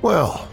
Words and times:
Well, 0.00 0.48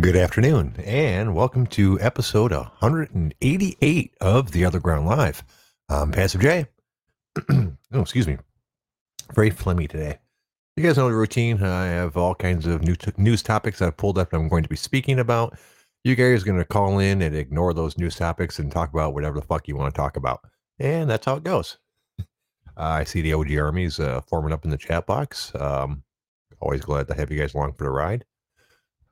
good 0.00 0.14
afternoon, 0.14 0.76
and 0.84 1.34
welcome 1.34 1.66
to 1.68 1.98
episode 2.00 2.52
188 2.52 4.14
of 4.20 4.52
The 4.52 4.64
Other 4.64 4.78
Ground 4.78 5.06
Live. 5.06 5.42
I'm 5.88 6.12
Passive 6.12 6.40
J. 6.40 6.66
oh, 7.50 7.72
excuse 7.92 8.28
me. 8.28 8.38
Very 9.34 9.50
phlegmy 9.50 9.88
today. 9.88 10.20
You 10.76 10.84
guys 10.84 10.96
know 10.96 11.08
the 11.08 11.16
routine. 11.16 11.60
I 11.60 11.86
have 11.86 12.16
all 12.16 12.36
kinds 12.36 12.64
of 12.64 12.82
new 12.82 12.94
t- 12.94 13.10
news 13.16 13.42
topics 13.42 13.82
I've 13.82 13.96
pulled 13.96 14.18
up 14.18 14.30
that 14.30 14.36
I'm 14.36 14.48
going 14.48 14.62
to 14.62 14.68
be 14.68 14.76
speaking 14.76 15.18
about. 15.18 15.58
You 16.04 16.14
guys 16.14 16.42
are 16.42 16.46
going 16.46 16.58
to 16.58 16.64
call 16.64 17.00
in 17.00 17.22
and 17.22 17.34
ignore 17.34 17.74
those 17.74 17.98
news 17.98 18.14
topics 18.14 18.60
and 18.60 18.70
talk 18.70 18.92
about 18.92 19.14
whatever 19.14 19.40
the 19.40 19.46
fuck 19.46 19.66
you 19.66 19.76
want 19.76 19.92
to 19.92 20.00
talk 20.00 20.16
about. 20.16 20.42
And 20.78 21.10
that's 21.10 21.26
how 21.26 21.34
it 21.34 21.42
goes. 21.42 21.78
Uh, 22.20 22.22
I 22.76 23.02
see 23.02 23.20
the 23.20 23.32
OG 23.32 23.52
armies 23.56 23.98
uh, 23.98 24.20
forming 24.28 24.52
up 24.52 24.64
in 24.64 24.70
the 24.70 24.78
chat 24.78 25.06
box. 25.06 25.50
Um, 25.56 26.04
always 26.60 26.82
glad 26.82 27.08
to 27.08 27.14
have 27.14 27.30
you 27.30 27.38
guys 27.38 27.54
along 27.54 27.74
for 27.74 27.84
the 27.84 27.90
ride. 27.90 28.24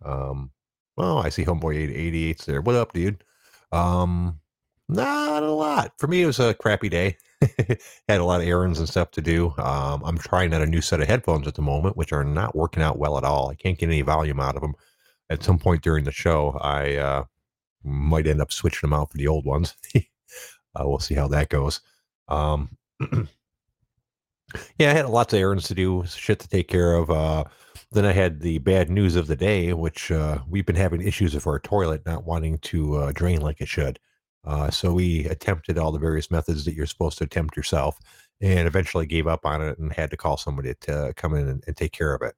Um, 0.05 0.51
well, 0.97 1.19
I 1.19 1.29
see 1.29 1.45
Homeboy 1.45 1.93
88's 1.93 2.47
there. 2.47 2.61
What 2.61 2.77
up, 2.77 2.93
dude? 2.93 3.25
Um, 3.73 4.41
not 4.89 5.43
a 5.43 5.51
lot. 5.51 5.93
For 5.99 6.07
me, 6.07 6.23
it 6.23 6.27
was 6.27 6.41
a 6.41 6.55
crappy 6.55 6.89
day. 6.89 7.17
Had 8.09 8.21
a 8.21 8.25
lot 8.25 8.41
of 8.41 8.47
errands 8.47 8.79
and 8.79 8.89
stuff 8.89 9.11
to 9.13 9.21
do. 9.21 9.53
Um, 9.59 10.03
I'm 10.05 10.19
trying 10.19 10.55
out 10.55 10.63
a 10.63 10.67
new 10.67 10.81
set 10.81 11.01
of 11.01 11.09
headphones 11.09 11.47
at 11.47 11.55
the 11.55 11.63
moment, 11.63 11.97
which 11.97 12.13
are 12.13 12.25
not 12.25 12.55
working 12.55 12.83
out 12.83 12.99
well 12.99 13.19
at 13.19 13.25
all. 13.25 13.51
I 13.51 13.55
can't 13.55 13.79
get 13.79 13.89
any 13.89 14.03
volume 14.03 14.41
out 14.41 14.57
of 14.57 14.63
them. 14.63 14.75
At 15.31 15.43
some 15.43 15.59
point 15.59 15.83
during 15.83 16.05
the 16.05 16.13
show, 16.13 16.59
I 16.61 16.97
uh, 16.97 17.25
might 17.83 18.27
end 18.27 18.41
up 18.41 18.53
switching 18.53 18.89
them 18.89 18.99
out 18.99 19.11
for 19.11 19.17
the 19.17 19.29
old 19.29 19.47
ones. 19.47 19.75
uh, 19.97 20.01
we'll 20.81 20.99
see 20.99 21.15
how 21.15 21.29
that 21.29 21.49
goes. 21.49 21.81
Um, 22.29 22.77
yeah, 24.79 24.91
I 24.91 24.95
had 24.95 25.09
lots 25.09 25.33
of 25.33 25.41
errands 25.41 25.69
to 25.69 25.75
do, 25.75 26.05
shit 26.07 26.41
to 26.41 26.49
take 26.49 26.69
care 26.69 26.95
of. 26.95 27.11
Uh, 27.11 27.45
then 27.93 28.05
I 28.05 28.13
had 28.13 28.41
the 28.41 28.59
bad 28.59 28.91
news 28.91 29.17
of 29.17 29.27
the 29.27 29.37
day, 29.37 29.73
which 29.73 30.11
uh, 30.11 30.39
we've 30.49 30.67
been 30.67 30.77
having 30.77 31.01
issues 31.01 31.35
with 31.35 31.47
our 31.47 31.61
toilet 31.61 32.05
not 32.05 32.25
wanting 32.25 32.59
to 32.59 32.97
uh, 32.97 33.13
drain 33.13 33.41
like 33.41 33.61
it 33.61 33.69
should. 33.69 33.99
Uh, 34.45 34.71
so 34.71 34.93
we 34.93 35.25
attempted 35.27 35.79
all 35.79 35.93
the 35.93 35.99
various 35.99 36.31
methods 36.31 36.65
that 36.65 36.75
you're 36.75 36.87
supposed 36.87 37.19
to 37.19 37.25
attempt 37.25 37.57
yourself, 37.57 37.99
and 38.41 38.67
eventually 38.67 39.07
gave 39.07 39.27
up 39.27 39.47
on 39.47 39.63
it 39.63 39.79
and 39.79 39.93
had 39.93 40.11
to 40.11 40.17
call 40.17 40.37
somebody 40.37 40.75
to 40.81 41.13
come 41.17 41.35
in 41.35 41.49
and, 41.49 41.65
and 41.67 41.77
take 41.77 41.93
care 41.93 42.15
of 42.15 42.23
it. 42.23 42.35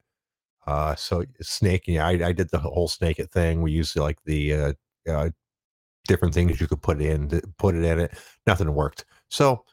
Uh, 0.67 0.94
so 0.94 1.25
snake, 1.41 1.84
yeah, 1.87 2.06
I, 2.06 2.11
I, 2.11 2.33
did 2.33 2.50
the 2.50 2.59
whole 2.59 2.89
snake 2.89 3.20
it 3.20 3.31
thing. 3.31 3.62
We 3.62 3.70
used 3.70 3.97
like 3.97 4.19
the 4.25 4.77
uh, 5.09 5.31
different 6.06 6.34
things 6.34 6.61
you 6.61 6.67
could 6.67 6.83
put 6.83 7.00
in, 7.00 7.41
put 7.59 7.75
it 7.75 7.84
in 7.84 8.00
it. 8.00 8.12
Nothing 8.47 8.75
worked. 8.75 9.05
So 9.28 9.65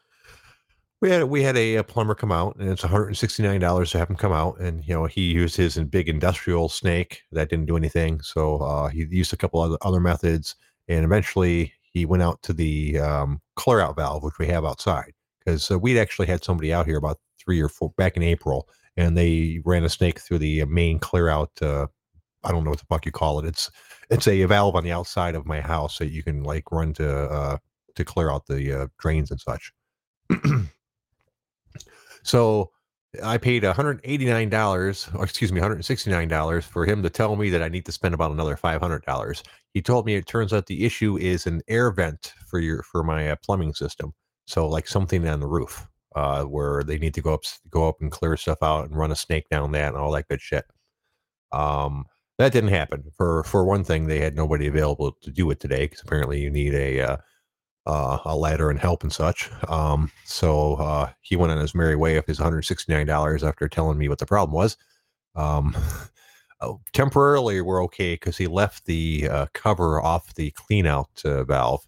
we 1.00 1.10
had 1.10 1.24
we 1.24 1.42
had 1.42 1.56
a, 1.56 1.76
a, 1.76 1.84
plumber 1.84 2.14
come 2.14 2.32
out, 2.32 2.56
and 2.56 2.70
it's 2.70 2.82
one 2.82 2.90
hundred 2.90 3.08
and 3.08 3.16
sixty 3.16 3.42
nine 3.42 3.60
dollars 3.60 3.90
to 3.90 3.98
have 3.98 4.08
him 4.08 4.16
come 4.16 4.32
out. 4.32 4.58
And 4.58 4.84
you 4.86 4.94
know 4.94 5.06
he 5.06 5.22
used 5.22 5.56
his 5.56 5.78
big 5.78 6.08
industrial 6.08 6.68
snake 6.68 7.22
that 7.32 7.50
didn't 7.50 7.66
do 7.66 7.76
anything, 7.76 8.20
so 8.20 8.56
uh, 8.58 8.88
he 8.88 9.06
used 9.10 9.32
a 9.32 9.36
couple 9.36 9.60
other 9.60 9.76
other 9.82 10.00
methods, 10.00 10.54
and 10.88 11.04
eventually 11.04 11.72
he 11.82 12.04
went 12.06 12.22
out 12.22 12.42
to 12.42 12.52
the 12.52 12.98
um, 12.98 13.40
clear 13.56 13.80
out 13.80 13.96
valve, 13.96 14.22
which 14.22 14.38
we 14.38 14.46
have 14.46 14.64
outside, 14.64 15.12
because 15.38 15.70
uh, 15.70 15.78
we'd 15.78 15.98
actually 15.98 16.26
had 16.26 16.42
somebody 16.42 16.72
out 16.72 16.86
here 16.86 16.96
about 16.96 17.18
three 17.38 17.60
or 17.60 17.68
four 17.68 17.92
back 17.96 18.16
in 18.16 18.22
April, 18.22 18.68
and 18.96 19.16
they 19.16 19.60
ran 19.64 19.84
a 19.84 19.88
snake 19.88 20.20
through 20.20 20.38
the 20.38 20.64
main 20.64 20.98
clear 20.98 21.28
out. 21.28 21.50
Uh, 21.60 21.86
I 22.44 22.50
don't 22.50 22.64
know 22.64 22.70
what 22.70 22.80
the 22.80 22.86
fuck 22.86 23.06
you 23.06 23.12
call 23.12 23.38
it. 23.40 23.46
It's 23.46 23.70
it's 24.10 24.28
a 24.28 24.44
valve 24.44 24.76
on 24.76 24.84
the 24.84 24.92
outside 24.92 25.34
of 25.34 25.46
my 25.46 25.60
house 25.60 25.98
that 25.98 26.10
you 26.10 26.22
can 26.22 26.42
like 26.44 26.70
run 26.72 26.92
to 26.94 27.10
uh, 27.10 27.58
to 27.94 28.04
clear 28.04 28.30
out 28.30 28.46
the 28.46 28.82
uh, 28.82 28.86
drains 28.98 29.30
and 29.30 29.40
such. 29.40 29.72
So 32.24 32.70
I 33.22 33.38
paid 33.38 33.62
$189, 33.62 35.14
or 35.14 35.24
excuse 35.24 35.52
me, 35.52 35.60
$169 35.60 36.62
for 36.64 36.84
him 36.84 37.02
to 37.02 37.10
tell 37.10 37.36
me 37.36 37.50
that 37.50 37.62
I 37.62 37.68
need 37.68 37.86
to 37.86 37.92
spend 37.92 38.14
about 38.14 38.32
another 38.32 38.56
$500. 38.56 39.42
He 39.72 39.82
told 39.82 40.06
me 40.06 40.14
it 40.16 40.26
turns 40.26 40.52
out 40.52 40.66
the 40.66 40.84
issue 40.84 41.16
is 41.18 41.46
an 41.46 41.62
air 41.68 41.90
vent 41.92 42.32
for 42.46 42.58
your 42.58 42.82
for 42.82 43.04
my 43.04 43.30
uh, 43.30 43.36
plumbing 43.44 43.74
system. 43.74 44.12
So 44.46 44.66
like 44.68 44.88
something 44.88 45.26
on 45.28 45.40
the 45.40 45.46
roof 45.46 45.86
uh, 46.16 46.44
where 46.44 46.82
they 46.82 46.98
need 46.98 47.14
to 47.14 47.22
go 47.22 47.34
up 47.34 47.44
go 47.70 47.88
up 47.88 48.00
and 48.00 48.10
clear 48.10 48.36
stuff 48.36 48.62
out 48.62 48.86
and 48.86 48.96
run 48.96 49.12
a 49.12 49.16
snake 49.16 49.48
down 49.50 49.72
that 49.72 49.88
and 49.88 49.96
all 49.96 50.12
that 50.12 50.28
good 50.28 50.40
shit. 50.40 50.64
Um, 51.52 52.06
that 52.38 52.52
didn't 52.52 52.70
happen. 52.70 53.04
For 53.16 53.44
for 53.44 53.64
one 53.64 53.84
thing, 53.84 54.06
they 54.06 54.20
had 54.20 54.36
nobody 54.36 54.66
available 54.66 55.12
to 55.22 55.30
do 55.30 55.50
it 55.50 55.60
today 55.60 55.86
because 55.86 56.02
apparently 56.02 56.40
you 56.40 56.50
need 56.50 56.74
a 56.74 57.00
uh, 57.00 57.16
uh, 57.86 58.18
a 58.24 58.36
ladder 58.36 58.70
and 58.70 58.78
help 58.78 59.02
and 59.02 59.12
such. 59.12 59.50
Um, 59.68 60.10
so 60.24 60.74
uh, 60.74 61.10
he 61.20 61.36
went 61.36 61.52
on 61.52 61.58
his 61.58 61.74
merry 61.74 61.96
way 61.96 62.16
of 62.16 62.26
his 62.26 62.38
$169 62.38 63.46
after 63.46 63.68
telling 63.68 63.98
me 63.98 64.08
what 64.08 64.18
the 64.18 64.26
problem 64.26 64.54
was. 64.54 64.76
Um, 65.34 65.76
uh, 66.60 66.72
temporarily, 66.92 67.60
we're 67.60 67.84
okay 67.84 68.14
because 68.14 68.36
he 68.36 68.46
left 68.46 68.86
the 68.86 69.28
uh, 69.28 69.46
cover 69.52 70.00
off 70.00 70.34
the 70.34 70.50
clean 70.52 70.86
out 70.86 71.10
uh, 71.24 71.44
valve 71.44 71.86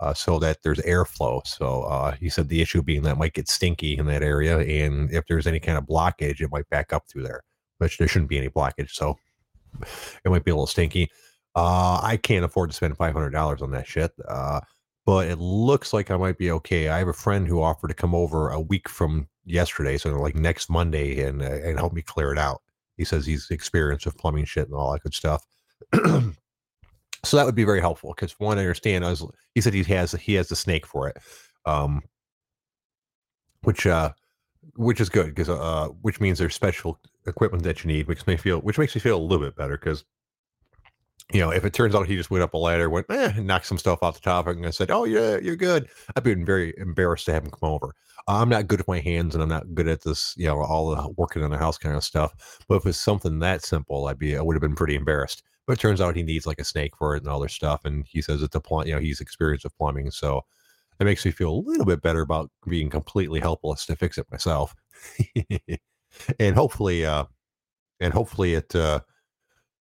uh, 0.00 0.12
so 0.12 0.38
that 0.40 0.58
there's 0.62 0.80
airflow. 0.80 1.46
So 1.46 2.12
he 2.18 2.28
said 2.28 2.48
the 2.48 2.60
issue 2.60 2.82
being 2.82 3.02
that 3.02 3.18
might 3.18 3.34
get 3.34 3.48
stinky 3.48 3.96
in 3.96 4.06
that 4.06 4.22
area, 4.22 4.58
and 4.58 5.10
if 5.12 5.26
there's 5.26 5.46
any 5.46 5.60
kind 5.60 5.78
of 5.78 5.84
blockage, 5.84 6.40
it 6.40 6.50
might 6.50 6.68
back 6.70 6.92
up 6.92 7.06
through 7.08 7.22
there, 7.22 7.42
which 7.78 7.98
there 7.98 8.08
shouldn't 8.08 8.28
be 8.28 8.38
any 8.38 8.48
blockage. 8.48 8.90
So 8.90 9.16
it 10.24 10.28
might 10.28 10.44
be 10.44 10.50
a 10.50 10.54
little 10.54 10.66
stinky. 10.66 11.10
I 11.54 12.18
can't 12.22 12.44
afford 12.44 12.68
to 12.70 12.76
spend 12.76 12.98
$500 12.98 13.62
on 13.62 13.70
that 13.70 13.86
shit 13.86 14.12
but 15.06 15.28
it 15.28 15.38
looks 15.38 15.92
like 15.92 16.10
I 16.10 16.16
might 16.16 16.36
be 16.36 16.50
okay. 16.50 16.88
I 16.88 16.98
have 16.98 17.08
a 17.08 17.12
friend 17.12 17.46
who 17.46 17.62
offered 17.62 17.88
to 17.88 17.94
come 17.94 18.14
over 18.14 18.50
a 18.50 18.60
week 18.60 18.88
from 18.88 19.28
yesterday, 19.44 19.96
so 19.96 20.10
like 20.20 20.34
next 20.34 20.68
Monday, 20.68 21.22
and 21.22 21.40
uh, 21.40 21.60
and 21.64 21.78
help 21.78 21.92
me 21.92 22.02
clear 22.02 22.32
it 22.32 22.38
out. 22.38 22.60
He 22.96 23.04
says 23.04 23.24
he's 23.24 23.50
experienced 23.50 24.04
with 24.04 24.18
plumbing 24.18 24.46
shit 24.46 24.66
and 24.66 24.74
all 24.74 24.92
that 24.92 25.02
good 25.02 25.14
stuff. 25.14 25.46
so 25.94 27.36
that 27.36 27.46
would 27.46 27.54
be 27.54 27.64
very 27.64 27.80
helpful 27.80 28.14
because 28.14 28.32
one, 28.40 28.58
I 28.58 28.62
understand. 28.62 29.04
I 29.04 29.10
was, 29.10 29.24
he 29.54 29.60
said 29.60 29.74
he 29.74 29.84
has 29.84 30.12
he 30.12 30.34
has 30.34 30.48
the 30.48 30.56
snake 30.56 30.84
for 30.84 31.08
it, 31.08 31.18
um, 31.66 32.02
which 33.62 33.86
uh, 33.86 34.10
which 34.74 35.00
is 35.00 35.08
good 35.08 35.26
because 35.26 35.48
uh, 35.48 35.88
which 36.02 36.20
means 36.20 36.40
there's 36.40 36.54
special 36.54 36.98
equipment 37.28 37.62
that 37.62 37.84
you 37.84 37.88
need, 37.88 38.08
which 38.08 38.26
makes 38.26 38.44
me 38.44 38.50
feel 38.50 38.58
which 38.58 38.78
makes 38.78 38.94
me 38.94 39.00
feel 39.00 39.18
a 39.18 39.22
little 39.22 39.46
bit 39.46 39.54
better 39.54 39.78
because 39.78 40.04
you 41.32 41.40
know, 41.40 41.50
if 41.50 41.64
it 41.64 41.72
turns 41.72 41.94
out 41.94 42.06
he 42.06 42.16
just 42.16 42.30
went 42.30 42.44
up 42.44 42.54
a 42.54 42.58
ladder, 42.58 42.88
went, 42.88 43.06
eh, 43.10 43.32
knocked 43.40 43.66
some 43.66 43.78
stuff 43.78 43.98
off 44.02 44.14
the 44.14 44.20
top, 44.20 44.46
and 44.46 44.64
I 44.64 44.70
said, 44.70 44.90
"Oh 44.90 45.04
yeah, 45.04 45.38
you're 45.42 45.56
good," 45.56 45.88
I've 46.14 46.22
been 46.24 46.44
very 46.44 46.72
embarrassed 46.78 47.26
to 47.26 47.32
have 47.32 47.44
him 47.44 47.50
come 47.50 47.68
over. 47.70 47.94
I'm 48.28 48.48
not 48.48 48.68
good 48.68 48.80
with 48.80 48.88
my 48.88 49.00
hands, 49.00 49.34
and 49.34 49.42
I'm 49.42 49.48
not 49.48 49.74
good 49.74 49.88
at 49.88 50.02
this, 50.02 50.34
you 50.36 50.46
know, 50.46 50.62
all 50.62 50.94
the 50.94 51.08
working 51.16 51.42
in 51.42 51.50
the 51.50 51.58
house 51.58 51.78
kind 51.78 51.96
of 51.96 52.04
stuff. 52.04 52.60
But 52.68 52.76
if 52.76 52.86
it's 52.86 53.00
something 53.00 53.38
that 53.40 53.64
simple, 53.64 54.06
I'd 54.06 54.18
be, 54.18 54.36
I 54.36 54.42
would 54.42 54.54
have 54.56 54.60
been 54.62 54.74
pretty 54.76 54.94
embarrassed. 54.96 55.42
But 55.66 55.74
it 55.74 55.80
turns 55.80 56.00
out 56.00 56.14
he 56.16 56.22
needs 56.22 56.46
like 56.46 56.60
a 56.60 56.64
snake 56.64 56.96
for 56.96 57.16
it 57.16 57.22
and 57.22 57.28
all 57.30 57.46
stuff, 57.48 57.84
and 57.84 58.06
he 58.08 58.22
says 58.22 58.42
it's 58.42 58.54
a 58.54 58.60
pl- 58.60 58.86
you 58.86 58.94
know, 58.94 59.00
he's 59.00 59.20
experienced 59.20 59.64
with 59.64 59.76
plumbing, 59.78 60.10
so 60.12 60.42
it 61.00 61.04
makes 61.04 61.24
me 61.24 61.30
feel 61.32 61.50
a 61.52 61.64
little 61.68 61.86
bit 61.86 62.02
better 62.02 62.22
about 62.22 62.50
being 62.68 62.90
completely 62.90 63.40
helpless 63.40 63.86
to 63.86 63.96
fix 63.96 64.18
it 64.18 64.26
myself. 64.30 64.74
and 66.40 66.56
hopefully, 66.56 67.04
uh, 67.04 67.24
and 68.00 68.12
hopefully 68.14 68.54
it. 68.54 68.74
uh 68.74 69.00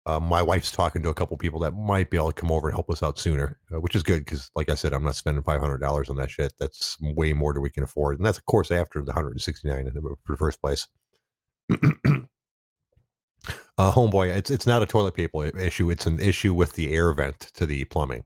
uh, 0.06 0.20
my 0.20 0.42
wife's 0.42 0.72
talking 0.72 1.04
to 1.04 1.10
a 1.10 1.14
couple 1.14 1.38
people 1.38 1.60
that 1.60 1.72
might 1.72 2.10
be 2.10 2.18
able 2.18 2.32
to 2.32 2.40
come 2.42 2.52
over 2.52 2.68
and 2.68 2.76
help 2.76 2.90
us 2.90 3.04
out 3.04 3.20
sooner, 3.20 3.60
uh, 3.74 3.80
which 3.80 3.96
is 3.96 4.02
good 4.02 4.26
because, 4.26 4.50
like 4.56 4.70
I 4.70 4.76
said, 4.76 4.94
I'm 4.94 5.04
not 5.04 5.16
spending 5.16 5.44
five 5.44 5.62
hundred 5.62 5.78
dollars 5.78 6.10
on 6.10 6.16
that 6.18 6.32
shit. 6.32 6.54
That's 6.60 6.98
way 7.02 7.34
more 7.34 7.54
than 7.54 7.62
we 7.62 7.70
can 7.70 7.84
afford, 7.84 8.18
and 8.18 8.26
that's 8.26 8.40
of 8.40 8.46
course 8.46 8.72
after 8.72 9.02
the 9.02 9.14
hundred 9.14 9.32
and 9.32 9.42
sixty 9.42 9.68
nine 9.68 9.88
in 9.88 9.94
the 9.94 10.36
first 10.38 10.60
place. 10.60 10.88
uh, 13.78 13.92
homeboy, 13.92 14.36
it's 14.36 14.50
it's 14.50 14.66
not 14.66 14.82
a 14.82 14.88
toilet 14.88 15.14
paper 15.14 15.46
issue. 15.58 15.92
It's 15.92 16.08
an 16.08 16.20
issue 16.20 16.54
with 16.56 16.74
the 16.74 16.94
air 16.94 17.14
vent 17.14 17.40
to 17.54 17.68
the 17.68 17.86
plumbing. 17.86 18.24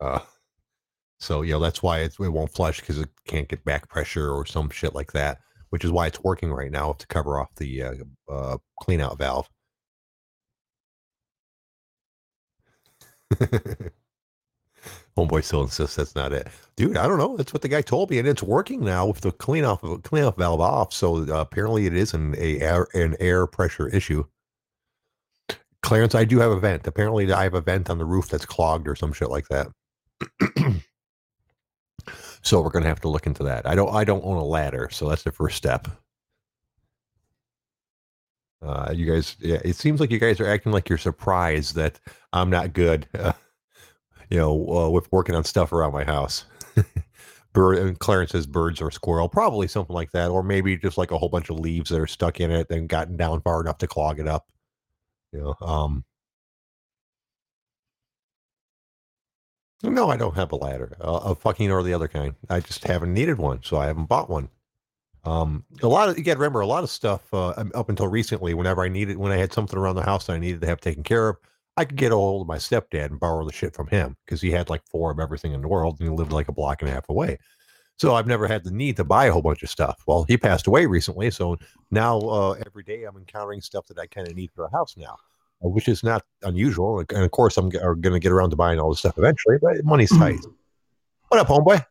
Uh, 0.00 0.20
so 1.18 1.40
you 1.40 1.52
know 1.52 1.60
that's 1.60 1.82
why 1.82 2.00
it, 2.00 2.14
it 2.20 2.28
won't 2.28 2.52
flush 2.52 2.80
because 2.80 2.98
it 2.98 3.08
can't 3.26 3.48
get 3.48 3.64
back 3.64 3.88
pressure 3.88 4.30
or 4.30 4.44
some 4.44 4.68
shit 4.68 4.94
like 4.94 5.12
that. 5.12 5.38
Which 5.70 5.84
is 5.84 5.90
why 5.90 6.06
it's 6.06 6.22
working 6.22 6.52
right 6.52 6.70
now 6.70 6.92
to 6.92 7.06
cover 7.06 7.40
off 7.40 7.48
the 7.56 7.82
uh, 7.82 7.94
uh, 8.30 8.58
clean 8.80 9.00
out 9.00 9.18
valve. 9.18 9.48
Homeboy 15.16 15.42
still 15.42 15.62
insists 15.62 15.96
that's 15.96 16.14
not 16.14 16.32
it, 16.32 16.48
dude. 16.76 16.96
I 16.96 17.08
don't 17.08 17.18
know. 17.18 17.36
That's 17.36 17.52
what 17.52 17.62
the 17.62 17.68
guy 17.68 17.80
told 17.80 18.10
me, 18.10 18.18
and 18.18 18.28
it's 18.28 18.42
working 18.42 18.84
now 18.84 19.06
with 19.06 19.22
the 19.22 19.32
clean 19.32 19.64
off 19.64 19.82
of 19.82 20.02
clean 20.02 20.24
off 20.24 20.36
valve 20.36 20.60
off. 20.60 20.92
So 20.92 21.22
uh, 21.22 21.40
apparently, 21.40 21.86
it 21.86 21.94
is 21.94 22.12
an 22.12 22.34
a 22.36 22.60
air, 22.60 22.86
an 22.92 23.16
air 23.18 23.46
pressure 23.46 23.88
issue. 23.88 24.24
Clarence, 25.82 26.14
I 26.14 26.24
do 26.24 26.38
have 26.38 26.50
a 26.50 26.60
vent. 26.60 26.86
Apparently, 26.86 27.32
I 27.32 27.44
have 27.44 27.54
a 27.54 27.60
vent 27.62 27.88
on 27.88 27.98
the 27.98 28.04
roof 28.04 28.28
that's 28.28 28.44
clogged 28.44 28.86
or 28.86 28.94
some 28.94 29.12
shit 29.12 29.30
like 29.30 29.48
that. 29.48 29.68
so 32.42 32.60
we're 32.60 32.70
gonna 32.70 32.86
have 32.86 33.00
to 33.00 33.08
look 33.08 33.26
into 33.26 33.42
that. 33.44 33.66
I 33.66 33.74
don't. 33.74 33.94
I 33.94 34.04
don't 34.04 34.24
own 34.24 34.36
a 34.36 34.44
ladder, 34.44 34.88
so 34.92 35.08
that's 35.08 35.22
the 35.22 35.32
first 35.32 35.56
step. 35.56 35.88
Uh, 38.62 38.90
you 38.94 39.06
guys, 39.06 39.36
yeah, 39.40 39.58
it 39.64 39.76
seems 39.76 40.00
like 40.00 40.10
you 40.10 40.18
guys 40.18 40.40
are 40.40 40.46
acting 40.46 40.72
like 40.72 40.88
you're 40.88 40.98
surprised 40.98 41.74
that 41.76 42.00
I'm 42.32 42.50
not 42.50 42.72
good, 42.72 43.06
uh, 43.18 43.32
you 44.30 44.38
know, 44.38 44.68
uh, 44.70 44.90
with 44.90 45.10
working 45.12 45.34
on 45.34 45.44
stuff 45.44 45.72
around 45.72 45.92
my 45.92 46.04
house. 46.04 46.46
Bird 47.52 47.78
and 47.78 47.98
Clarence 47.98 48.32
says 48.32 48.46
birds 48.46 48.82
or 48.82 48.90
squirrel, 48.90 49.28
probably 49.30 49.66
something 49.68 49.94
like 49.94 50.12
that, 50.12 50.30
or 50.30 50.42
maybe 50.42 50.76
just 50.76 50.98
like 50.98 51.10
a 51.10 51.18
whole 51.18 51.30
bunch 51.30 51.48
of 51.50 51.58
leaves 51.58 51.90
that 51.90 52.00
are 52.00 52.06
stuck 52.06 52.40
in 52.40 52.50
it 52.50 52.70
and 52.70 52.88
gotten 52.88 53.16
down 53.16 53.40
far 53.42 53.62
enough 53.62 53.78
to 53.78 53.86
clog 53.86 54.20
it 54.20 54.28
up. 54.28 54.46
You 55.32 55.40
know, 55.40 55.66
um, 55.66 56.04
no, 59.82 60.10
I 60.10 60.16
don't 60.16 60.34
have 60.36 60.52
a 60.52 60.56
ladder, 60.56 60.96
uh, 61.00 61.20
a 61.24 61.34
fucking 61.34 61.70
or 61.70 61.82
the 61.82 61.94
other 61.94 62.08
kind. 62.08 62.34
I 62.50 62.60
just 62.60 62.84
haven't 62.84 63.14
needed 63.14 63.38
one, 63.38 63.62
so 63.62 63.76
I 63.78 63.86
haven't 63.86 64.06
bought 64.06 64.28
one. 64.30 64.48
Um, 65.26 65.64
a 65.82 65.88
lot 65.88 66.08
of 66.08 66.16
you 66.16 66.24
got 66.24 66.34
to 66.34 66.38
remember 66.38 66.60
a 66.60 66.66
lot 66.66 66.84
of 66.84 66.90
stuff 66.90 67.22
uh, 67.32 67.52
um, 67.56 67.72
up 67.74 67.88
until 67.88 68.06
recently. 68.06 68.54
Whenever 68.54 68.82
I 68.82 68.88
needed, 68.88 69.16
when 69.16 69.32
I 69.32 69.36
had 69.36 69.52
something 69.52 69.78
around 69.78 69.96
the 69.96 70.02
house 70.02 70.26
that 70.26 70.34
I 70.34 70.38
needed 70.38 70.60
to 70.60 70.66
have 70.68 70.80
taken 70.80 71.02
care 71.02 71.30
of, 71.30 71.36
I 71.76 71.84
could 71.84 71.96
get 71.96 72.12
a 72.12 72.14
hold 72.14 72.42
of 72.42 72.48
my 72.48 72.56
stepdad 72.56 73.06
and 73.06 73.18
borrow 73.18 73.44
the 73.44 73.52
shit 73.52 73.74
from 73.74 73.88
him 73.88 74.16
because 74.24 74.40
he 74.40 74.50
had 74.50 74.70
like 74.70 74.82
four 74.86 75.10
of 75.10 75.18
everything 75.18 75.52
in 75.52 75.60
the 75.60 75.68
world 75.68 75.96
and 75.98 76.08
he 76.08 76.14
lived 76.14 76.32
like 76.32 76.48
a 76.48 76.52
block 76.52 76.80
and 76.80 76.90
a 76.90 76.94
half 76.94 77.08
away. 77.08 77.38
So 77.98 78.14
I've 78.14 78.26
never 78.26 78.46
had 78.46 78.62
the 78.62 78.70
need 78.70 78.96
to 78.96 79.04
buy 79.04 79.26
a 79.26 79.32
whole 79.32 79.42
bunch 79.42 79.62
of 79.62 79.70
stuff. 79.70 80.02
Well, 80.06 80.24
he 80.28 80.36
passed 80.36 80.66
away 80.66 80.86
recently, 80.86 81.30
so 81.30 81.56
now 81.90 82.18
uh, 82.20 82.54
every 82.66 82.82
day 82.82 83.04
I'm 83.04 83.16
encountering 83.16 83.62
stuff 83.62 83.86
that 83.86 83.98
I 83.98 84.06
kind 84.06 84.28
of 84.28 84.36
need 84.36 84.50
for 84.54 84.64
a 84.64 84.70
house 84.70 84.96
now, 84.96 85.16
uh, 85.64 85.68
which 85.68 85.88
is 85.88 86.04
not 86.04 86.22
unusual. 86.42 87.00
And 87.00 87.24
of 87.24 87.30
course, 87.30 87.56
I'm 87.56 87.70
g- 87.70 87.78
going 87.78 88.02
to 88.02 88.18
get 88.20 88.32
around 88.32 88.50
to 88.50 88.56
buying 88.56 88.78
all 88.78 88.90
this 88.90 88.98
stuff 89.00 89.16
eventually, 89.18 89.56
but 89.60 89.82
money's 89.82 90.16
tight. 90.16 90.38
what 91.28 91.40
up, 91.40 91.48
homeboy? 91.48 91.84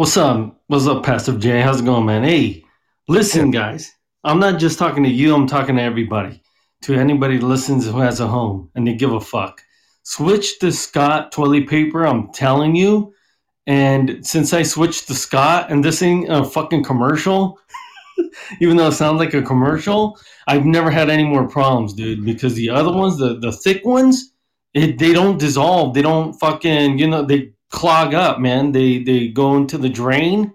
What's 0.00 0.16
up? 0.16 0.58
What's 0.68 0.86
up, 0.86 1.04
Pastor 1.04 1.36
Jay? 1.36 1.60
How's 1.60 1.82
it 1.82 1.84
going, 1.84 2.06
man? 2.06 2.22
Hey, 2.22 2.64
listen, 3.06 3.50
guys. 3.50 3.92
I'm 4.24 4.40
not 4.40 4.58
just 4.58 4.78
talking 4.78 5.02
to 5.02 5.10
you. 5.10 5.34
I'm 5.34 5.46
talking 5.46 5.76
to 5.76 5.82
everybody. 5.82 6.42
To 6.84 6.94
anybody 6.94 7.36
that 7.36 7.44
listens 7.44 7.84
who 7.84 7.98
has 7.98 8.18
a 8.18 8.26
home 8.26 8.70
and 8.74 8.86
they 8.86 8.94
give 8.94 9.12
a 9.12 9.20
fuck. 9.20 9.60
Switch 10.02 10.58
to 10.60 10.72
Scott 10.72 11.32
toilet 11.32 11.68
paper. 11.68 12.06
I'm 12.06 12.32
telling 12.32 12.74
you. 12.74 13.12
And 13.66 14.26
since 14.26 14.54
I 14.54 14.62
switched 14.62 15.06
to 15.08 15.14
Scott, 15.14 15.70
and 15.70 15.84
this 15.84 16.00
ain't 16.00 16.32
a 16.32 16.44
fucking 16.44 16.82
commercial, 16.82 17.58
even 18.62 18.78
though 18.78 18.88
it 18.88 18.92
sounds 18.92 19.18
like 19.18 19.34
a 19.34 19.42
commercial, 19.42 20.18
I've 20.48 20.64
never 20.64 20.90
had 20.90 21.10
any 21.10 21.24
more 21.24 21.46
problems, 21.46 21.92
dude. 21.92 22.24
Because 22.24 22.54
the 22.54 22.70
other 22.70 22.90
ones, 22.90 23.18
the 23.18 23.38
the 23.38 23.52
thick 23.52 23.84
ones, 23.84 24.32
it, 24.72 24.98
they 24.98 25.12
don't 25.12 25.38
dissolve. 25.38 25.92
They 25.92 26.00
don't 26.00 26.32
fucking, 26.40 26.98
you 26.98 27.06
know, 27.06 27.22
they 27.22 27.52
clog 27.70 28.14
up, 28.14 28.38
man. 28.40 28.72
They 28.72 29.02
they 29.02 29.28
go 29.28 29.56
into 29.56 29.78
the 29.78 29.88
drain 29.88 30.52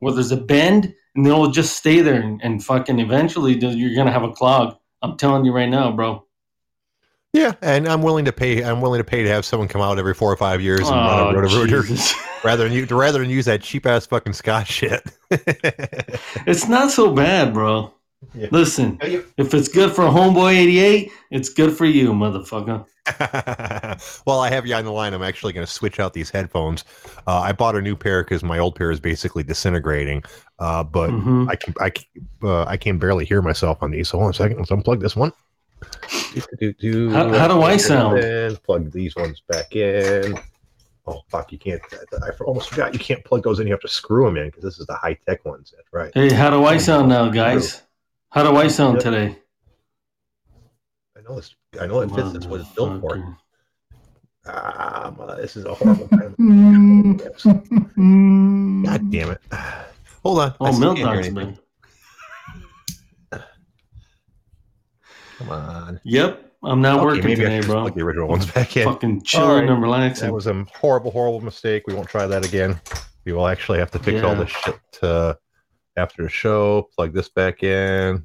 where 0.00 0.12
there's 0.12 0.32
a 0.32 0.36
bend, 0.36 0.94
and 1.14 1.24
they'll 1.24 1.50
just 1.50 1.76
stay 1.76 2.00
there, 2.00 2.20
and, 2.20 2.40
and 2.42 2.62
fucking 2.62 2.98
eventually 2.98 3.56
you're 3.58 3.96
gonna 3.96 4.12
have 4.12 4.24
a 4.24 4.32
clog. 4.32 4.76
I'm 5.02 5.16
telling 5.16 5.44
you 5.44 5.52
right 5.52 5.68
now, 5.68 5.92
bro. 5.92 6.24
Yeah, 7.32 7.52
and 7.60 7.86
I'm 7.86 8.00
willing 8.02 8.24
to 8.24 8.32
pay. 8.32 8.64
I'm 8.64 8.80
willing 8.80 8.98
to 8.98 9.04
pay 9.04 9.22
to 9.22 9.28
have 9.28 9.44
someone 9.44 9.68
come 9.68 9.82
out 9.82 9.98
every 9.98 10.14
four 10.14 10.32
or 10.32 10.36
five 10.36 10.62
years 10.62 10.80
and 10.80 10.90
run 10.90 11.20
Oh, 11.20 11.28
a 11.28 11.42
rotor 11.42 11.82
rather 12.44 12.64
than 12.64 12.72
you 12.72 12.86
rather 12.86 13.18
than 13.18 13.28
use 13.28 13.44
that 13.44 13.60
cheap 13.60 13.84
ass 13.84 14.06
fucking 14.06 14.32
Scott 14.32 14.66
shit. 14.66 15.02
it's 15.30 16.66
not 16.66 16.90
so 16.90 17.12
bad, 17.12 17.52
bro. 17.52 17.92
Yeah. 18.34 18.48
Listen, 18.50 18.98
if 19.02 19.54
it's 19.54 19.68
good 19.68 19.92
for 19.92 20.04
Homeboy 20.04 20.52
88, 20.56 21.12
it's 21.30 21.48
good 21.48 21.76
for 21.76 21.84
you, 21.84 22.12
motherfucker. 22.12 22.84
well, 24.26 24.40
I 24.40 24.50
have 24.50 24.66
you 24.66 24.74
on 24.74 24.84
the 24.84 24.90
line. 24.90 25.14
I'm 25.14 25.22
actually 25.22 25.52
going 25.52 25.66
to 25.66 25.72
switch 25.72 26.00
out 26.00 26.12
these 26.12 26.30
headphones. 26.30 26.84
Uh, 27.26 27.38
I 27.40 27.52
bought 27.52 27.76
a 27.76 27.80
new 27.80 27.94
pair 27.94 28.24
because 28.24 28.42
my 28.42 28.58
old 28.58 28.74
pair 28.74 28.90
is 28.90 28.98
basically 29.00 29.42
disintegrating. 29.42 30.24
Uh, 30.58 30.82
but 30.82 31.10
Mhm. 31.10 31.48
I 31.48 31.56
can 31.56 31.74
I 31.80 31.90
can, 31.90 32.04
uh, 32.42 32.64
I 32.64 32.76
can 32.76 32.98
barely 32.98 33.24
hear 33.26 33.42
myself 33.42 33.82
on 33.82 33.90
these. 33.90 34.08
So 34.08 34.18
hold 34.18 34.26
on 34.26 34.30
a 34.30 34.34
second. 34.34 34.56
Let's 34.58 34.70
unplug 34.70 35.00
this 35.00 35.14
one. 35.14 35.32
How- 37.12 37.28
how 37.38 37.48
do 37.48 37.62
I 37.62 37.76
sound? 37.76 38.18
And 38.18 38.60
plug 38.62 38.90
these 38.90 39.14
ones 39.14 39.42
back 39.48 39.76
in. 39.76 40.38
Oh 41.06 41.20
fuck! 41.28 41.52
You 41.52 41.58
can't. 41.58 41.80
I 42.24 42.30
almost 42.44 42.70
forgot. 42.70 42.92
You 42.92 42.98
can't 42.98 43.24
plug 43.24 43.44
those 43.44 43.60
in. 43.60 43.66
You 43.68 43.72
have 43.74 43.80
to 43.82 43.88
screw 43.88 44.24
them 44.24 44.36
in 44.36 44.46
because 44.46 44.64
this 44.64 44.78
is 44.80 44.86
the 44.86 44.94
high 44.94 45.16
tech 45.28 45.44
ones. 45.44 45.72
That's 45.76 45.86
right. 45.92 46.10
Hey, 46.14 46.32
how 46.34 46.50
do 46.50 46.64
I 46.64 46.78
sound 46.78 47.08
now, 47.08 47.28
guys? 47.28 47.82
How 48.30 48.42
do 48.42 48.56
I 48.56 48.68
sound 48.68 49.00
today? 49.00 49.36
I 51.16 51.20
know 51.28 51.36
this. 51.36 51.54
I 51.80 51.86
know 51.86 52.00
it 52.00 52.10
fits. 52.10 52.32
That's 52.32 52.46
what 52.46 52.60
it's 52.60 52.70
built 52.70 53.00
for. 53.00 53.36
Ah, 54.46 55.12
mother, 55.16 55.36
this 55.40 55.56
is 55.56 55.64
a 55.64 55.74
horrible 55.74 56.08
kind 56.08 56.22
of. 56.22 56.36
God 58.84 59.10
damn 59.10 59.30
it! 59.30 59.40
Hold 60.22 60.38
on. 60.40 60.54
Oh, 60.60 60.72
still 60.72 60.94
milk 60.94 60.98
can't 60.98 61.14
dogs, 61.16 61.30
man. 61.32 61.58
Come 65.38 65.50
on. 65.50 66.00
Yep, 66.04 66.52
I'm 66.62 66.80
not 66.80 66.96
Okay, 66.98 67.04
working 67.04 67.24
maybe 67.24 67.36
today, 67.36 67.48
should 67.56 67.62
just 67.62 67.68
bro. 67.68 67.80
plug 67.82 67.94
the 67.94 68.02
original 68.02 68.28
ones 68.28 68.50
back 68.52 68.76
in. 68.76 68.84
Fucking 68.84 69.22
chilling 69.22 69.48
Alright. 69.48 69.68
and 69.70 69.82
relaxing. 69.82 70.26
That 70.28 70.32
was 70.32 70.46
a 70.46 70.64
horrible, 70.74 71.10
horrible 71.10 71.40
mistake. 71.40 71.84
We 71.86 71.94
won't 71.94 72.08
try 72.08 72.26
that 72.26 72.44
again. 72.44 72.80
We 73.24 73.32
will 73.32 73.48
actually 73.48 73.78
have 73.80 73.90
to 73.90 73.98
fix 73.98 74.22
all 74.22 74.36
this 74.36 74.50
shit 74.50 74.78
uh, 75.02 75.34
after 75.96 76.22
the 76.22 76.28
show. 76.28 76.88
Plug 76.94 77.12
this 77.12 77.28
back 77.28 77.62
in. 77.62 78.24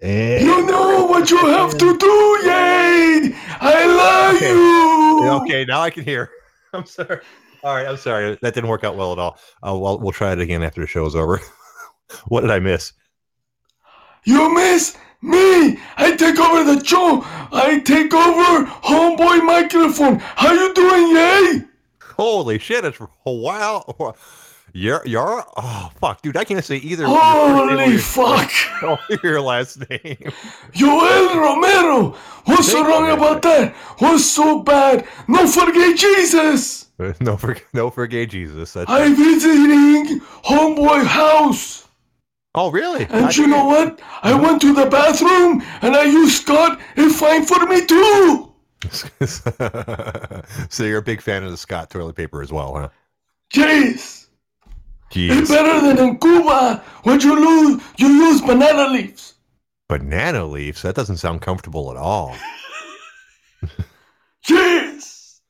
And 0.00 0.42
You 0.44 0.66
know 0.66 1.06
what 1.06 1.30
you 1.30 1.38
have 1.38 1.72
to 1.78 1.96
do, 1.96 2.38
Yay! 2.44 3.32
I 3.60 3.86
love 3.86 4.36
Okay. 4.36 4.50
you. 4.50 5.28
okay, 5.42 5.64
now 5.64 5.80
I 5.80 5.90
can 5.90 6.04
hear. 6.04 6.30
I'm 6.72 6.86
sorry. 6.86 7.20
All 7.62 7.74
right, 7.76 7.86
I'm 7.86 7.96
sorry. 7.96 8.36
That 8.42 8.54
didn't 8.54 8.68
work 8.68 8.82
out 8.82 8.96
well 8.96 9.12
at 9.12 9.18
all. 9.20 9.38
Uh, 9.64 9.76
well, 9.78 9.98
we'll 10.00 10.10
try 10.12 10.32
it 10.32 10.40
again 10.40 10.64
after 10.64 10.80
the 10.80 10.86
show 10.88 11.06
is 11.06 11.14
over. 11.14 11.40
what 12.26 12.40
did 12.40 12.50
I 12.50 12.58
miss? 12.58 12.92
You 14.24 14.52
miss 14.52 14.96
me. 15.20 15.78
I 15.96 16.16
take 16.16 16.38
over 16.40 16.64
the 16.74 16.82
show. 16.84 17.22
I 17.24 17.80
take 17.84 18.12
over 18.12 18.64
homeboy 18.66 19.44
microphone. 19.44 20.18
How 20.18 20.52
you 20.52 20.74
doing, 20.74 21.14
Yay? 21.16 21.62
Holy 22.16 22.58
shit! 22.58 22.84
It's 22.84 22.98
a 23.00 23.08
You're, 24.74 25.02
you're, 25.04 25.44
oh, 25.56 25.90
fuck, 25.96 26.22
dude, 26.22 26.36
I 26.36 26.44
can't 26.44 26.64
say 26.64 26.76
either. 26.76 27.04
Holy 27.06 27.98
fuck! 27.98 28.50
Your 29.22 29.40
last 29.42 29.78
name. 29.90 30.32
Yoel 30.72 31.34
Romero. 31.36 32.16
What's 32.46 32.72
so 32.72 32.82
wrong 32.86 33.10
about 33.10 33.42
that? 33.42 33.74
What's 33.98 34.24
so 34.24 34.62
bad? 34.62 35.06
No 35.28 35.46
forget 35.46 35.98
Jesus. 35.98 36.86
No, 37.20 37.36
for, 37.36 37.56
no, 37.72 37.90
for 37.90 38.06
gay 38.06 38.26
Jesus. 38.26 38.74
That's, 38.74 38.88
I 38.88 39.12
visiting 39.12 40.20
homeboy 40.44 41.04
house. 41.04 41.88
oh, 42.54 42.70
really? 42.70 43.06
And 43.10 43.36
you 43.36 43.48
know 43.48 43.64
what? 43.64 44.00
I 44.22 44.34
went 44.34 44.60
to 44.62 44.72
the 44.72 44.86
bathroom 44.86 45.64
and 45.80 45.96
I 45.96 46.04
used 46.04 46.42
Scott. 46.42 46.80
It's 46.94 47.18
fine 47.18 47.44
for 47.44 47.66
me 47.66 47.84
too. 47.86 48.52
so 50.70 50.84
you're 50.84 50.98
a 50.98 51.02
big 51.02 51.20
fan 51.20 51.42
of 51.42 51.50
the 51.50 51.56
Scott 51.56 51.90
toilet 51.90 52.14
paper 52.14 52.40
as 52.40 52.52
well, 52.52 52.74
huh? 52.76 52.88
Jeez. 53.52 54.21
Jeez. 55.12 55.38
It's 55.40 55.50
better 55.50 55.80
than 55.86 55.98
in 55.98 56.18
Cuba 56.18 56.82
where 57.02 57.18
you 57.20 57.34
lose 57.38 57.82
you 57.98 58.08
use 58.08 58.40
banana 58.40 58.88
leaves. 58.92 59.34
Banana 59.88 60.44
leaves? 60.46 60.80
That 60.82 60.94
doesn't 60.94 61.18
sound 61.18 61.42
comfortable 61.42 61.90
at 61.90 61.96
all. 61.98 62.34
Jeez. 64.46 65.40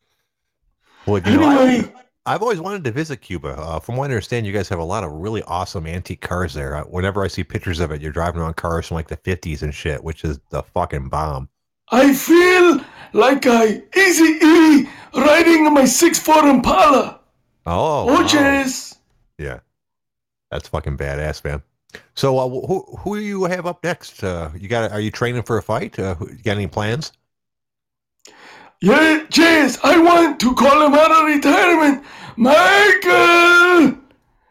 Well, 1.06 1.22
you 1.22 1.36
know, 1.38 1.48
I, 1.48 1.64
Anyway, 1.68 1.92
I've 2.26 2.42
always 2.42 2.60
wanted 2.60 2.84
to 2.84 2.90
visit 2.92 3.18
Cuba. 3.18 3.50
Uh, 3.50 3.80
from 3.80 3.96
what 3.96 4.04
I 4.04 4.06
understand, 4.06 4.46
you 4.46 4.52
guys 4.52 4.68
have 4.68 4.78
a 4.78 4.84
lot 4.84 5.02
of 5.04 5.12
really 5.12 5.42
awesome 5.44 5.86
antique 5.86 6.20
cars 6.20 6.54
there. 6.54 6.76
Uh, 6.76 6.82
Whenever 6.84 7.24
I 7.24 7.28
see 7.28 7.42
pictures 7.44 7.80
of 7.80 7.90
it, 7.90 8.00
you're 8.00 8.12
driving 8.12 8.40
around 8.40 8.56
cars 8.56 8.88
from 8.88 8.96
like 8.96 9.08
the 9.08 9.16
50s 9.16 9.62
and 9.62 9.74
shit, 9.74 10.02
which 10.04 10.24
is 10.24 10.38
the 10.50 10.62
fucking 10.62 11.08
bomb. 11.08 11.48
I 11.90 12.14
feel 12.14 12.80
like 13.12 13.44
I 13.46 13.82
easy 13.96 14.38
E 14.44 14.88
riding 15.14 15.72
my 15.74 15.84
six 15.84 16.18
foot 16.18 16.44
Impala. 16.44 17.20
Oh, 17.66 18.06
Oh, 18.08 18.22
wow. 18.22 18.26
jeez. 18.28 18.96
Yeah, 19.38 19.60
that's 20.50 20.68
fucking 20.68 20.98
badass, 20.98 21.44
man. 21.44 21.62
So, 22.14 22.38
uh, 22.38 22.48
who 22.48 22.80
who 23.00 23.16
you 23.16 23.44
have 23.44 23.66
up 23.66 23.84
next? 23.84 24.22
Uh, 24.22 24.50
you 24.56 24.68
got? 24.68 24.92
Are 24.92 25.00
you 25.00 25.10
training 25.10 25.42
for 25.42 25.58
a 25.58 25.62
fight? 25.62 25.98
Uh, 25.98 26.16
you 26.20 26.42
got 26.42 26.56
any 26.56 26.66
plans? 26.66 27.12
Yeah, 28.80 29.24
jeez, 29.28 29.78
I 29.84 30.00
want 30.00 30.40
to 30.40 30.54
call 30.54 30.84
him 30.84 30.94
out 30.94 31.12
of 31.12 31.26
retirement. 31.26 32.04
Michael! 32.36 33.98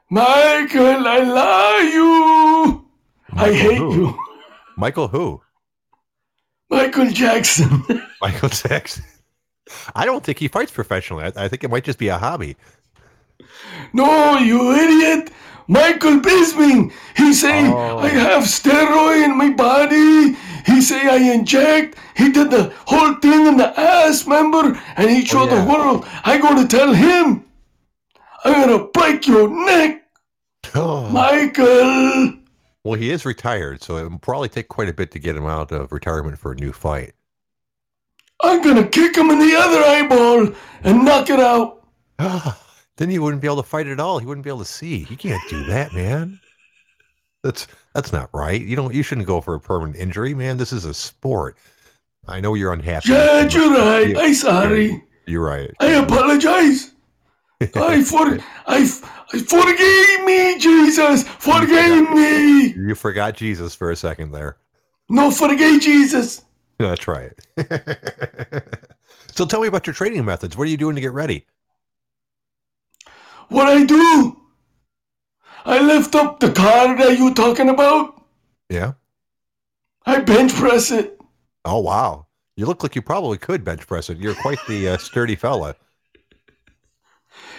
Michael, 0.10 1.08
I 1.08 1.20
love 1.20 1.94
you. 1.94 2.86
I 3.34 3.52
hate 3.52 3.78
who? 3.78 3.94
you. 3.94 4.20
Michael 4.78 5.08
who? 5.10 5.42
Michael 6.70 7.10
Jackson. 7.10 7.84
Michael 8.22 8.50
Jackson. 8.50 9.04
I 9.96 10.06
don't 10.06 10.24
think 10.24 10.40
he 10.40 10.48
fights 10.48 10.72
professionally. 10.72 11.26
I, 11.26 11.46
I 11.46 11.48
think 11.48 11.64
it 11.64 11.70
might 11.70 11.84
just 11.84 12.00
be 12.00 12.08
a 12.08 12.18
hobby. 12.18 12.56
No, 13.94 14.38
you 14.38 14.72
idiot. 14.74 15.32
Michael 15.68 16.20
Bisping. 16.20 16.92
He 17.16 17.34
say 17.34 17.68
Oh. 17.68 18.00
I 18.00 18.10
have 18.10 18.44
steroid 18.44 19.24
in 19.26 19.38
my 19.38 19.52
body. 19.52 20.36
He 20.66 20.82
say 20.82 21.08
I 21.08 21.34
inject. 21.34 21.98
He 22.18 22.32
did 22.32 22.52
the 22.52 22.74
whole 22.86 23.14
thing 23.16 23.48
in 23.48 23.58
the 23.58 23.80
ass, 23.80 24.28
member, 24.28 24.80
And 24.98 25.10
he 25.10 25.24
showed 25.26 25.50
oh, 25.50 25.56
yeah. 25.56 25.64
the 25.66 25.72
world. 25.72 26.06
I 26.24 26.38
gonna 26.40 26.68
tell 26.68 26.94
him. 26.94 27.46
I'm 28.44 28.54
gonna 28.68 28.86
break 28.86 29.28
your 29.28 29.48
neck, 29.48 30.04
Oh. 30.76 31.08
Michael. 31.10 32.34
Well, 32.84 33.00
he 33.00 33.12
is 33.12 33.26
retired, 33.26 33.84
so 33.84 33.98
it 33.98 34.10
will 34.10 34.20
probably 34.20 34.50
take 34.50 34.68
quite 34.68 34.90
a 34.90 34.94
bit 34.94 35.12
to 35.12 35.20
get 35.20 35.36
him 35.36 35.46
out 35.46 35.72
of 35.72 35.92
retirement 35.92 36.38
for 36.40 36.52
a 36.52 36.56
new 36.56 36.74
fight. 36.74 37.14
I'm 38.42 38.62
gonna 38.64 38.88
kick 38.88 39.16
him 39.16 39.30
in 39.30 39.40
the 39.40 39.56
other 39.56 39.84
eyeball 39.86 40.54
and 40.84 41.06
knock 41.06 41.30
it 41.30 41.40
out. 41.40 41.86
then 43.02 43.10
he 43.10 43.18
wouldn't 43.18 43.42
be 43.42 43.48
able 43.48 43.58
to 43.58 43.64
fight 43.64 43.88
at 43.88 44.00
all. 44.00 44.20
He 44.20 44.28
wouldn't 44.28 44.44
be 44.44 44.52
able 44.52 44.60
to 44.60 44.66
see. 44.66 45.00
He 45.00 45.16
can't 45.16 45.42
do 45.50 45.64
that, 45.66 45.92
man. 45.92 46.40
That's 47.44 47.66
that's 47.96 48.14
not 48.14 48.30
right. 48.32 48.62
You 48.62 48.76
don't. 48.76 48.94
You 48.94 49.02
shouldn't 49.02 49.26
go 49.26 49.42
for 49.42 49.56
a 49.56 49.60
permanent 49.60 49.98
injury, 49.98 50.36
man. 50.36 50.58
This 50.58 50.72
is 50.72 50.86
a 50.86 50.94
sport. 50.94 51.58
I 52.28 52.40
know 52.40 52.54
you're 52.54 52.72
unhappy. 52.72 53.10
Yeah, 53.10 53.50
you're 53.50 53.72
right. 53.72 54.16
I'm 54.16 54.34
sorry. 54.36 55.04
You're 55.26 55.44
right. 55.44 55.72
I 55.80 55.94
apologize. 55.94 56.92
I 57.76 58.04
for 58.04 58.38
I, 58.68 58.88
I 59.34 59.40
forgive 59.40 60.26
me, 60.26 60.60
Jesus. 60.60 61.28
Forgive 61.28 62.12
me. 62.12 62.68
You 62.74 62.94
forgot 62.94 63.36
Jesus 63.36 63.74
for 63.74 63.90
a 63.90 63.96
second 63.96 64.32
there. 64.32 64.58
No, 65.10 65.32
forgive 65.32 65.82
Jesus. 65.82 66.44
That's 66.78 67.08
right. 67.08 67.34
so 69.32 69.48
tell 69.48 69.62
me 69.62 69.68
about 69.68 69.88
your 69.88 69.96
training 69.96 70.24
methods. 70.24 70.56
What 70.56 70.68
are 70.68 70.72
you 70.72 70.78
doing 70.78 70.96
to 70.96 71.02
get 71.02 71.14
ready? 71.14 71.48
What 73.52 73.68
I 73.68 73.84
do? 73.84 74.38
I 75.66 75.80
lift 75.82 76.16
up 76.16 76.40
the 76.40 76.52
car 76.54 76.98
that 76.98 77.18
you 77.18 77.34
talking 77.34 77.68
about. 77.68 78.24
Yeah. 78.70 78.94
I 80.06 80.22
bench 80.22 80.54
press 80.54 80.90
it. 80.90 81.20
Oh 81.66 81.80
wow! 81.80 82.28
You 82.56 82.66
look 82.66 82.82
like 82.82 82.96
you 82.96 83.02
probably 83.02 83.38
could 83.38 83.64
bench 83.66 83.86
press 83.86 84.10
it. 84.10 84.18
You're 84.20 84.36
quite 84.36 84.58
the 84.70 84.88
uh, 84.88 84.98
sturdy 84.98 85.36
fella. 85.36 85.76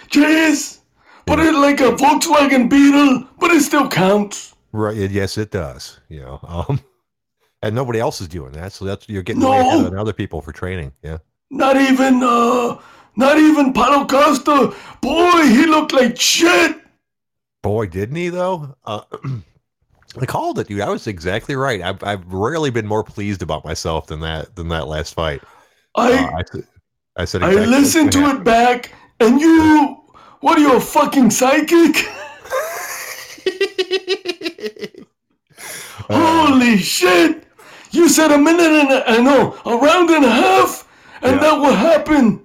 Jeez, 0.09 0.79
but 1.27 1.39
it 1.39 1.53
like 1.53 1.79
a 1.79 1.91
Volkswagen 1.95 2.69
Beetle, 2.69 3.27
but 3.39 3.51
it 3.51 3.61
still 3.61 3.87
counts. 3.87 4.55
Right? 4.71 4.97
Yes, 5.11 5.37
it 5.37 5.51
does. 5.51 5.99
You 6.09 6.21
know, 6.21 6.39
um, 6.43 6.81
and 7.61 7.75
nobody 7.75 7.99
else 7.99 8.19
is 8.19 8.27
doing 8.27 8.51
that, 8.53 8.73
so 8.73 8.85
that's 8.85 9.07
you're 9.07 9.23
getting 9.23 9.43
No. 9.43 9.85
of 9.87 9.93
other 9.93 10.13
people 10.13 10.41
for 10.41 10.51
training. 10.51 10.91
Yeah. 11.03 11.19
Not 11.53 11.77
even 11.77 12.23
uh, 12.23 12.79
not 13.15 13.37
even 13.37 13.73
Paulo 13.73 14.07
Costa. 14.07 14.75
Boy, 15.01 15.43
he 15.43 15.67
looked 15.67 15.93
like 15.93 16.19
shit. 16.19 16.77
Boy, 17.61 17.85
didn't 17.85 18.15
he 18.15 18.29
though? 18.29 18.75
Uh, 18.83 19.01
I 20.19 20.25
called 20.25 20.57
it, 20.57 20.67
dude. 20.67 20.81
I 20.81 20.89
was 20.89 21.05
exactly 21.05 21.55
right. 21.55 21.79
I've 21.81 22.03
I've 22.03 22.25
rarely 22.33 22.71
been 22.71 22.87
more 22.87 23.03
pleased 23.03 23.43
about 23.43 23.63
myself 23.63 24.07
than 24.07 24.19
that 24.21 24.55
than 24.55 24.67
that 24.69 24.87
last 24.87 25.13
fight. 25.13 25.41
Uh, 25.95 26.01
I 26.01 26.43
I, 27.15 27.25
said- 27.25 27.43
I 27.43 27.51
I 27.51 27.65
listened 27.65 28.11
to 28.13 28.31
it 28.31 28.43
back, 28.43 28.91
and 29.19 29.39
you, 29.39 30.01
what 30.39 30.57
are 30.57 30.61
you 30.61 30.75
a 30.75 30.79
fucking 30.81 31.29
psychic? 31.29 31.95
Uh, 36.09 36.47
Holy 36.47 36.77
shit! 36.77 37.45
You 37.91 38.09
said 38.09 38.31
a 38.31 38.37
minute 38.37 38.71
and 38.71 38.91
a, 38.91 39.09
I 39.09 39.17
know 39.21 39.57
a 39.65 39.77
round 39.77 40.09
and 40.09 40.25
a 40.25 40.29
half, 40.29 40.85
and 41.23 41.35
Yeah. 41.35 41.41
that 41.41 41.59
what 41.59 41.75
happened. 41.75 42.39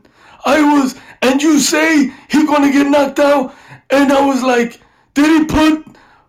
I 0.44 0.62
was, 0.80 0.94
and 1.23 1.42
you 1.42 1.58
say 1.58 2.12
he 2.30 2.47
gonna 2.47 2.70
get 2.73 2.87
knocked 2.87 3.18
out, 3.18 3.54
and 3.90 4.12
I 4.12 4.25
was 4.25 4.42
like, 4.42 4.80
did 5.14 5.26
he 5.26 5.44
put 5.44 5.85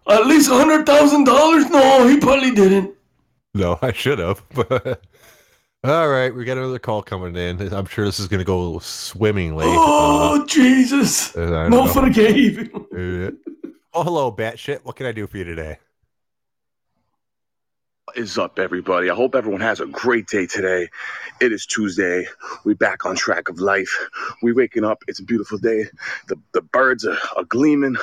at 0.09 0.25
least 0.27 0.49
a 0.49 0.55
hundred 0.55 0.85
thousand 0.85 1.25
dollars? 1.25 1.69
No, 1.69 2.07
he 2.07 2.17
probably 2.19 2.51
didn't. 2.51 2.91
no, 3.53 3.77
I 3.83 3.91
should 3.93 4.19
have. 4.19 4.41
All 5.85 6.09
right, 6.09 6.35
we 6.35 6.43
got 6.43 6.57
another 6.57 6.77
call 6.79 7.01
coming 7.01 7.37
in. 7.37 7.61
I'm 7.73 7.85
sure 7.85 8.03
this 8.03 8.19
is 8.19 8.27
going 8.27 8.39
to 8.39 8.45
go 8.45 8.79
swimmingly. 8.79 9.63
Oh 9.65 10.43
Jesus! 10.45 11.33
Uh, 11.37 11.45
don't 11.49 11.69
No 11.69 11.85
know. 11.85 11.91
forgave 11.93 12.57
him. 12.57 12.85
Uh, 12.95 13.31
Oh, 13.91 14.03
hello, 14.03 14.31
batshit. 14.31 14.81
What 14.83 14.95
can 14.97 15.07
I 15.07 15.11
do 15.11 15.25
for 15.25 15.37
you 15.37 15.43
today? 15.45 15.79
Is 18.15 18.37
up, 18.37 18.59
everybody? 18.59 19.09
I 19.09 19.15
hope 19.15 19.35
everyone 19.35 19.61
has 19.61 19.79
a 19.79 19.85
great 19.85 20.27
day 20.27 20.47
today. 20.47 20.89
It 21.39 21.51
is 21.51 21.65
Tuesday. 21.65 22.25
we 22.63 22.73
back 22.73 23.05
on 23.05 23.15
track 23.15 23.49
of 23.49 23.59
life. 23.59 23.95
we 24.41 24.51
waking 24.51 24.83
up. 24.83 25.03
It's 25.07 25.19
a 25.19 25.23
beautiful 25.23 25.57
day. 25.57 25.85
The, 26.27 26.37
the 26.53 26.61
birds 26.61 27.05
are, 27.05 27.17
are 27.35 27.43
gleaming. 27.43 27.97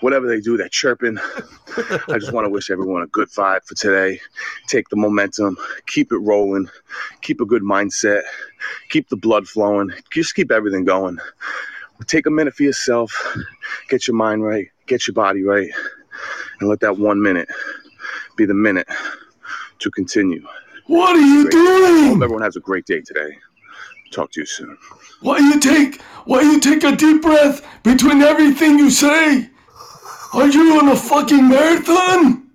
Whatever 0.00 0.26
they 0.26 0.40
do, 0.40 0.56
they're 0.56 0.68
chirping. 0.68 1.18
I 1.18 2.18
just 2.18 2.32
want 2.32 2.46
to 2.46 2.50
wish 2.50 2.70
everyone 2.70 3.02
a 3.02 3.06
good 3.06 3.28
vibe 3.28 3.64
for 3.64 3.74
today. 3.74 4.20
Take 4.68 4.88
the 4.88 4.96
momentum, 4.96 5.58
keep 5.86 6.12
it 6.12 6.18
rolling, 6.18 6.68
keep 7.20 7.40
a 7.40 7.46
good 7.46 7.62
mindset, 7.62 8.22
keep 8.88 9.08
the 9.10 9.16
blood 9.16 9.46
flowing, 9.46 9.90
just 10.12 10.34
keep 10.34 10.50
everything 10.50 10.84
going. 10.84 11.18
Take 12.06 12.26
a 12.26 12.30
minute 12.30 12.54
for 12.54 12.62
yourself, 12.62 13.36
get 13.88 14.06
your 14.06 14.16
mind 14.16 14.44
right, 14.44 14.68
get 14.86 15.06
your 15.06 15.14
body 15.14 15.42
right, 15.42 15.70
and 16.60 16.68
let 16.68 16.80
that 16.80 16.98
one 16.98 17.22
minute 17.22 17.48
be 18.36 18.46
the 18.46 18.54
minute 18.54 18.88
to 19.82 19.90
continue. 19.90 20.44
What 20.86 21.16
are 21.16 21.20
you 21.20 21.42
Great. 21.50 21.54
Hope 21.54 22.06
doing? 22.08 22.22
everyone 22.22 22.42
has 22.42 22.56
a 22.56 22.60
great 22.60 22.86
day 22.86 23.00
today. 23.00 23.36
Talk 24.10 24.30
to 24.32 24.40
you 24.40 24.46
soon. 24.46 24.76
Why 25.20 25.38
you 25.38 25.58
take 25.60 26.00
why 26.24 26.42
you 26.42 26.60
take 26.60 26.84
a 26.84 26.94
deep 26.94 27.22
breath 27.22 27.64
between 27.82 28.22
everything 28.22 28.78
you 28.78 28.90
say? 28.90 29.48
Are 30.34 30.48
you 30.48 30.78
on 30.78 30.88
a 30.88 30.96
fucking 30.96 31.48
marathon? 31.48 32.50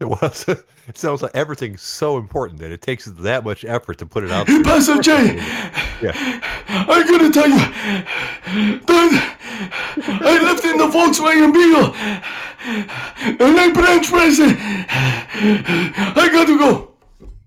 It 0.00 0.04
was. 0.06 0.44
It 0.86 0.98
sounds 0.98 1.22
like 1.22 1.30
everything's 1.34 1.80
so 1.80 2.18
important 2.18 2.60
that 2.60 2.70
it 2.70 2.82
takes 2.82 3.06
that 3.06 3.42
much 3.42 3.64
effort 3.64 3.96
to 3.96 4.04
put 4.04 4.22
it 4.22 4.30
out. 4.30 4.46
Hey, 4.46 4.56
there. 4.56 4.64
Pastor 4.64 5.00
Jay, 5.00 5.36
Yeah. 6.02 6.12
I'm 6.68 7.06
gonna 7.06 7.30
tell 7.32 7.48
you 7.48 7.56
that 8.84 9.33
I 9.96 10.40
lived 10.42 10.64
in 10.64 10.78
the 10.78 10.88
Volkswagen 10.88 11.52
Beetle 11.52 11.94
and 12.64 13.58
I 13.58 13.70
branch 13.72 14.08
press 14.08 14.38
it. 14.38 14.56
I 16.16 16.28
got 16.32 16.46
to 16.46 16.58
go. 16.58 16.90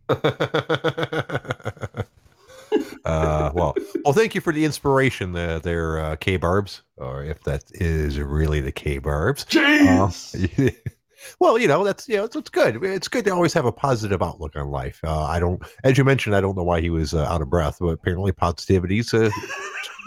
uh, 3.05 3.51
well, 3.53 3.75
well, 4.03 4.13
thank 4.13 4.35
you 4.35 4.41
for 4.41 4.53
the 4.53 4.63
inspiration, 4.63 5.35
uh, 5.35 5.59
there, 5.59 5.99
uh, 5.99 6.15
K 6.15 6.37
Barbs, 6.37 6.83
or 6.97 7.23
if 7.23 7.43
that 7.43 7.63
is 7.71 8.19
really 8.19 8.61
the 8.61 8.71
K 8.71 8.99
Barbs. 8.99 9.45
Jeez. 9.45 10.57
Uh, 10.57 10.71
well, 11.39 11.57
you 11.57 11.67
know 11.67 11.83
that's 11.83 12.07
you 12.07 12.17
know 12.17 12.25
it's, 12.25 12.35
it's 12.35 12.49
good. 12.49 12.83
It's 12.83 13.07
good 13.07 13.25
to 13.25 13.31
always 13.31 13.53
have 13.53 13.65
a 13.65 13.71
positive 13.71 14.21
outlook 14.21 14.55
on 14.55 14.69
life. 14.69 14.99
Uh, 15.03 15.23
I 15.23 15.39
don't, 15.39 15.61
as 15.83 15.97
you 15.97 16.03
mentioned, 16.03 16.35
I 16.35 16.41
don't 16.41 16.55
know 16.55 16.63
why 16.63 16.81
he 16.81 16.89
was 16.89 17.13
uh, 17.13 17.23
out 17.23 17.41
of 17.41 17.49
breath, 17.49 17.77
but 17.79 17.87
apparently 17.87 18.31
positivity's 18.31 19.13
uh, 19.13 19.29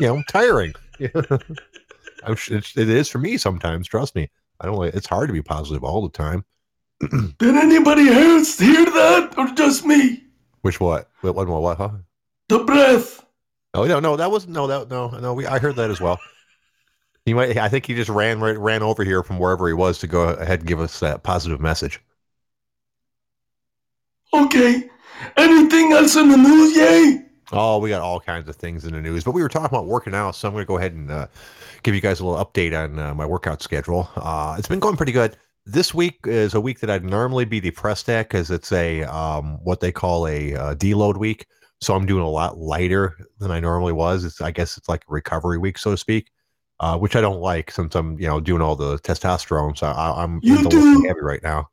you 0.00 0.06
know 0.06 0.22
tiring. 0.28 0.74
I'm 2.24 2.36
it 2.52 2.76
is 2.76 3.08
for 3.08 3.18
me 3.18 3.36
sometimes. 3.36 3.88
Trust 3.88 4.14
me, 4.14 4.30
I 4.60 4.66
don't. 4.66 4.76
like 4.76 4.94
It's 4.94 5.06
hard 5.06 5.28
to 5.28 5.32
be 5.32 5.42
positive 5.42 5.84
all 5.84 6.02
the 6.02 6.10
time. 6.10 6.44
Did 7.00 7.56
anybody 7.56 8.08
else 8.08 8.58
hear 8.58 8.84
that 8.84 9.34
or 9.38 9.48
just 9.54 9.84
me? 9.84 10.24
Which 10.62 10.80
what? 10.80 11.08
What? 11.22 11.34
What? 11.34 11.48
What? 11.48 11.78
Huh? 11.78 11.90
The 12.48 12.58
breath. 12.60 13.24
Oh 13.72 13.84
no, 13.84 14.00
no, 14.00 14.16
that 14.16 14.30
wasn't 14.30 14.52
no, 14.52 14.66
that 14.66 14.90
no, 14.90 15.08
no. 15.08 15.34
We 15.34 15.46
I 15.46 15.58
heard 15.58 15.76
that 15.76 15.90
as 15.90 16.00
well. 16.00 16.18
He 17.24 17.34
might. 17.34 17.56
I 17.56 17.68
think 17.68 17.86
he 17.86 17.94
just 17.94 18.10
ran 18.10 18.40
right, 18.40 18.58
ran 18.58 18.82
over 18.82 19.04
here 19.04 19.22
from 19.22 19.38
wherever 19.38 19.68
he 19.68 19.74
was 19.74 19.98
to 19.98 20.06
go 20.06 20.22
ahead 20.22 20.60
and 20.60 20.68
give 20.68 20.80
us 20.80 21.00
that 21.00 21.22
positive 21.22 21.60
message. 21.60 22.00
Okay. 24.32 24.88
Anything 25.36 25.92
else 25.92 26.16
in 26.16 26.28
the 26.28 26.36
news, 26.36 26.76
yay? 26.76 27.29
Oh, 27.52 27.78
we 27.78 27.88
got 27.88 28.00
all 28.00 28.20
kinds 28.20 28.48
of 28.48 28.56
things 28.56 28.84
in 28.84 28.92
the 28.92 29.00
news, 29.00 29.24
but 29.24 29.32
we 29.32 29.42
were 29.42 29.48
talking 29.48 29.66
about 29.66 29.86
working 29.86 30.14
out, 30.14 30.36
so 30.36 30.46
I'm 30.48 30.54
going 30.54 30.62
to 30.62 30.68
go 30.68 30.78
ahead 30.78 30.92
and 30.92 31.10
uh, 31.10 31.26
give 31.82 31.94
you 31.94 32.00
guys 32.00 32.20
a 32.20 32.26
little 32.26 32.44
update 32.44 32.78
on 32.78 32.98
uh, 32.98 33.14
my 33.14 33.26
workout 33.26 33.62
schedule. 33.62 34.08
Uh, 34.16 34.54
it's 34.58 34.68
been 34.68 34.78
going 34.78 34.96
pretty 34.96 35.12
good. 35.12 35.36
This 35.66 35.92
week 35.92 36.20
is 36.24 36.54
a 36.54 36.60
week 36.60 36.80
that 36.80 36.90
I'd 36.90 37.04
normally 37.04 37.44
be 37.44 37.60
depressed 37.60 38.08
at 38.08 38.28
because 38.28 38.50
it's 38.50 38.72
a 38.72 39.02
um, 39.04 39.58
what 39.64 39.80
they 39.80 39.92
call 39.92 40.26
a 40.26 40.54
uh, 40.54 40.74
deload 40.74 41.16
week. 41.16 41.46
So 41.80 41.94
I'm 41.94 42.06
doing 42.06 42.22
a 42.22 42.28
lot 42.28 42.58
lighter 42.58 43.16
than 43.38 43.50
I 43.50 43.60
normally 43.60 43.92
was. 43.92 44.24
It's 44.24 44.40
I 44.40 44.50
guess 44.50 44.76
it's 44.76 44.88
like 44.88 45.02
a 45.02 45.12
recovery 45.12 45.58
week, 45.58 45.78
so 45.78 45.90
to 45.90 45.96
speak, 45.96 46.30
uh, 46.80 46.98
which 46.98 47.16
I 47.16 47.20
don't 47.20 47.40
like 47.40 47.70
since 47.70 47.94
I'm 47.94 48.18
you 48.18 48.26
know 48.26 48.40
doing 48.40 48.62
all 48.62 48.76
the 48.76 48.98
testosterone. 48.98 49.76
So 49.76 49.86
I, 49.86 50.22
I'm 50.22 50.40
You 50.42 50.68
do? 50.68 51.04
heavy 51.06 51.20
right 51.20 51.42
now. 51.42 51.68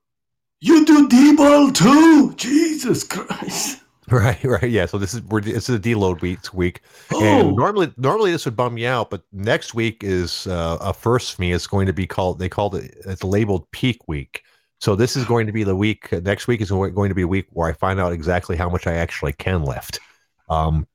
You 0.59 0.85
do 0.85 1.07
D-bol 1.07 1.71
too? 1.71 2.33
Jesus 2.35 3.03
Christ. 3.03 3.79
Right, 4.11 4.41
right, 4.41 4.69
yeah. 4.69 4.85
So 4.85 4.97
this 4.97 5.13
is 5.13 5.21
we're 5.23 5.41
this 5.41 5.67
is 5.67 5.75
a 5.75 5.79
deload 5.79 6.21
week 6.21 6.53
week, 6.53 6.81
Oh, 7.11 7.21
and 7.21 7.55
normally 7.57 7.91
normally 7.97 8.31
this 8.31 8.45
would 8.45 8.55
bum 8.55 8.75
me 8.75 8.85
out, 8.85 9.09
but 9.09 9.23
next 9.33 9.73
week 9.73 10.01
is 10.01 10.47
uh, 10.47 10.77
a 10.79 10.93
first 10.93 11.35
for 11.35 11.41
me. 11.41 11.51
It's 11.51 11.67
going 11.67 11.87
to 11.87 11.93
be 11.93 12.07
called 12.07 12.39
they 12.39 12.47
called 12.47 12.75
it 12.75 12.95
it's 13.05 13.23
labeled 13.23 13.69
peak 13.71 14.07
week. 14.07 14.43
So 14.79 14.95
this 14.95 15.17
is 15.17 15.25
going 15.25 15.45
to 15.47 15.51
be 15.51 15.65
the 15.65 15.75
week 15.75 16.09
next 16.23 16.47
week 16.47 16.61
is 16.61 16.69
going 16.69 17.09
to 17.09 17.15
be 17.15 17.23
a 17.23 17.27
week 17.27 17.47
where 17.49 17.67
I 17.67 17.73
find 17.73 17.99
out 17.99 18.13
exactly 18.13 18.55
how 18.55 18.69
much 18.69 18.87
I 18.87 18.93
actually 18.93 19.33
can 19.33 19.63
lift. 19.63 19.99
Um, 20.47 20.87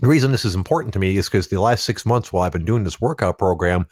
the 0.00 0.08
reason 0.08 0.32
this 0.32 0.46
is 0.46 0.54
important 0.54 0.94
to 0.94 0.98
me 0.98 1.18
is 1.18 1.28
because 1.28 1.48
the 1.48 1.60
last 1.60 1.84
six 1.84 2.06
months 2.06 2.32
while 2.32 2.44
I've 2.44 2.52
been 2.52 2.64
doing 2.64 2.84
this 2.84 3.02
workout 3.02 3.38
program, 3.38 3.86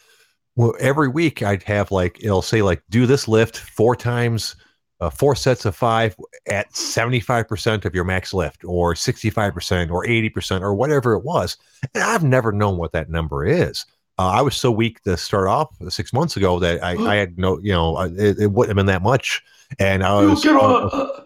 well, 0.57 0.75
every 0.81 1.09
week 1.09 1.43
I'd 1.43 1.63
have 1.65 1.91
like 1.91 2.19
it'll 2.23 2.41
say 2.41 2.63
like 2.63 2.83
do 2.89 3.05
this 3.05 3.29
lift 3.29 3.59
four 3.59 3.95
times, 3.95 4.57
uh, 5.03 5.11
four 5.11 5.35
sets 5.35 5.65
of 5.65 5.75
five 5.75 6.17
at 6.47 6.75
seventy 6.75 7.19
five 7.21 7.49
percent 7.49 7.85
of 7.85 7.95
your 7.95 8.05
max 8.05 8.33
lift, 8.33 8.65
or 8.65 8.95
sixty 8.95 9.31
five 9.31 9.53
percent, 9.53 9.91
or 9.91 10.07
eighty 10.07 10.31
percent, 10.31 10.63
or 10.63 10.75
whatever 10.75 11.15
it 11.15 11.25
was. 11.25 11.57
And 11.95 12.05
I've 12.05 12.23
never 12.23 12.53
known 12.53 12.79
what 12.79 12.93
that 12.93 13.11
number 13.11 13.45
is. 13.45 13.85
Uh, 14.19 14.29
I 14.29 14.43
was 14.43 14.55
so 14.55 14.71
weak 14.71 15.03
to 15.03 15.17
start 15.17 15.49
off 15.49 15.75
six 15.89 16.13
months 16.13 16.37
ago 16.37 16.59
that 16.61 16.85
I, 16.85 16.93
I 16.97 17.17
had 17.17 17.39
no, 17.39 17.59
you 17.59 17.73
know, 17.73 17.99
it, 17.99 18.39
it 18.39 18.53
wouldn't 18.53 18.71
have 18.71 18.77
been 18.77 18.87
that 18.87 19.03
much. 19.03 19.43
And 19.79 20.05
I 20.05 20.21
yo 20.21 20.31
was, 20.31 20.43
quiero 20.43 20.61
uh, 20.61 21.25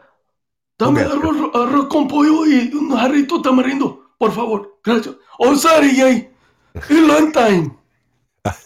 dame 0.79 0.97
arroz, 0.97 1.53
arroz 1.53 1.91
con 1.91 2.09
pollo 2.09 2.45
y 2.45 2.71
un 2.73 2.91
jarrito 2.91 3.43
de 3.43 3.51
tamarindo, 3.51 3.99
por 4.19 4.31
favor. 4.31 4.67
Gracias. 4.85 5.15
Oh, 5.39 5.57
sorry, 5.57 5.91
yay. 5.91 6.31
Long 6.89 7.33
time. 7.33 7.77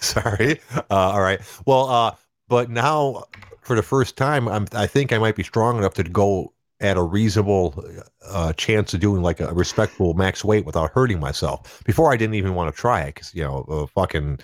Sorry. 0.00 0.60
Uh, 0.70 0.84
all 0.90 1.22
right. 1.22 1.40
Well, 1.64 1.88
uh, 1.88 2.14
but 2.50 2.68
now 2.68 3.24
for 3.62 3.76
the 3.76 3.82
first 3.82 4.16
time, 4.16 4.48
I'm 4.48 4.66
I 4.74 4.86
think 4.86 5.12
I 5.12 5.18
might 5.18 5.36
be 5.36 5.42
strong 5.42 5.78
enough 5.78 5.94
to 5.94 6.02
go 6.02 6.52
at 6.80 6.96
a 6.96 7.02
reasonable 7.02 7.82
uh, 8.26 8.52
chance 8.54 8.92
of 8.92 9.00
doing 9.00 9.22
like 9.22 9.38
a 9.38 9.54
respectable 9.54 10.14
max 10.14 10.44
weight 10.44 10.66
without 10.66 10.90
hurting 10.92 11.20
myself. 11.20 11.82
Before 11.84 12.12
I 12.12 12.16
didn't 12.16 12.34
even 12.34 12.54
want 12.54 12.74
to 12.74 12.78
try 12.78 13.02
it 13.02 13.14
because 13.14 13.34
you 13.34 13.44
know 13.44 13.64
uh, 13.68 13.86
fucking 13.86 14.40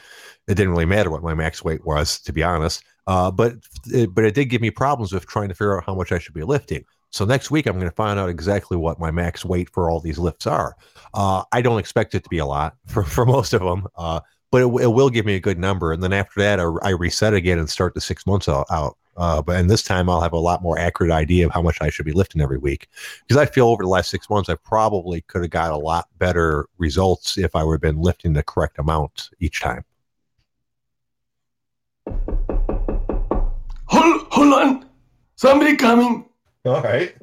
it 0.47 0.55
didn't 0.55 0.71
really 0.71 0.87
matter 0.87 1.11
what 1.11 1.23
my 1.23 1.35
max 1.35 1.65
weight 1.65 1.85
was 1.85 2.21
to 2.21 2.33
be 2.33 2.43
honest. 2.43 2.85
Uh, 3.09 3.31
but 3.31 3.55
it, 3.87 4.15
but 4.15 4.25
it 4.25 4.35
did 4.35 4.47
give 4.47 4.61
me 4.61 4.71
problems 4.71 5.13
with 5.13 5.27
trying 5.27 5.49
to 5.49 5.55
figure 5.55 5.77
out 5.77 5.85
how 5.85 5.95
much 5.95 6.13
I 6.13 6.19
should 6.19 6.35
be 6.35 6.43
lifting. 6.43 6.85
So 7.11 7.25
next 7.25 7.51
week 7.51 7.67
I'm 7.67 7.75
going 7.75 7.89
to 7.89 7.95
find 7.97 8.19
out 8.19 8.29
exactly 8.29 8.77
what 8.77 9.01
my 9.01 9.11
max 9.11 9.45
weight 9.45 9.71
for 9.71 9.91
all 9.91 10.01
these 10.01 10.19
lifts 10.19 10.47
are. 10.47 10.77
Uh, 11.15 11.45
I 11.53 11.63
don't 11.63 11.79
expect 11.79 12.15
it 12.15 12.25
to 12.25 12.29
be 12.29 12.39
a 12.39 12.47
lot 12.47 12.77
for, 12.87 13.03
for 13.03 13.25
most 13.25 13.53
of 13.53 13.63
them, 13.63 13.87
uh, 13.97 14.21
but 14.57 14.63
it, 14.63 14.85
it, 14.85 14.87
will 14.87 15.11
give 15.11 15.27
me 15.27 15.35
a 15.35 15.41
good 15.41 15.59
number. 15.59 15.93
And 15.93 16.03
then 16.03 16.15
after 16.15 16.41
that, 16.41 16.59
I, 16.59 16.63
I 16.83 16.91
reset 16.93 17.35
again 17.35 17.59
and 17.59 17.69
start 17.69 17.93
the 17.93 18.01
six 18.01 18.27
months 18.27 18.49
out. 18.49 18.65
out. 18.71 18.97
Uh, 19.19 19.43
but 19.43 19.57
and 19.57 19.69
this 19.69 19.83
time 19.83 20.09
I'll 20.09 20.23
have 20.23 20.33
a 20.33 20.39
lot 20.39 20.63
more 20.63 20.79
accurate 20.79 21.13
idea 21.13 21.45
of 21.45 21.53
how 21.53 21.61
much 21.61 21.77
I 21.83 21.91
should 21.91 22.07
be 22.07 22.13
lifting 22.13 22.41
every 22.41 22.57
week 22.57 22.89
because 23.21 23.37
I 23.37 23.45
feel 23.45 23.69
over 23.69 23.83
the 23.83 23.89
last 23.91 24.11
six 24.11 24.31
months 24.31 24.49
I 24.49 24.55
probably 24.55 25.21
could 25.23 25.43
have 25.43 25.51
got 25.51 25.73
a 25.73 25.77
lot 25.77 26.09
better 26.19 26.65
results 26.79 27.37
if 27.37 27.55
I 27.55 27.65
would 27.65 27.75
have 27.75 27.81
been 27.83 28.01
lifting 28.01 28.33
the 28.33 28.43
correct 28.43 28.79
amount 28.79 29.29
each 29.41 29.61
time. 29.61 29.85
Hold, 32.07 34.27
hold 34.31 34.53
on, 34.55 34.87
somebody 35.35 35.77
coming. 35.77 36.25
All 36.65 36.81
right. 36.81 37.15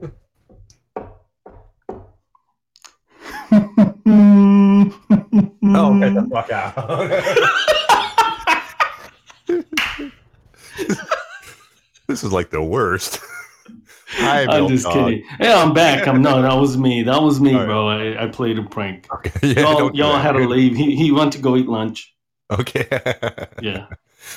oh, 5.64 6.00
get 6.00 6.14
the 6.14 6.28
fuck 6.30 6.52
out. 6.52 6.76
this 12.08 12.24
is 12.24 12.32
like 12.32 12.50
the 12.50 12.62
worst. 12.62 13.20
Hi, 14.16 14.46
I'm 14.46 14.68
just 14.68 14.84
dog. 14.84 14.94
kidding. 14.94 15.26
Yeah, 15.40 15.62
I'm 15.62 15.74
back. 15.74 16.08
I'm 16.08 16.22
no, 16.22 16.42
that 16.42 16.54
was 16.54 16.78
me. 16.78 17.04
That 17.04 17.22
was 17.22 17.42
me, 17.42 17.56
right. 17.56 17.66
bro. 17.66 17.88
I, 17.88 18.24
I, 18.24 18.28
played 18.28 18.60
a 18.60 18.64
prank. 18.64 19.08
Okay. 19.12 19.32
Yeah, 19.54 19.62
y'all, 19.62 19.96
y'all 19.96 20.18
had 20.18 20.34
to 20.34 20.48
leave. 20.48 20.76
He, 20.76 20.96
he 20.96 21.12
went 21.12 21.34
to 21.34 21.40
go 21.40 21.56
eat 21.56 21.68
lunch. 21.68 22.14
Okay. 22.52 22.88
yeah. 23.62 23.88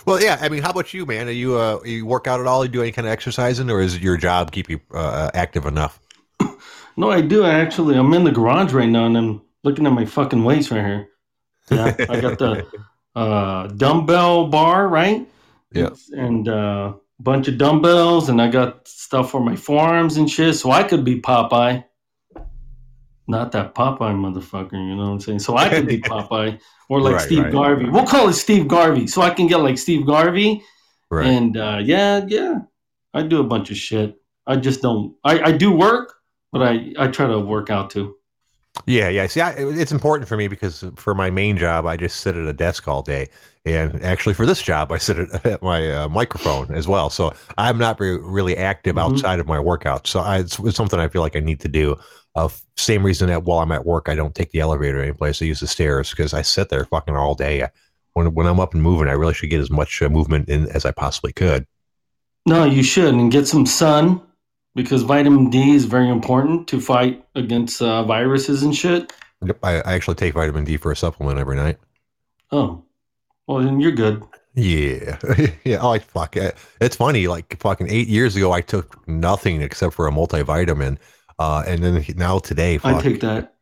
Well, 0.06 0.22
yeah. 0.22 0.38
I 0.40 0.48
mean, 0.48 0.62
how 0.62 0.70
about 0.70 0.94
you, 0.94 1.04
man? 1.04 1.28
Are 1.28 1.32
you 1.32 1.56
uh, 1.56 1.80
you 1.84 2.06
work 2.06 2.26
out 2.26 2.40
at 2.40 2.46
all? 2.46 2.64
You 2.64 2.70
do 2.70 2.82
any 2.82 2.92
kind 2.92 3.06
of 3.06 3.12
exercising, 3.12 3.70
or 3.70 3.80
is 3.80 3.98
your 3.98 4.16
job 4.16 4.52
keep 4.52 4.70
you 4.70 4.80
uh, 4.92 5.30
active 5.34 5.66
enough? 5.66 6.00
No, 6.98 7.10
I 7.10 7.20
do 7.20 7.44
actually. 7.44 7.94
I'm 7.94 8.14
in 8.14 8.24
the 8.24 8.32
garage 8.32 8.72
right 8.72 8.88
now, 8.88 9.04
and 9.04 9.18
I'm 9.18 9.42
looking 9.64 9.86
at 9.86 9.92
my 9.92 10.06
fucking 10.06 10.42
weights 10.44 10.70
right 10.70 10.82
here. 10.82 11.08
Yeah, 11.70 11.96
I 12.08 12.20
got 12.20 12.38
the 12.38 12.66
uh, 13.14 13.66
dumbbell 13.68 14.48
bar, 14.48 14.88
right? 14.88 15.28
Yeah, 15.72 15.90
and 16.12 16.46
a 16.48 16.56
uh, 16.56 16.92
bunch 17.20 17.48
of 17.48 17.58
dumbbells, 17.58 18.28
and 18.28 18.40
I 18.40 18.48
got 18.48 18.86
stuff 18.86 19.30
for 19.30 19.40
my 19.40 19.56
forearms 19.56 20.16
and 20.16 20.30
shit, 20.30 20.56
so 20.56 20.70
I 20.70 20.82
could 20.82 21.04
be 21.04 21.20
Popeye. 21.20 21.84
Not 23.28 23.52
that 23.52 23.74
Popeye 23.74 24.14
motherfucker, 24.14 24.72
you 24.72 24.94
know 24.94 25.06
what 25.06 25.12
I'm 25.12 25.20
saying? 25.20 25.38
So 25.40 25.56
I 25.56 25.68
could 25.68 25.86
be 25.86 26.00
Popeye 26.02 26.60
or 26.88 27.00
like 27.00 27.14
right, 27.14 27.22
Steve 27.22 27.44
right. 27.44 27.52
Garvey. 27.52 27.88
We'll 27.88 28.06
call 28.06 28.28
it 28.28 28.34
Steve 28.34 28.68
Garvey, 28.68 29.06
so 29.06 29.22
I 29.22 29.30
can 29.30 29.46
get 29.46 29.58
like 29.58 29.78
Steve 29.78 30.06
Garvey. 30.06 30.62
Right. 31.10 31.26
And 31.26 31.56
uh, 31.56 31.80
yeah, 31.82 32.24
yeah, 32.26 32.60
I 33.14 33.22
do 33.22 33.40
a 33.40 33.44
bunch 33.44 33.70
of 33.70 33.76
shit. 33.76 34.20
I 34.46 34.56
just 34.56 34.82
don't. 34.82 35.16
I, 35.24 35.40
I 35.40 35.52
do 35.52 35.72
work, 35.72 36.14
but 36.52 36.62
I 36.62 36.92
I 36.98 37.08
try 37.08 37.26
to 37.26 37.38
work 37.40 37.70
out 37.70 37.90
too. 37.90 38.16
Yeah, 38.86 39.08
yeah. 39.08 39.26
See, 39.26 39.40
I, 39.40 39.52
it's 39.52 39.92
important 39.92 40.28
for 40.28 40.36
me 40.36 40.48
because 40.48 40.84
for 40.96 41.14
my 41.14 41.30
main 41.30 41.56
job, 41.56 41.86
I 41.86 41.96
just 41.96 42.20
sit 42.20 42.36
at 42.36 42.46
a 42.46 42.52
desk 42.52 42.86
all 42.86 43.02
day, 43.02 43.28
and 43.64 44.02
actually 44.04 44.34
for 44.34 44.46
this 44.46 44.62
job, 44.62 44.92
I 44.92 44.98
sit 44.98 45.18
at, 45.18 45.46
at 45.46 45.62
my 45.62 45.90
uh, 45.90 46.08
microphone 46.08 46.74
as 46.74 46.86
well. 46.86 47.10
So 47.10 47.32
I'm 47.58 47.78
not 47.78 47.98
re- 47.98 48.18
really 48.18 48.56
active 48.56 48.96
mm-hmm. 48.96 49.12
outside 49.12 49.40
of 49.40 49.46
my 49.46 49.58
workout. 49.58 50.06
So 50.06 50.20
I, 50.20 50.38
it's, 50.38 50.58
it's, 50.58 50.76
something 50.76 51.00
I 51.00 51.08
feel 51.08 51.22
like 51.22 51.36
I 51.36 51.40
need 51.40 51.60
to 51.60 51.68
do. 51.68 51.96
Uh, 52.34 52.48
same 52.76 53.04
reason 53.04 53.28
that 53.28 53.44
while 53.44 53.60
I'm 53.60 53.72
at 53.72 53.86
work, 53.86 54.08
I 54.08 54.14
don't 54.14 54.34
take 54.34 54.50
the 54.50 54.60
elevator 54.60 55.02
anyplace. 55.02 55.40
I 55.40 55.46
use 55.46 55.60
the 55.60 55.66
stairs 55.66 56.10
because 56.10 56.34
I 56.34 56.42
sit 56.42 56.68
there 56.68 56.84
fucking 56.84 57.16
all 57.16 57.34
day. 57.34 57.66
When 58.12 58.34
when 58.34 58.46
I'm 58.46 58.60
up 58.60 58.74
and 58.74 58.82
moving, 58.82 59.08
I 59.08 59.12
really 59.12 59.34
should 59.34 59.50
get 59.50 59.60
as 59.60 59.70
much 59.70 60.00
uh, 60.02 60.08
movement 60.08 60.48
in 60.48 60.68
as 60.68 60.84
I 60.84 60.90
possibly 60.90 61.32
could. 61.32 61.66
No, 62.46 62.64
you 62.64 62.82
should, 62.82 63.12
and 63.12 63.32
get 63.32 63.48
some 63.48 63.66
sun 63.66 64.20
because 64.76 65.02
vitamin 65.02 65.48
D 65.50 65.72
is 65.72 65.86
very 65.86 66.08
important 66.08 66.68
to 66.68 66.80
fight 66.80 67.24
against 67.34 67.82
uh, 67.82 68.04
viruses 68.04 68.62
and 68.62 68.76
shit. 68.76 69.12
Yep, 69.44 69.58
I, 69.62 69.80
I, 69.80 69.94
actually 69.94 70.14
take 70.14 70.34
vitamin 70.34 70.64
D 70.64 70.76
for 70.76 70.92
a 70.92 70.96
supplement 70.96 71.38
every 71.38 71.56
night. 71.56 71.78
Oh, 72.52 72.84
well 73.48 73.58
then 73.58 73.80
you're 73.80 73.90
good. 73.90 74.22
Yeah, 74.54 75.18
yeah. 75.64 75.78
Oh, 75.80 75.90
I 75.90 75.98
fuck 75.98 76.36
it. 76.36 76.56
It's 76.80 76.96
funny. 76.96 77.26
Like 77.26 77.58
fucking 77.60 77.90
eight 77.90 78.06
years 78.06 78.36
ago, 78.36 78.52
I 78.52 78.60
took 78.60 79.06
nothing 79.08 79.62
except 79.62 79.94
for 79.94 80.06
a 80.06 80.12
multivitamin, 80.12 80.98
uh, 81.38 81.64
and 81.66 81.82
then 81.82 82.04
now 82.16 82.38
today, 82.38 82.78
fuck, 82.78 82.96
I 82.96 83.02
take 83.02 83.20
that. 83.20 83.54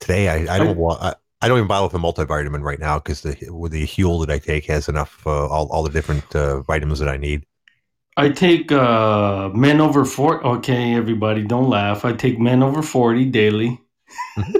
Today, 0.00 0.28
I, 0.28 0.54
I 0.54 0.58
don't 0.58 0.68
I, 0.68 0.72
want. 0.72 1.02
I, 1.02 1.14
I 1.42 1.48
don't 1.48 1.58
even 1.58 1.68
bother 1.68 1.86
with 1.86 1.94
a 1.94 1.98
multivitamin 1.98 2.62
right 2.62 2.78
now 2.78 2.98
because 2.98 3.22
the 3.22 3.36
with 3.50 3.72
the 3.72 3.84
Huel 3.84 4.24
that 4.26 4.32
I 4.32 4.38
take 4.38 4.66
has 4.66 4.88
enough 4.88 5.26
uh, 5.26 5.48
all 5.48 5.68
all 5.68 5.82
the 5.82 5.90
different 5.90 6.36
uh, 6.36 6.60
vitamins 6.62 6.98
that 6.98 7.08
I 7.08 7.16
need. 7.16 7.46
I 8.16 8.28
take 8.28 8.70
uh, 8.72 9.50
men 9.50 9.80
over 9.80 10.04
40. 10.04 10.44
Okay, 10.44 10.94
everybody, 10.94 11.42
don't 11.42 11.68
laugh. 11.68 12.04
I 12.04 12.12
take 12.12 12.38
men 12.38 12.62
over 12.62 12.82
40 12.82 13.26
daily. 13.26 13.80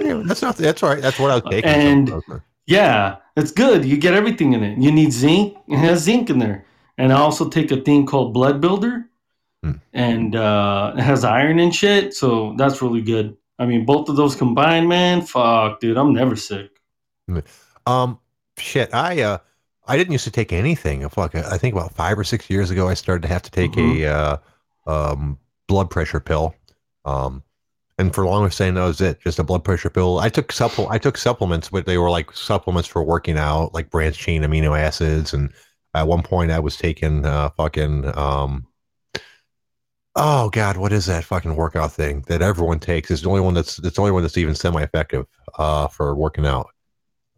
yeah, 0.01 0.23
that's 0.25 0.41
not, 0.41 0.55
that's 0.57 0.81
right. 0.81 1.01
That's 1.01 1.19
what 1.19 1.31
I 1.31 1.35
was 1.35 1.43
taking. 1.49 1.69
And 1.69 2.23
yeah, 2.65 3.17
it's 3.35 3.51
good. 3.51 3.85
You 3.85 3.97
get 3.97 4.13
everything 4.13 4.53
in 4.53 4.63
it. 4.63 4.77
You 4.77 4.91
need 4.91 5.11
zinc. 5.11 5.57
It 5.67 5.77
has 5.77 6.03
zinc 6.03 6.29
in 6.29 6.39
there. 6.39 6.65
And 6.97 7.11
I 7.11 7.17
also 7.17 7.49
take 7.49 7.71
a 7.71 7.77
thing 7.81 8.05
called 8.05 8.33
Blood 8.33 8.61
Builder. 8.61 9.09
Hmm. 9.63 9.73
And 9.93 10.35
uh, 10.35 10.93
it 10.97 11.01
has 11.01 11.23
iron 11.23 11.59
and 11.59 11.73
shit. 11.73 12.13
So 12.13 12.55
that's 12.57 12.81
really 12.81 13.01
good. 13.01 13.37
I 13.59 13.65
mean, 13.65 13.85
both 13.85 14.09
of 14.09 14.15
those 14.15 14.35
combined, 14.35 14.89
man, 14.89 15.21
fuck, 15.21 15.79
dude, 15.79 15.97
I'm 15.97 16.13
never 16.13 16.35
sick. 16.35 16.71
Um, 17.85 18.19
shit, 18.57 18.93
I, 18.93 19.21
uh, 19.21 19.37
I 19.91 19.97
didn't 19.97 20.13
used 20.13 20.23
to 20.23 20.31
take 20.31 20.53
anything. 20.53 21.05
Like 21.17 21.35
I 21.35 21.57
think 21.57 21.75
about 21.75 21.93
five 21.93 22.17
or 22.17 22.23
six 22.23 22.49
years 22.49 22.71
ago, 22.71 22.87
I 22.87 22.93
started 22.93 23.23
to 23.23 23.27
have 23.27 23.41
to 23.41 23.51
take 23.51 23.71
mm-hmm. 23.71 24.03
a 24.03 24.07
uh, 24.07 24.37
um, 24.87 25.37
blood 25.67 25.89
pressure 25.89 26.21
pill. 26.21 26.55
Um, 27.03 27.43
and 27.97 28.15
for 28.15 28.25
long, 28.25 28.43
I 28.43 28.45
was 28.45 28.55
saying 28.55 28.75
that 28.75 28.85
was 28.85 29.01
it, 29.01 29.19
just 29.19 29.37
a 29.37 29.43
blood 29.43 29.65
pressure 29.65 29.89
pill. 29.89 30.19
I 30.19 30.29
took 30.29 30.53
supple, 30.53 30.87
I 30.89 30.97
took 30.97 31.17
supplements, 31.17 31.67
but 31.67 31.85
they 31.85 31.97
were 31.97 32.09
like 32.09 32.31
supplements 32.31 32.87
for 32.87 33.03
working 33.03 33.37
out, 33.37 33.73
like 33.73 33.89
branched 33.89 34.21
chain 34.21 34.43
amino 34.43 34.79
acids. 34.79 35.33
And 35.33 35.51
at 35.93 36.07
one 36.07 36.23
point, 36.23 36.51
I 36.51 36.59
was 36.59 36.77
taking 36.77 37.25
uh, 37.25 37.49
fucking 37.49 38.17
um, 38.17 38.65
oh 40.15 40.49
god, 40.51 40.77
what 40.77 40.93
is 40.93 41.05
that 41.07 41.25
fucking 41.25 41.57
workout 41.57 41.91
thing 41.91 42.23
that 42.27 42.41
everyone 42.41 42.79
takes? 42.79 43.11
It's 43.11 43.23
the 43.23 43.29
only 43.29 43.41
one 43.41 43.55
that's 43.55 43.77
it's 43.79 43.97
the 43.97 44.01
only 44.01 44.13
one 44.13 44.21
that's 44.21 44.37
even 44.37 44.55
semi 44.55 44.81
effective 44.81 45.25
uh, 45.57 45.87
for 45.87 46.15
working 46.15 46.45
out. 46.45 46.69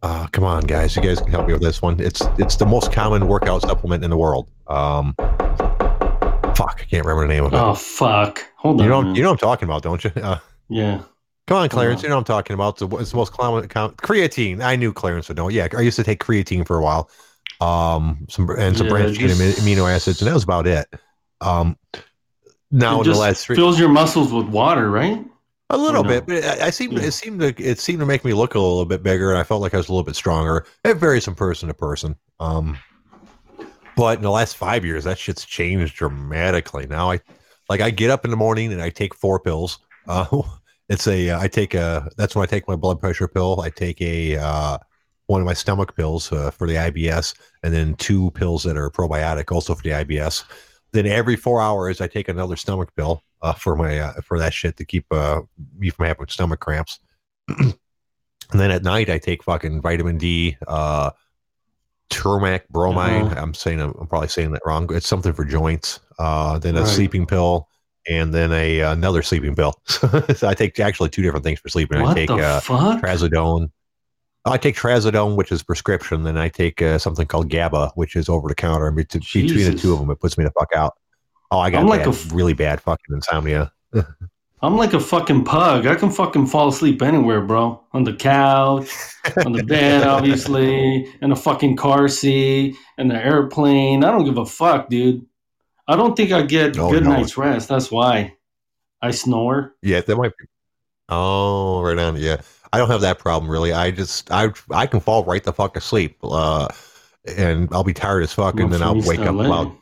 Uh, 0.04 0.26
come 0.32 0.44
on, 0.44 0.62
guys! 0.64 0.94
You 0.94 1.00
guys 1.00 1.18
can 1.18 1.30
help 1.30 1.46
me 1.46 1.54
with 1.54 1.62
this 1.62 1.80
one. 1.80 1.98
It's 1.98 2.20
it's 2.36 2.56
the 2.56 2.66
most 2.66 2.92
common 2.92 3.26
workout 3.26 3.62
supplement 3.62 4.04
in 4.04 4.10
the 4.10 4.18
world. 4.18 4.46
Um, 4.66 5.14
fuck, 5.16 6.76
I 6.78 6.84
can't 6.86 7.06
remember 7.06 7.26
the 7.26 7.32
name 7.32 7.46
of 7.46 7.54
it. 7.54 7.56
Oh 7.56 7.72
fuck! 7.72 8.46
Hold 8.56 8.80
you 8.80 8.84
on. 8.84 8.90
Know, 8.90 9.02
man. 9.02 9.14
you 9.14 9.22
know 9.22 9.30
what 9.30 9.42
I'm 9.42 9.48
talking 9.48 9.66
about, 9.66 9.82
don't 9.82 10.04
you? 10.04 10.12
Uh, 10.22 10.38
yeah. 10.68 11.00
Come 11.46 11.56
on, 11.56 11.70
Clarence. 11.70 12.02
You 12.02 12.10
know 12.10 12.16
what 12.16 12.20
I'm 12.20 12.24
talking 12.24 12.52
about. 12.52 12.74
It's 12.74 12.80
the, 12.80 12.96
it's 12.98 13.10
the 13.12 13.16
most 13.16 13.32
common 13.32 13.66
creatine. 13.66 14.62
I 14.62 14.76
knew 14.76 14.92
Clarence 14.92 15.28
would 15.28 15.38
know. 15.38 15.48
Yeah, 15.48 15.68
I 15.74 15.80
used 15.80 15.96
to 15.96 16.04
take 16.04 16.22
creatine 16.22 16.66
for 16.66 16.76
a 16.76 16.82
while. 16.82 17.08
Um, 17.62 18.26
some 18.28 18.50
and 18.50 18.76
some 18.76 18.88
yeah, 18.88 18.92
branched 18.92 19.20
amino 19.22 19.90
acids, 19.90 20.20
and 20.20 20.28
that 20.28 20.34
was 20.34 20.44
about 20.44 20.66
it. 20.66 20.86
Um, 21.40 21.78
now 22.70 23.00
in 23.00 23.08
the 23.08 23.16
last 23.16 23.46
three, 23.46 23.56
fills 23.56 23.80
your 23.80 23.88
muscles 23.88 24.34
with 24.34 24.48
water, 24.48 24.90
right? 24.90 25.24
A 25.74 25.76
little 25.76 26.04
bit, 26.04 26.26
but 26.26 26.44
I, 26.44 26.66
I 26.66 26.70
seem 26.70 26.92
yeah. 26.92 27.02
it 27.02 27.10
seemed 27.10 27.40
to 27.40 27.54
it 27.58 27.80
seemed 27.80 27.98
to 27.98 28.06
make 28.06 28.24
me 28.24 28.32
look 28.32 28.54
a 28.54 28.60
little 28.60 28.84
bit 28.84 29.02
bigger, 29.02 29.30
and 29.30 29.38
I 29.38 29.42
felt 29.42 29.60
like 29.60 29.74
I 29.74 29.76
was 29.76 29.88
a 29.88 29.92
little 29.92 30.04
bit 30.04 30.14
stronger. 30.14 30.66
It 30.84 30.94
varies 30.94 31.24
from 31.24 31.34
person 31.34 31.66
to 31.68 31.74
person. 31.74 32.14
Um, 32.38 32.78
but 33.96 34.18
in 34.18 34.22
the 34.22 34.30
last 34.30 34.56
five 34.56 34.84
years, 34.84 35.04
that 35.04 35.18
shit's 35.18 35.44
changed 35.44 35.96
dramatically. 35.96 36.86
Now 36.86 37.10
I 37.10 37.20
like 37.68 37.80
I 37.80 37.90
get 37.90 38.10
up 38.10 38.24
in 38.24 38.30
the 38.30 38.36
morning 38.36 38.72
and 38.72 38.80
I 38.80 38.90
take 38.90 39.14
four 39.14 39.40
pills. 39.40 39.78
Uh, 40.06 40.42
it's 40.90 41.08
a 41.08 41.32
I 41.32 41.48
take 41.48 41.72
a 41.72 42.10
that's 42.18 42.36
when 42.36 42.42
I 42.42 42.46
take 42.46 42.68
my 42.68 42.76
blood 42.76 43.00
pressure 43.00 43.26
pill. 43.26 43.62
I 43.62 43.70
take 43.70 44.02
a 44.02 44.36
uh, 44.36 44.76
one 45.28 45.40
of 45.40 45.46
my 45.46 45.54
stomach 45.54 45.96
pills 45.96 46.30
uh, 46.30 46.50
for 46.50 46.66
the 46.66 46.74
IBS, 46.74 47.34
and 47.62 47.72
then 47.72 47.94
two 47.94 48.30
pills 48.32 48.64
that 48.64 48.76
are 48.76 48.90
probiotic, 48.90 49.50
also 49.50 49.74
for 49.74 49.82
the 49.82 49.90
IBS. 49.90 50.44
Then 50.94 51.06
every 51.06 51.34
four 51.34 51.60
hours, 51.60 52.00
I 52.00 52.06
take 52.06 52.28
another 52.28 52.54
stomach 52.54 52.94
pill 52.94 53.24
uh, 53.42 53.52
for 53.52 53.74
my 53.74 53.98
uh, 53.98 54.12
for 54.22 54.38
that 54.38 54.54
shit 54.54 54.76
to 54.76 54.84
keep 54.84 55.04
uh, 55.10 55.40
me 55.76 55.90
from 55.90 56.06
having 56.06 56.28
stomach 56.28 56.60
cramps. 56.60 57.00
and 57.48 57.74
then 58.52 58.70
at 58.70 58.84
night, 58.84 59.10
I 59.10 59.18
take 59.18 59.42
fucking 59.42 59.82
vitamin 59.82 60.18
D, 60.18 60.56
uh, 60.68 61.10
turmeric, 62.10 62.68
bromine. 62.68 63.24
Uh-huh. 63.24 63.40
I'm 63.40 63.54
saying 63.54 63.80
I'm 63.80 64.06
probably 64.06 64.28
saying 64.28 64.52
that 64.52 64.62
wrong. 64.64 64.88
It's 64.94 65.08
something 65.08 65.32
for 65.32 65.44
joints. 65.44 65.98
Uh, 66.16 66.60
then 66.60 66.76
a 66.76 66.82
right. 66.82 66.88
sleeping 66.88 67.26
pill, 67.26 67.68
and 68.08 68.32
then 68.32 68.52
a 68.52 68.78
another 68.80 69.24
sleeping 69.24 69.56
pill. 69.56 69.74
so 69.86 70.46
I 70.46 70.54
take 70.54 70.78
actually 70.78 71.10
two 71.10 71.22
different 71.22 71.44
things 71.44 71.58
for 71.58 71.70
sleeping. 71.70 72.02
What 72.02 72.12
I 72.12 72.14
take 72.14 72.30
uh, 72.30 72.60
trazodone. 72.60 73.70
I 74.46 74.58
take 74.58 74.76
trazodone, 74.76 75.36
which 75.36 75.50
is 75.50 75.62
prescription, 75.62 76.22
then 76.24 76.36
I 76.36 76.48
take 76.50 76.82
uh, 76.82 76.98
something 76.98 77.26
called 77.26 77.48
GABA, 77.48 77.92
which 77.94 78.14
is 78.14 78.28
over 78.28 78.48
the 78.48 78.54
counter. 78.54 78.86
And 78.86 78.96
bet- 78.96 79.08
between 79.10 79.46
the 79.48 79.74
two 79.78 79.92
of 79.94 80.00
them, 80.00 80.10
it 80.10 80.20
puts 80.20 80.36
me 80.36 80.44
the 80.44 80.50
fuck 80.50 80.68
out. 80.74 80.94
Oh, 81.50 81.58
I 81.58 81.70
got 81.70 81.80
I'm 81.80 81.86
like 81.86 82.00
bad, 82.00 82.08
a 82.08 82.10
f- 82.10 82.32
really 82.32 82.52
bad 82.52 82.80
fucking 82.80 83.14
insomnia. 83.14 83.72
I'm 84.62 84.76
like 84.76 84.94
a 84.94 85.00
fucking 85.00 85.44
pug. 85.44 85.86
I 85.86 85.94
can 85.94 86.10
fucking 86.10 86.46
fall 86.46 86.68
asleep 86.68 87.02
anywhere, 87.02 87.42
bro. 87.42 87.82
On 87.92 88.04
the 88.04 88.14
couch, 88.14 88.88
on 89.44 89.52
the 89.52 89.62
bed, 89.62 90.06
obviously, 90.06 91.06
in 91.20 91.32
a 91.32 91.36
fucking 91.36 91.76
car 91.76 92.08
seat, 92.08 92.74
in 92.98 93.08
the 93.08 93.14
airplane. 93.16 94.04
I 94.04 94.10
don't 94.10 94.24
give 94.24 94.38
a 94.38 94.46
fuck, 94.46 94.88
dude. 94.88 95.24
I 95.86 95.96
don't 95.96 96.16
think 96.16 96.32
I 96.32 96.42
get 96.42 96.78
Oh, 96.78 96.90
good 96.90 97.04
no. 97.04 97.10
night's 97.10 97.36
rest. 97.36 97.68
That's 97.68 97.90
why 97.90 98.34
I 99.02 99.10
snore. 99.10 99.74
Yeah, 99.82 100.00
that 100.00 100.16
might 100.16 100.32
be. 100.38 100.46
Oh, 101.10 101.82
right 101.82 101.98
on. 101.98 102.16
Yeah, 102.16 102.40
I 102.74 102.78
don't 102.78 102.90
have 102.90 103.02
that 103.02 103.20
problem 103.20 103.48
really. 103.48 103.72
I 103.72 103.92
just 103.92 104.32
I 104.32 104.52
I 104.70 104.86
can 104.88 104.98
fall 104.98 105.24
right 105.24 105.42
the 105.44 105.52
fuck 105.52 105.76
asleep, 105.76 106.16
uh, 106.24 106.66
and 107.36 107.68
I'll 107.70 107.84
be 107.84 107.94
tired 107.94 108.24
as 108.24 108.32
fuck, 108.32 108.58
and 108.58 108.72
then 108.72 108.82
I'll 108.82 108.94
wake 109.06 109.20
up 109.20 109.34
about. 109.36 109.72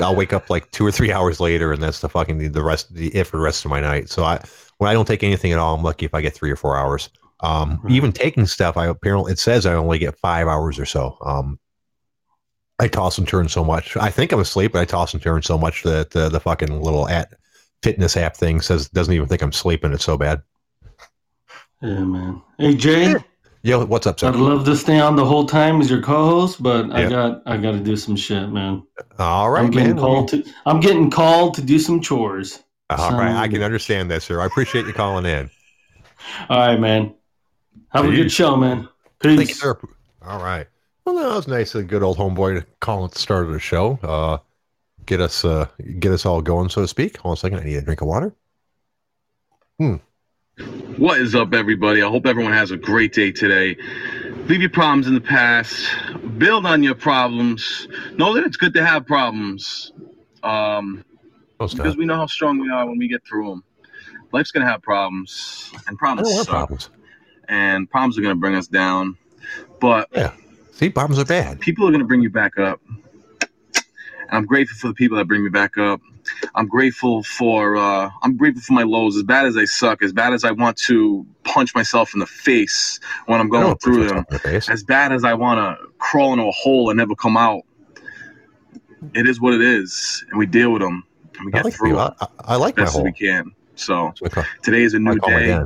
I'll 0.00 0.14
wake 0.14 0.34
up 0.34 0.50
like 0.50 0.70
two 0.70 0.86
or 0.86 0.92
three 0.92 1.10
hours 1.16 1.40
later, 1.40 1.72
and 1.72 1.82
that's 1.82 2.00
the 2.00 2.08
fucking 2.10 2.52
the 2.52 2.62
rest 2.62 2.94
the 2.94 3.08
it 3.16 3.24
for 3.26 3.38
the 3.38 3.42
rest 3.42 3.64
of 3.64 3.70
my 3.70 3.80
night. 3.80 4.10
So 4.10 4.24
I 4.24 4.42
when 4.76 4.90
I 4.90 4.92
don't 4.92 5.06
take 5.08 5.22
anything 5.22 5.52
at 5.52 5.58
all, 5.58 5.74
I'm 5.74 5.82
lucky 5.82 6.04
if 6.04 6.12
I 6.12 6.20
get 6.20 6.34
three 6.34 6.50
or 6.50 6.56
four 6.56 6.76
hours. 6.76 7.08
Um, 7.40 7.80
Right. 7.82 7.94
even 7.94 8.12
taking 8.12 8.44
stuff, 8.44 8.76
I 8.76 8.86
apparently 8.88 9.32
it 9.32 9.38
says 9.38 9.64
I 9.64 9.72
only 9.72 9.98
get 9.98 10.18
five 10.18 10.48
hours 10.48 10.78
or 10.78 10.84
so. 10.84 11.16
Um, 11.24 11.58
I 12.78 12.88
toss 12.88 13.16
and 13.16 13.26
turn 13.26 13.48
so 13.48 13.64
much. 13.64 13.96
I 13.96 14.10
think 14.10 14.32
I'm 14.32 14.40
asleep, 14.40 14.72
but 14.72 14.82
I 14.82 14.84
toss 14.84 15.14
and 15.14 15.22
turn 15.22 15.40
so 15.42 15.56
much 15.56 15.82
that 15.84 16.14
uh, 16.14 16.28
the 16.28 16.40
fucking 16.40 16.82
little 16.82 17.08
at 17.08 17.32
fitness 17.82 18.18
app 18.18 18.36
thing 18.36 18.60
says 18.60 18.90
doesn't 18.90 19.14
even 19.14 19.28
think 19.28 19.40
I'm 19.40 19.52
sleeping. 19.52 19.92
It's 19.94 20.04
so 20.04 20.18
bad. 20.18 20.42
Yeah, 21.80 22.00
man. 22.00 22.42
Hey, 22.58 22.74
Jay, 22.74 23.14
Yo, 23.62 23.84
what's 23.84 24.06
up, 24.06 24.18
sir? 24.18 24.28
I'd 24.28 24.36
love 24.36 24.64
to 24.64 24.76
stay 24.76 24.98
on 24.98 25.16
the 25.16 25.24
whole 25.24 25.44
time 25.44 25.80
as 25.80 25.90
your 25.90 26.00
co-host, 26.00 26.62
but 26.62 26.90
I 26.92 27.08
got 27.08 27.42
I 27.46 27.56
got 27.56 27.72
to 27.72 27.80
do 27.80 27.96
some 27.96 28.16
shit, 28.16 28.48
man. 28.50 28.84
All 29.18 29.50
right, 29.50 29.64
I'm 29.64 29.70
getting 29.70 29.96
man. 29.96 29.98
called 29.98 30.28
to. 30.28 30.44
I'm 30.64 30.80
getting 30.80 31.10
called 31.10 31.54
to 31.54 31.62
do 31.62 31.78
some 31.78 32.00
chores. 32.00 32.62
All 32.90 33.12
right, 33.12 33.36
I 33.36 33.48
can 33.48 33.62
understand 33.62 34.10
that, 34.10 34.22
sir. 34.22 34.40
I 34.40 34.46
appreciate 34.46 34.86
you 34.86 34.92
calling 34.92 35.26
in. 35.26 35.50
All 36.48 36.58
right, 36.58 36.80
man. 36.80 37.14
Have 37.90 38.06
a 38.06 38.10
good 38.10 38.30
show, 38.30 38.56
man. 38.56 38.88
Thank 39.20 39.48
you, 39.48 39.54
sir. 39.54 39.78
All 40.22 40.42
right. 40.42 40.66
Well, 41.04 41.16
that 41.16 41.34
was 41.34 41.48
nice, 41.48 41.74
a 41.74 41.82
good 41.82 42.02
old 42.02 42.18
homeboy 42.18 42.60
to 42.60 42.66
call 42.80 43.04
at 43.04 43.12
the 43.12 43.18
start 43.18 43.46
of 43.46 43.52
the 43.52 43.58
show. 43.58 43.98
Uh, 44.02 44.38
get 45.06 45.20
us, 45.20 45.44
uh, 45.44 45.66
get 45.98 46.12
us 46.12 46.26
all 46.26 46.42
going, 46.42 46.68
so 46.68 46.82
to 46.82 46.88
speak. 46.88 47.16
Hold 47.18 47.32
on 47.32 47.34
a 47.34 47.36
second. 47.36 47.60
I 47.60 47.64
need 47.64 47.76
a 47.76 47.82
drink 47.82 48.02
of 48.02 48.08
water. 48.08 48.34
What 50.58 51.20
is 51.20 51.34
up, 51.34 51.54
everybody? 51.54 52.02
I 52.02 52.08
hope 52.08 52.26
everyone 52.26 52.52
has 52.52 52.70
a 52.70 52.76
great 52.76 53.12
day 53.12 53.30
today. 53.30 53.76
Leave 54.46 54.60
your 54.60 54.70
problems 54.70 55.06
in 55.06 55.14
the 55.14 55.20
past. 55.20 55.88
Build 56.38 56.66
on 56.66 56.82
your 56.82 56.96
problems. 56.96 57.86
Know 58.16 58.34
that 58.34 58.44
it's 58.44 58.56
good 58.56 58.74
to 58.74 58.84
have 58.84 59.06
problems. 59.06 59.92
Um, 60.42 61.04
because 61.58 61.96
we 61.96 62.06
know 62.06 62.16
how 62.16 62.26
strong 62.26 62.58
we 62.58 62.70
are 62.70 62.86
when 62.86 62.98
we 62.98 63.08
get 63.08 63.24
through 63.26 63.48
them. 63.48 63.64
Life's 64.32 64.50
gonna 64.50 64.66
have 64.66 64.82
problems, 64.82 65.72
and 65.86 65.98
problems 65.98 66.34
suck, 66.34 66.48
problems. 66.48 66.90
and 67.48 67.90
problems 67.90 68.18
are 68.18 68.22
gonna 68.22 68.34
bring 68.34 68.54
us 68.54 68.66
down. 68.66 69.16
But 69.80 70.08
yeah. 70.12 70.32
See, 70.72 70.90
problems 70.90 71.18
are 71.20 71.24
bad. 71.24 71.60
people 71.60 71.88
are 71.88 71.92
gonna 71.92 72.04
bring 72.04 72.22
you 72.22 72.30
back 72.30 72.58
up, 72.58 72.80
and 72.90 73.48
I'm 74.30 74.46
grateful 74.46 74.76
for 74.78 74.88
the 74.88 74.94
people 74.94 75.16
that 75.18 75.26
bring 75.26 75.42
me 75.42 75.50
back 75.50 75.78
up. 75.78 76.00
I'm 76.54 76.66
grateful 76.68 77.22
for 77.22 77.76
uh, 77.76 78.10
I'm 78.22 78.36
grateful 78.36 78.62
for 78.62 78.72
my 78.72 78.82
lows. 78.84 79.16
As 79.16 79.22
bad 79.22 79.46
as 79.46 79.54
they 79.54 79.66
suck, 79.66 80.02
as 80.02 80.12
bad 80.12 80.32
as 80.32 80.44
I 80.44 80.50
want 80.52 80.76
to 80.86 81.26
punch 81.44 81.74
myself 81.74 82.14
in 82.14 82.20
the 82.20 82.26
face 82.26 83.00
when 83.26 83.40
I'm 83.40 83.48
going 83.48 83.76
through 83.78 84.08
them, 84.08 84.26
the 84.30 84.64
as 84.68 84.82
bad 84.84 85.12
as 85.12 85.24
I 85.24 85.34
want 85.34 85.58
to 85.58 85.86
crawl 85.98 86.32
into 86.32 86.44
a 86.46 86.52
hole 86.52 86.90
and 86.90 86.96
never 86.98 87.14
come 87.14 87.36
out, 87.36 87.62
it 89.14 89.26
is 89.26 89.40
what 89.40 89.54
it 89.54 89.60
is, 89.62 90.24
and 90.30 90.38
we 90.38 90.46
deal 90.46 90.72
with 90.72 90.82
them 90.82 91.04
and 91.36 91.46
we 91.46 91.52
I 91.52 91.56
get 91.56 91.64
like, 91.64 91.74
through. 91.74 91.98
I, 91.98 92.12
I- 92.20 92.56
like 92.56 92.76
my 92.76 92.82
best 92.82 92.90
as 92.90 92.94
hole. 92.96 93.04
we 93.04 93.12
can. 93.12 93.52
So 93.74 94.06
That's 94.06 94.20
what 94.22 94.32
I 94.32 94.34
call- 94.34 94.44
today 94.62 94.82
is 94.82 94.94
a 94.94 94.98
new 94.98 95.18
day. 95.20 95.58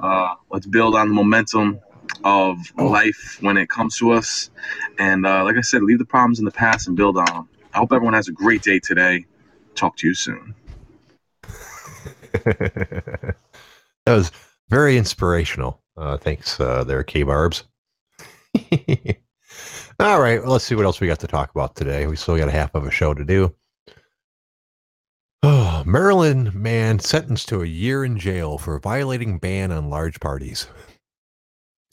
Uh, 0.00 0.34
let's 0.50 0.66
build 0.66 0.94
on 0.94 1.08
the 1.08 1.14
momentum 1.14 1.80
of 2.24 2.56
life 2.78 3.38
when 3.40 3.56
it 3.56 3.68
comes 3.68 3.96
to 3.98 4.12
us, 4.12 4.50
and 4.98 5.26
uh, 5.26 5.42
like 5.44 5.56
I 5.56 5.60
said, 5.60 5.82
leave 5.82 5.98
the 5.98 6.04
problems 6.04 6.38
in 6.38 6.44
the 6.44 6.50
past 6.50 6.86
and 6.86 6.96
build 6.96 7.16
on 7.16 7.24
them. 7.26 7.48
I 7.74 7.78
hope 7.78 7.92
everyone 7.92 8.14
has 8.14 8.28
a 8.28 8.32
great 8.32 8.62
day 8.62 8.78
today. 8.78 9.26
Talk 9.78 9.96
to 9.98 10.08
you 10.08 10.14
soon. 10.14 10.56
that 12.32 13.36
was 14.06 14.32
very 14.70 14.98
inspirational. 14.98 15.80
Uh, 15.96 16.16
thanks, 16.16 16.58
uh, 16.58 16.82
there, 16.82 17.04
K 17.04 17.22
Barbs. 17.22 17.62
All 20.00 20.20
right, 20.20 20.42
well, 20.42 20.50
let's 20.50 20.64
see 20.64 20.74
what 20.74 20.84
else 20.84 21.00
we 21.00 21.06
got 21.06 21.20
to 21.20 21.28
talk 21.28 21.52
about 21.52 21.76
today. 21.76 22.08
We 22.08 22.16
still 22.16 22.36
got 22.36 22.48
a 22.48 22.52
half 22.52 22.74
of 22.74 22.88
a 22.88 22.90
show 22.90 23.14
to 23.14 23.24
do. 23.24 23.54
Oh, 25.44 25.84
Maryland 25.86 26.56
man 26.56 26.98
sentenced 26.98 27.48
to 27.50 27.62
a 27.62 27.66
year 27.66 28.04
in 28.04 28.18
jail 28.18 28.58
for 28.58 28.80
violating 28.80 29.38
ban 29.38 29.70
on 29.70 29.90
large 29.90 30.18
parties. 30.18 30.66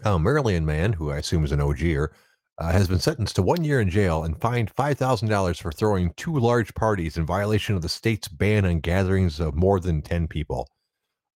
A 0.04 0.18
Maryland 0.18 0.66
man, 0.66 0.94
who 0.94 1.12
I 1.12 1.18
assume 1.18 1.44
is 1.44 1.52
an 1.52 1.60
OGer, 1.60 2.10
uh, 2.58 2.72
has 2.72 2.88
been 2.88 3.00
sentenced 3.00 3.36
to 3.36 3.42
one 3.42 3.64
year 3.64 3.82
in 3.82 3.90
jail 3.90 4.24
and 4.24 4.40
fined 4.40 4.74
$5,000 4.74 5.62
for 5.62 5.72
throwing 5.72 6.14
two 6.16 6.38
large 6.38 6.74
parties 6.74 7.18
in 7.18 7.26
violation 7.26 7.76
of 7.76 7.82
the 7.82 7.90
state's 7.90 8.28
ban 8.28 8.66
on 8.66 8.80
gatherings 8.80 9.40
of 9.40 9.56
more 9.56 9.80
than 9.80 10.02
10 10.02 10.28
people. 10.28 10.68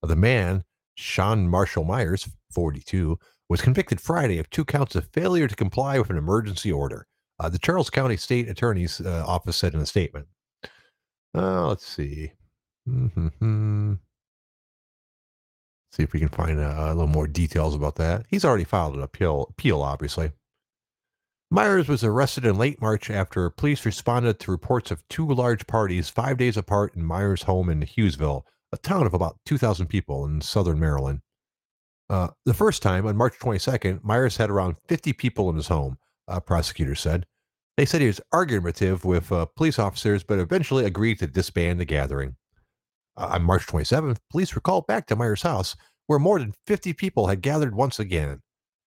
The 0.02 0.16
man, 0.16 0.64
Shawn 0.94 1.48
Marshall 1.48 1.85
Myers, 1.85 2.28
42, 2.52 3.18
was 3.48 3.61
convicted 3.61 4.00
Friday 4.00 4.38
of 4.38 4.48
two 4.50 4.64
counts 4.64 4.94
of 4.94 5.09
failure 5.12 5.48
to 5.48 5.57
comply 5.57 5.98
with 5.98 6.11
an 6.11 6.16
emergency 6.16 6.70
order. 6.70 7.07
Uh, 7.40 7.48
the 7.48 7.59
Charles 7.59 7.90
County 7.90 8.16
State 8.16 8.48
Attorney's 8.48 9.00
uh, 9.00 9.24
Office 9.26 9.57
said 9.57 9.74
in 9.74 9.81
a 9.81 9.87
statement. 9.87 10.26
Uh, 11.35 11.68
let's 11.68 11.87
see. 11.87 12.33
Mm-hmm. 12.88 13.94
See 15.92 16.02
if 16.02 16.12
we 16.12 16.20
can 16.20 16.28
find 16.28 16.61
uh, 16.61 16.74
a 16.78 16.94
little 16.94 17.07
more 17.07 17.26
details 17.26 17.74
about 17.74 17.96
that. 17.96 18.26
He's 18.28 18.44
already 18.44 18.64
filed 18.64 18.94
an 18.94 19.02
appeal, 19.02 19.46
appeal 19.50 19.83
obviously. 19.83 20.33
Myers 21.51 21.89
was 21.89 22.05
arrested 22.05 22.45
in 22.45 22.59
late 22.59 22.79
March 22.79 23.09
after 23.09 23.49
police 23.49 23.87
responded 23.87 24.39
to 24.39 24.51
reports 24.51 24.91
of 24.91 25.03
two 25.09 25.27
large 25.27 25.67
parties 25.67 26.11
five 26.11 26.37
days 26.37 26.59
apart 26.59 26.95
in 26.95 27.03
Myers' 27.03 27.45
home 27.45 27.71
in 27.71 27.81
Hughesville, 27.81 28.43
a 28.71 28.77
town 28.77 29.07
of 29.07 29.15
about 29.15 29.39
2,000 29.47 29.87
people 29.87 30.27
in 30.27 30.43
southern 30.43 30.79
Maryland. 30.79 31.21
Uh, 32.11 32.29
the 32.45 32.53
first 32.53 32.83
time, 32.83 33.07
on 33.07 33.17
March 33.17 33.39
22nd, 33.39 34.05
Myers 34.05 34.37
had 34.37 34.51
around 34.51 34.77
50 34.89 35.15
people 35.15 35.49
in 35.49 35.57
his 35.57 35.69
home, 35.69 35.97
uh, 36.27 36.39
prosecutors 36.39 37.01
said. 37.01 37.25
They 37.79 37.87
said 37.87 38.03
he 38.03 38.09
was 38.09 38.21
argumentative 38.35 39.07
with 39.07 39.33
uh, 39.33 39.47
police 39.57 39.79
officers, 39.79 40.23
but 40.23 40.39
eventually 40.39 40.85
agreed 40.85 41.19
to 41.21 41.27
disband 41.27 41.81
the 41.81 41.87
gathering. 41.87 42.37
Uh, 43.17 43.29
on 43.33 43.43
March 43.43 43.67
27th, 43.67 44.19
police 44.31 44.55
were 44.55 44.61
called 44.61 44.87
back 44.87 45.07
to 45.07 45.17
Myers' 45.17 45.43
house, 45.43 45.77
where 46.09 46.19
more 46.19 46.39
than 46.39 46.53
50 46.67 46.93
people 46.93 47.29
had 47.29 47.41
gathered 47.41 47.75
once 47.75 47.99
again. 47.99 48.43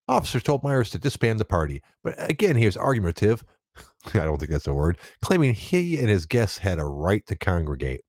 Officers 0.08 0.42
told 0.42 0.62
Myers 0.62 0.90
to 0.90 0.98
disband 0.98 1.38
the 1.38 1.44
party, 1.44 1.82
but 2.02 2.14
again, 2.18 2.56
he 2.56 2.66
was 2.66 2.76
argumentative. 2.76 3.44
I 4.14 4.18
don't 4.18 4.38
think 4.38 4.50
that's 4.50 4.66
a 4.66 4.74
word, 4.74 4.98
claiming 5.22 5.54
he 5.54 5.98
and 5.98 6.08
his 6.08 6.26
guests 6.26 6.58
had 6.58 6.78
a 6.78 6.84
right 6.84 7.24
to 7.26 7.36
congregate. 7.36 8.02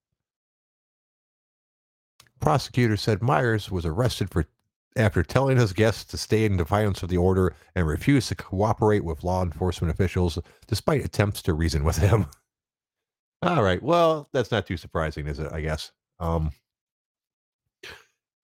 Prosecutors 2.39 3.01
said 3.01 3.21
Myers 3.21 3.71
was 3.71 3.86
arrested 3.86 4.29
for 4.29 4.45
after 4.95 5.23
telling 5.23 5.58
his 5.58 5.73
guests 5.73 6.03
to 6.06 6.17
stay 6.17 6.45
in 6.45 6.58
defiance 6.58 7.01
of 7.01 7.10
the 7.10 7.17
order 7.17 7.56
and 7.75 7.88
refused 7.88 8.29
to 8.29 8.36
cooperate 8.36 9.03
with 9.03 9.23
law 9.23 9.41
enforcement 9.41 9.91
officials 9.91 10.38
despite 10.67 11.03
attempts 11.03 11.41
to 11.43 11.53
reason 11.53 11.84
with 11.84 11.97
him. 11.97 12.27
All 13.41 13.63
right. 13.63 13.82
Well, 13.82 14.29
that's 14.34 14.51
not 14.51 14.65
too 14.65 14.77
surprising, 14.77 15.27
is 15.27 15.39
it? 15.39 15.51
I 15.51 15.62
guess. 15.62 15.91
Um, 16.19 16.51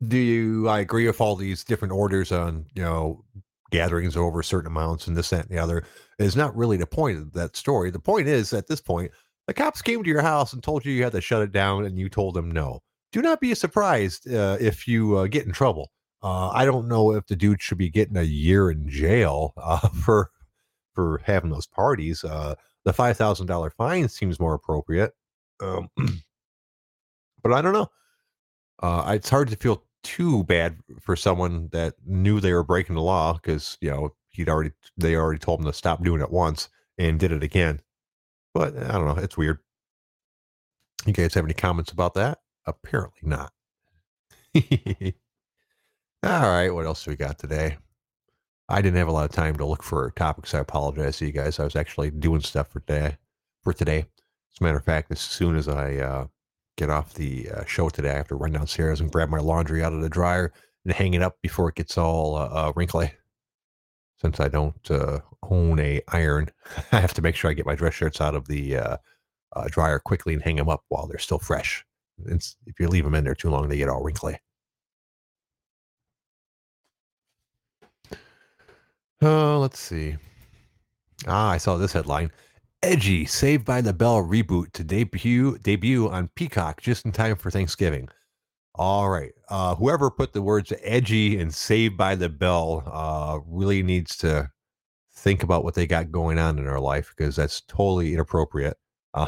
do 0.07 0.17
you? 0.17 0.69
I 0.69 0.79
agree 0.79 1.07
with 1.07 1.21
all 1.21 1.35
these 1.35 1.63
different 1.63 1.93
orders 1.93 2.31
on 2.31 2.65
you 2.73 2.83
know 2.83 3.23
gatherings 3.71 4.15
over 4.17 4.41
certain 4.41 4.67
amounts 4.67 5.07
and 5.07 5.15
this, 5.15 5.29
that, 5.29 5.47
and 5.47 5.49
the 5.49 5.61
other. 5.61 5.83
Is 6.17 6.35
not 6.35 6.55
really 6.55 6.77
the 6.77 6.85
point 6.85 7.17
of 7.17 7.33
that 7.33 7.55
story. 7.55 7.91
The 7.91 7.99
point 7.99 8.27
is, 8.27 8.51
at 8.51 8.67
this 8.67 8.81
point, 8.81 9.11
the 9.47 9.53
cops 9.53 9.81
came 9.81 10.03
to 10.03 10.09
your 10.09 10.21
house 10.21 10.53
and 10.53 10.61
told 10.61 10.85
you 10.85 10.91
you 10.91 11.03
had 11.03 11.13
to 11.13 11.21
shut 11.21 11.41
it 11.41 11.51
down, 11.51 11.85
and 11.85 11.97
you 11.97 12.09
told 12.09 12.33
them 12.33 12.51
no. 12.51 12.81
Do 13.11 13.21
not 13.21 13.41
be 13.41 13.55
surprised 13.55 14.31
uh, 14.31 14.57
if 14.59 14.87
you 14.87 15.17
uh, 15.17 15.27
get 15.27 15.45
in 15.45 15.51
trouble. 15.51 15.91
Uh, 16.21 16.49
I 16.49 16.65
don't 16.65 16.87
know 16.87 17.13
if 17.13 17.25
the 17.27 17.35
dude 17.35 17.61
should 17.61 17.77
be 17.77 17.89
getting 17.89 18.17
a 18.17 18.23
year 18.23 18.69
in 18.71 18.89
jail 18.89 19.53
uh, 19.57 19.87
for 20.03 20.29
for 20.93 21.21
having 21.25 21.49
those 21.51 21.67
parties. 21.67 22.23
Uh, 22.23 22.55
the 22.85 22.93
five 22.93 23.17
thousand 23.17 23.47
dollar 23.47 23.69
fine 23.69 24.07
seems 24.09 24.39
more 24.39 24.53
appropriate, 24.53 25.13
um, 25.61 25.89
but 27.43 27.53
I 27.53 27.61
don't 27.61 27.73
know. 27.73 27.87
Uh, 28.81 29.13
it's 29.15 29.29
hard 29.29 29.49
to 29.49 29.57
feel 29.57 29.83
too 30.03 30.43
bad 30.45 30.77
for 31.01 31.15
someone 31.15 31.69
that 31.71 31.95
knew 32.05 32.39
they 32.39 32.53
were 32.53 32.63
breaking 32.63 32.95
the 32.95 33.01
law 33.01 33.33
because 33.33 33.77
you 33.81 33.89
know 33.89 34.13
he'd 34.29 34.49
already 34.49 34.71
they 34.97 35.15
already 35.15 35.39
told 35.39 35.59
him 35.59 35.65
to 35.65 35.73
stop 35.73 36.03
doing 36.03 36.21
it 36.21 36.31
once 36.31 36.69
and 36.97 37.19
did 37.19 37.31
it 37.31 37.43
again. 37.43 37.81
But 38.53 38.75
I 38.77 38.93
don't 38.93 39.05
know. 39.05 39.21
It's 39.21 39.37
weird. 39.37 39.59
You 41.05 41.13
guys 41.13 41.33
have 41.33 41.45
any 41.45 41.53
comments 41.53 41.91
about 41.91 42.13
that? 42.15 42.39
Apparently 42.65 43.21
not. 43.23 43.53
All 46.23 46.49
right, 46.49 46.69
what 46.69 46.85
else 46.85 47.03
do 47.05 47.11
we 47.11 47.15
got 47.15 47.39
today? 47.39 47.77
I 48.67 48.81
didn't 48.81 48.97
have 48.97 49.07
a 49.07 49.13
lot 49.13 49.25
of 49.25 49.31
time 49.31 49.55
to 49.57 49.65
look 49.65 49.81
for 49.81 50.11
topics. 50.11 50.53
I 50.53 50.59
apologize 50.59 51.17
to 51.17 51.25
you 51.25 51.31
guys. 51.31 51.59
I 51.59 51.63
was 51.63 51.75
actually 51.75 52.11
doing 52.11 52.41
stuff 52.41 52.69
for 52.71 52.81
today. 52.81 53.17
For 53.63 53.73
today, 53.73 53.99
as 53.99 54.61
a 54.61 54.63
matter 54.63 54.77
of 54.77 54.85
fact, 54.85 55.11
as 55.11 55.19
soon 55.19 55.57
as 55.57 55.67
I 55.67 55.95
uh, 55.97 56.27
get 56.79 56.89
off 56.89 57.13
the 57.13 57.49
uh, 57.51 57.65
show 57.65 57.89
today, 57.89 58.11
I 58.11 58.15
have 58.15 58.29
to 58.29 58.35
run 58.35 58.53
downstairs 58.53 59.01
and 59.01 59.11
grab 59.11 59.27
my 59.27 59.39
laundry 59.39 59.83
out 59.83 59.91
of 59.91 60.01
the 60.01 60.07
dryer 60.07 60.53
and 60.85 60.93
hang 60.93 61.13
it 61.13 61.21
up 61.21 61.35
before 61.41 61.67
it 61.67 61.75
gets 61.75 61.97
all 61.97 62.35
uh, 62.35 62.45
uh 62.45 62.73
wrinkly. 62.75 63.11
Since 64.21 64.39
I 64.39 64.47
don't 64.47 64.89
uh, 64.89 65.19
own 65.43 65.79
a 65.79 66.01
iron, 66.07 66.49
I 66.93 67.01
have 67.01 67.13
to 67.15 67.21
make 67.21 67.35
sure 67.35 67.51
I 67.51 67.53
get 67.53 67.65
my 67.65 67.75
dress 67.75 67.93
shirts 67.93 68.21
out 68.21 68.33
of 68.33 68.47
the 68.47 68.77
uh, 68.77 68.97
dryer 69.67 69.99
quickly 69.99 70.33
and 70.33 70.41
hang 70.41 70.55
them 70.55 70.69
up 70.69 70.83
while 70.87 71.05
they're 71.05 71.19
still 71.19 71.39
fresh. 71.39 71.85
It's, 72.25 72.55
if 72.65 72.79
you 72.79 72.87
leave 72.87 73.03
them 73.03 73.15
in 73.15 73.25
there 73.25 73.35
too 73.35 73.49
long, 73.49 73.67
they 73.67 73.77
get 73.77 73.89
all 73.89 74.01
wrinkly. 74.01 74.37
Oh, 79.21 79.59
let's 79.59 79.79
see. 79.79 80.15
Ah, 81.27 81.49
I 81.49 81.57
saw 81.57 81.75
this 81.75 81.91
headline. 81.91 82.31
Edgy 82.81 83.25
Saved 83.25 83.65
by 83.65 83.81
the 83.81 83.93
Bell 83.93 84.23
reboot 84.23 84.71
to 84.73 84.83
debut 84.83 85.57
debut 85.57 86.09
on 86.09 86.29
Peacock 86.35 86.81
just 86.81 87.05
in 87.05 87.11
time 87.11 87.35
for 87.35 87.51
Thanksgiving. 87.51 88.07
All 88.75 89.09
right. 89.09 89.33
Uh, 89.49 89.75
whoever 89.75 90.09
put 90.09 90.31
the 90.31 90.41
words 90.41 90.71
edgy 90.83 91.37
and 91.39 91.53
saved 91.53 91.97
by 91.97 92.15
the 92.15 92.29
bell 92.29 92.83
uh, 92.89 93.39
really 93.45 93.83
needs 93.83 94.15
to 94.17 94.49
think 95.11 95.43
about 95.43 95.65
what 95.65 95.73
they 95.73 95.85
got 95.85 96.11
going 96.11 96.39
on 96.39 96.57
in 96.57 96.65
their 96.65 96.79
life 96.79 97.13
because 97.15 97.35
that's 97.35 97.59
totally 97.61 98.13
inappropriate. 98.13 98.77
Uh, 99.13 99.27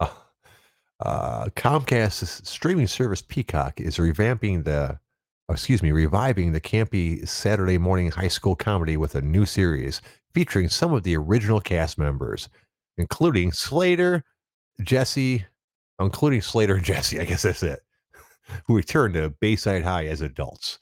uh, 0.00 1.46
Comcast's 1.54 2.48
streaming 2.48 2.88
service 2.88 3.22
Peacock 3.22 3.80
is 3.80 3.98
revamping 3.98 4.64
the 4.64 4.98
excuse 5.48 5.82
me, 5.82 5.92
reviving 5.92 6.50
the 6.50 6.60
campy 6.60 7.28
Saturday 7.28 7.78
morning 7.78 8.10
high 8.10 8.28
school 8.28 8.56
comedy 8.56 8.96
with 8.96 9.14
a 9.14 9.22
new 9.22 9.46
series 9.46 10.00
featuring 10.34 10.68
some 10.68 10.92
of 10.92 11.02
the 11.02 11.16
original 11.16 11.60
cast 11.60 11.98
members, 11.98 12.48
including 12.98 13.52
Slater, 13.52 14.24
Jesse, 14.82 15.44
including 16.00 16.42
Slater 16.42 16.76
and 16.76 16.84
Jesse, 16.84 17.20
I 17.20 17.24
guess 17.24 17.42
that's 17.42 17.62
it, 17.62 17.80
who 18.66 18.76
returned 18.76 19.14
to 19.14 19.30
Bayside 19.40 19.84
High 19.84 20.06
as 20.06 20.20
adults. 20.20 20.78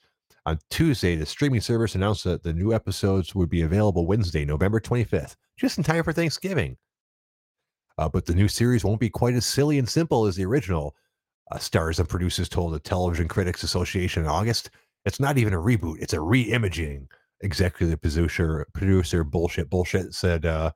On 0.47 0.57
Tuesday, 0.71 1.15
the 1.15 1.25
streaming 1.25 1.61
service 1.61 1.93
announced 1.93 2.23
that 2.23 2.41
the 2.41 2.53
new 2.53 2.73
episodes 2.73 3.35
would 3.35 3.49
be 3.49 3.61
available 3.61 4.07
Wednesday, 4.07 4.43
November 4.43 4.79
25th, 4.79 5.35
just 5.55 5.77
in 5.77 5.83
time 5.83 6.03
for 6.03 6.13
Thanksgiving. 6.13 6.77
Uh, 7.97 8.09
but 8.09 8.25
the 8.25 8.33
new 8.33 8.47
series 8.47 8.83
won't 8.83 8.99
be 8.99 9.09
quite 9.09 9.35
as 9.35 9.45
silly 9.45 9.77
and 9.77 9.87
simple 9.87 10.25
as 10.25 10.35
the 10.35 10.45
original, 10.45 10.95
uh, 11.51 11.59
stars 11.59 11.99
and 11.99 12.09
producers 12.09 12.49
told 12.49 12.73
the 12.73 12.79
Television 12.79 13.27
Critics 13.27 13.61
Association 13.61 14.23
in 14.23 14.29
August. 14.29 14.71
It's 15.05 15.19
not 15.19 15.37
even 15.37 15.53
a 15.53 15.57
reboot; 15.57 16.01
it's 16.01 16.13
a 16.13 16.21
re-imaging. 16.21 17.07
Executive 17.43 17.99
producer 18.01 18.67
producer 18.73 19.23
bullshit 19.23 19.69
bullshit 19.69 20.13
said 20.13 20.45
uh, 20.45 20.71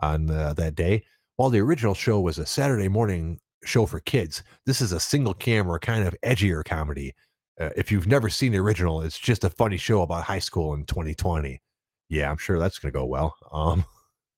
on 0.00 0.30
uh, 0.30 0.52
that 0.54 0.74
day. 0.74 1.04
While 1.36 1.50
the 1.50 1.60
original 1.60 1.94
show 1.94 2.20
was 2.20 2.38
a 2.38 2.46
Saturday 2.46 2.88
morning 2.88 3.40
show 3.64 3.86
for 3.86 4.00
kids, 4.00 4.42
this 4.66 4.80
is 4.80 4.92
a 4.92 5.00
single 5.00 5.34
camera 5.34 5.80
kind 5.80 6.06
of 6.06 6.14
edgier 6.24 6.64
comedy. 6.64 7.14
Uh, 7.60 7.70
if 7.76 7.90
you've 7.90 8.06
never 8.06 8.28
seen 8.28 8.52
the 8.52 8.58
original, 8.58 9.02
it's 9.02 9.18
just 9.18 9.44
a 9.44 9.50
funny 9.50 9.76
show 9.76 10.02
about 10.02 10.24
high 10.24 10.38
school 10.38 10.74
in 10.74 10.84
2020. 10.84 11.60
Yeah, 12.08 12.30
I'm 12.30 12.36
sure 12.36 12.58
that's 12.58 12.78
going 12.78 12.92
to 12.92 12.98
go 12.98 13.06
well. 13.06 13.34
Um, 13.52 13.84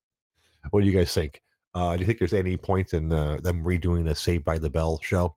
what 0.70 0.80
do 0.80 0.86
you 0.86 0.96
guys 0.96 1.12
think? 1.12 1.42
Uh, 1.74 1.94
do 1.94 2.00
you 2.00 2.06
think 2.06 2.18
there's 2.18 2.32
any 2.32 2.56
point 2.56 2.94
in 2.94 3.12
uh, 3.12 3.38
them 3.42 3.62
redoing 3.62 4.04
the 4.04 4.14
Saved 4.14 4.44
by 4.44 4.58
the 4.58 4.70
Bell 4.70 4.98
show? 5.02 5.36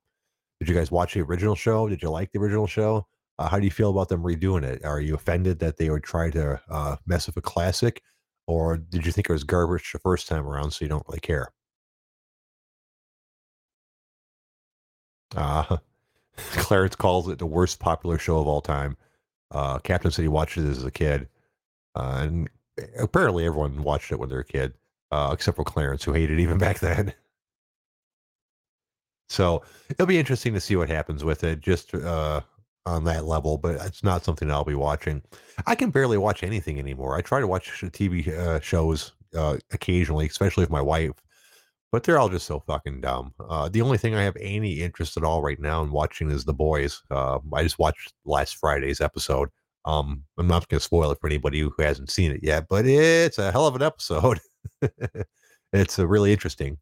Did 0.58 0.68
you 0.68 0.74
guys 0.74 0.90
watch 0.90 1.14
the 1.14 1.20
original 1.20 1.54
show? 1.54 1.88
Did 1.88 2.02
you 2.02 2.10
like 2.10 2.30
the 2.32 2.38
original 2.38 2.66
show? 2.66 3.06
Uh, 3.40 3.48
how 3.48 3.58
do 3.58 3.64
you 3.64 3.70
feel 3.70 3.88
about 3.88 4.10
them 4.10 4.22
redoing 4.22 4.62
it? 4.62 4.84
Are 4.84 5.00
you 5.00 5.14
offended 5.14 5.60
that 5.60 5.78
they 5.78 5.88
would 5.88 6.04
try 6.04 6.28
to 6.30 6.60
uh, 6.68 6.96
mess 7.06 7.26
with 7.26 7.38
a 7.38 7.40
classic, 7.40 8.02
or 8.46 8.76
did 8.76 9.06
you 9.06 9.12
think 9.12 9.30
it 9.30 9.32
was 9.32 9.44
garbage 9.44 9.92
the 9.92 9.98
first 9.98 10.28
time 10.28 10.46
around, 10.46 10.72
so 10.72 10.84
you 10.84 10.90
don't 10.90 11.06
really 11.08 11.20
care? 11.20 11.48
Uh, 15.34 15.78
Clarence 16.36 16.96
calls 16.96 17.28
it 17.30 17.38
the 17.38 17.46
worst 17.46 17.80
popular 17.80 18.18
show 18.18 18.38
of 18.38 18.46
all 18.46 18.60
time. 18.60 18.98
Uh, 19.50 19.78
Captain 19.78 20.10
said 20.10 20.20
he 20.22 20.28
watched 20.28 20.58
it 20.58 20.68
as 20.68 20.84
a 20.84 20.90
kid, 20.90 21.26
uh, 21.94 22.18
and 22.20 22.50
apparently 22.98 23.46
everyone 23.46 23.82
watched 23.82 24.12
it 24.12 24.18
when 24.18 24.28
they 24.28 24.34
were 24.34 24.42
a 24.42 24.44
kid 24.44 24.74
uh, 25.12 25.30
except 25.32 25.56
for 25.56 25.64
Clarence, 25.64 26.04
who 26.04 26.12
hated 26.12 26.38
it 26.38 26.42
even 26.42 26.58
back 26.60 26.80
then. 26.80 27.14
So 29.30 29.62
it'll 29.88 30.06
be 30.06 30.18
interesting 30.18 30.52
to 30.54 30.60
see 30.60 30.76
what 30.76 30.90
happens 30.90 31.24
with 31.24 31.42
it, 31.44 31.60
just 31.60 31.94
uh, 31.94 32.42
on 32.86 33.04
that 33.04 33.24
level. 33.24 33.58
But 33.58 33.76
it's 33.86 34.02
not 34.02 34.24
something 34.24 34.50
I'll 34.50 34.64
be 34.64 34.74
watching. 34.74 35.22
I 35.66 35.74
can 35.74 35.90
barely 35.90 36.18
watch 36.18 36.42
anything 36.42 36.78
anymore. 36.78 37.16
I 37.16 37.20
try 37.20 37.40
to 37.40 37.46
watch 37.46 37.70
TV 37.82 38.28
uh, 38.28 38.60
shows 38.60 39.12
uh, 39.36 39.58
occasionally, 39.72 40.26
especially 40.26 40.62
with 40.62 40.70
my 40.70 40.82
wife, 40.82 41.12
but 41.92 42.04
they're 42.04 42.18
all 42.18 42.28
just 42.28 42.46
so 42.46 42.60
fucking 42.60 43.00
dumb. 43.00 43.34
Uh, 43.40 43.68
the 43.68 43.82
only 43.82 43.98
thing 43.98 44.14
I 44.14 44.22
have 44.22 44.36
any 44.40 44.80
interest 44.80 45.16
at 45.16 45.24
all 45.24 45.42
right 45.42 45.60
now 45.60 45.82
in 45.82 45.90
watching 45.90 46.30
is 46.30 46.44
The 46.44 46.54
Boys. 46.54 47.02
Uh, 47.10 47.38
I 47.52 47.62
just 47.62 47.78
watched 47.78 48.12
last 48.24 48.56
Friday's 48.56 49.00
episode. 49.00 49.48
Um, 49.84 50.24
I'm 50.36 50.46
not 50.46 50.68
going 50.68 50.78
to 50.78 50.84
spoil 50.84 51.10
it 51.10 51.18
for 51.20 51.26
anybody 51.26 51.60
who 51.60 51.72
hasn't 51.78 52.10
seen 52.10 52.32
it 52.32 52.40
yet, 52.42 52.66
but 52.68 52.86
it's 52.86 53.38
a 53.38 53.50
hell 53.50 53.66
of 53.66 53.76
an 53.76 53.82
episode. 53.82 54.40
it's 55.72 55.98
uh, 55.98 56.06
really 56.06 56.32
interesting. 56.32 56.78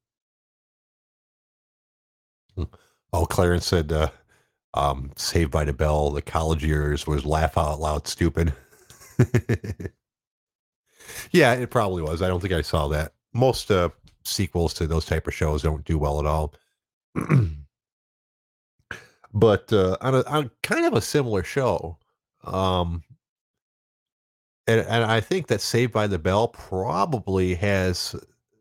Mm. 2.57 2.69
Oh, 3.13 3.25
Clarence 3.25 3.67
said, 3.67 3.93
uh, 3.93 4.11
um, 4.75 5.13
Saved 5.17 5.51
by 5.51 5.65
the 5.65 5.73
Bell, 5.73 6.11
the 6.11 6.23
college 6.23 6.65
years 6.65 7.07
was 7.07 7.25
laugh 7.25 7.57
out 7.57 7.81
loud 7.81 8.07
stupid. 8.07 8.53
yeah, 11.31 11.55
it 11.55 11.71
probably 11.71 12.03
was. 12.03 12.23
I 12.23 12.29
don't 12.29 12.41
think 12.41 12.53
I 12.53 12.63
saw 12.63 12.89
that. 12.89 13.13
Most 13.33 13.71
uh, 13.71 13.89
sequels 14.25 14.75
to 14.75 14.87
those 14.87 15.07
type 15.07 15.27
of 15.27 15.35
shows 15.35 15.63
don't 15.63 15.85
do 15.85 15.99
well 15.99 16.21
at 16.21 16.27
all. 16.27 16.55
but 19.33 19.73
uh, 19.73 19.97
on, 20.01 20.15
a, 20.15 20.23
on 20.25 20.51
kind 20.63 20.85
of 20.85 20.93
a 20.95 21.01
similar 21.01 21.43
show, 21.43 21.99
um, 22.45 23.03
and, 24.67 24.81
and 24.83 25.05
I 25.05 25.21
think 25.21 25.47
that 25.47 25.63
Saved 25.63 25.93
by 25.93 26.07
the 26.07 26.19
Bell 26.19 26.49
probably 26.49 27.55
has 27.55 28.15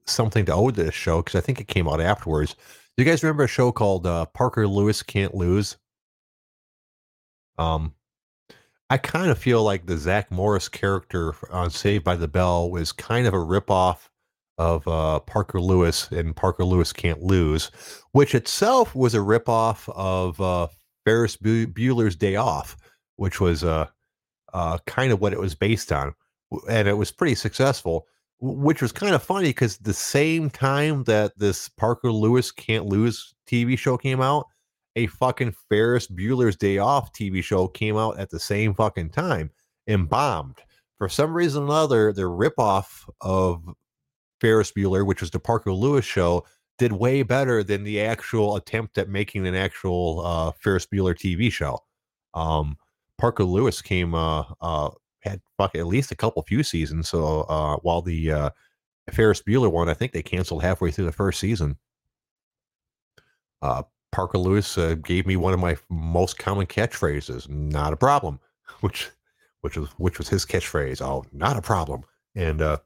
something 0.06 0.46
to 0.46 0.54
owe 0.54 0.72
to 0.72 0.84
this 0.84 0.96
show 0.96 1.22
because 1.22 1.36
I 1.36 1.42
think 1.42 1.60
it 1.60 1.68
came 1.68 1.88
out 1.88 2.00
afterwards. 2.00 2.56
Do 2.96 3.04
you 3.04 3.06
guys 3.06 3.24
remember 3.24 3.44
a 3.44 3.48
show 3.48 3.72
called 3.72 4.08
uh, 4.08 4.26
Parker 4.28 4.68
Lewis 4.68 5.04
Can't 5.04 5.36
Lose? 5.36 5.78
Um, 7.58 7.94
I 8.90 8.98
kind 8.98 9.30
of 9.30 9.38
feel 9.38 9.64
like 9.64 9.86
the 9.86 9.98
Zach 9.98 10.32
Morris 10.32 10.70
character 10.70 11.34
on 11.52 11.70
Saved 11.70 12.04
by 12.04 12.16
the 12.16 12.28
Bell 12.28 12.72
was 12.72 12.92
kind 12.92 13.28
of 13.28 13.34
a 13.34 13.38
ripoff 13.38 14.10
of 14.58 14.88
uh, 14.88 15.20
Parker 15.20 15.60
Lewis 15.60 16.10
and 16.12 16.36
Parker 16.36 16.64
Lewis 16.64 16.94
Can't 16.94 17.22
Lose, 17.22 17.70
which 18.14 18.34
itself 18.34 18.96
was 18.96 19.14
a 19.14 19.20
ripoff 19.20 19.90
of 19.96 20.40
uh, 20.40 20.68
Ferris 21.06 21.38
Bueller's 21.38 22.16
Day 22.16 22.36
Off, 22.36 22.78
which 23.18 23.40
was 23.40 23.64
uh, 23.64 23.88
uh, 24.54 24.78
kind 24.88 25.12
of 25.12 25.22
what 25.22 25.34
it 25.34 25.40
was 25.40 25.54
based 25.54 25.92
on, 25.92 26.14
and 26.70 26.88
it 26.88 26.98
was 26.98 27.12
pretty 27.12 27.36
successful. 27.36 28.08
Which 28.40 28.84
was 28.84 28.92
kind 28.92 29.16
of 29.16 29.24
funny 29.24 29.50
because 29.50 29.78
the 29.78 29.96
same 29.96 30.52
time 30.52 31.04
that 31.06 31.38
this 31.40 31.70
Parker 31.70 32.12
Lewis 32.12 32.52
Can't 32.52 32.86
Lose 32.86 33.34
TV 33.48 33.76
show 33.78 33.98
came 33.98 34.22
out, 34.22 34.46
a 34.98 35.08
fucking 35.08 35.54
Ferris 35.70 36.08
Bueller's 36.08 36.58
Day 36.58 36.80
Off 36.80 37.14
TV 37.14 37.44
show 37.44 37.68
came 37.68 37.96
out 37.96 38.20
at 38.20 38.30
the 38.30 38.40
same 38.40 38.74
fucking 38.74 39.12
time 39.12 39.52
and 39.86 40.10
bombed. 40.10 40.58
For 40.98 41.08
some 41.08 41.34
reason 41.34 41.64
or 41.64 41.66
another, 41.68 42.12
the 42.12 42.24
ripoff 42.24 43.08
of 43.22 43.64
Ferris 44.42 44.72
Bueller, 44.72 45.06
which 45.06 45.22
was 45.22 45.30
the 45.30 45.40
Parker 45.40 45.72
Lewis 45.72 46.04
show, 46.04 46.44
did 46.80 46.92
way 46.92 47.22
better 47.22 47.64
than 47.64 47.84
the 47.84 48.02
actual 48.02 48.56
attempt 48.56 48.98
at 48.98 49.08
making 49.08 49.46
an 49.46 49.56
actual 49.56 50.26
uh, 50.26 50.52
Ferris 50.60 50.88
Bueller 50.88 51.16
TV 51.16 51.52
show. 51.52 51.80
Um, 52.34 52.78
Parker 53.18 53.44
Lewis 53.44 53.82
came 53.82 54.14
uh 54.14 54.44
uh 54.62 54.90
had 55.22 55.42
fuck 55.58 55.76
at 55.76 55.88
least 55.88 56.12
a 56.12 56.16
couple 56.16 56.42
few 56.44 56.64
seasons. 56.64 57.10
So 57.10 57.42
uh 57.42 57.78
while 57.78 58.02
the 58.02 58.32
uh 58.32 58.50
Ferris 59.12 59.42
Bueller 59.42 59.72
one, 59.72 59.90
I 59.90 59.94
think 59.94 60.12
they 60.12 60.22
canceled 60.22 60.64
halfway 60.64 60.92
through 60.92 61.06
the 61.06 61.12
first 61.12 61.40
season. 61.40 61.78
Uh 63.62 63.84
Parker 64.12 64.38
Lewis 64.38 64.78
uh, 64.78 64.96
gave 64.96 65.26
me 65.28 65.36
one 65.36 65.54
of 65.54 65.60
my 65.60 65.78
most 65.90 66.38
common 66.38 66.66
catchphrases, 66.66 67.48
not 67.50 67.94
a 67.94 67.98
problem, 67.98 68.40
which 68.82 69.10
which 69.62 69.78
was 69.78 69.90
which 69.98 70.18
was 70.18 70.30
his 70.30 70.46
catchphrase, 70.46 71.02
oh, 71.02 71.26
not 71.32 71.58
a 71.58 71.62
problem. 71.62 72.04
And 72.36 72.62
uh 72.62 72.78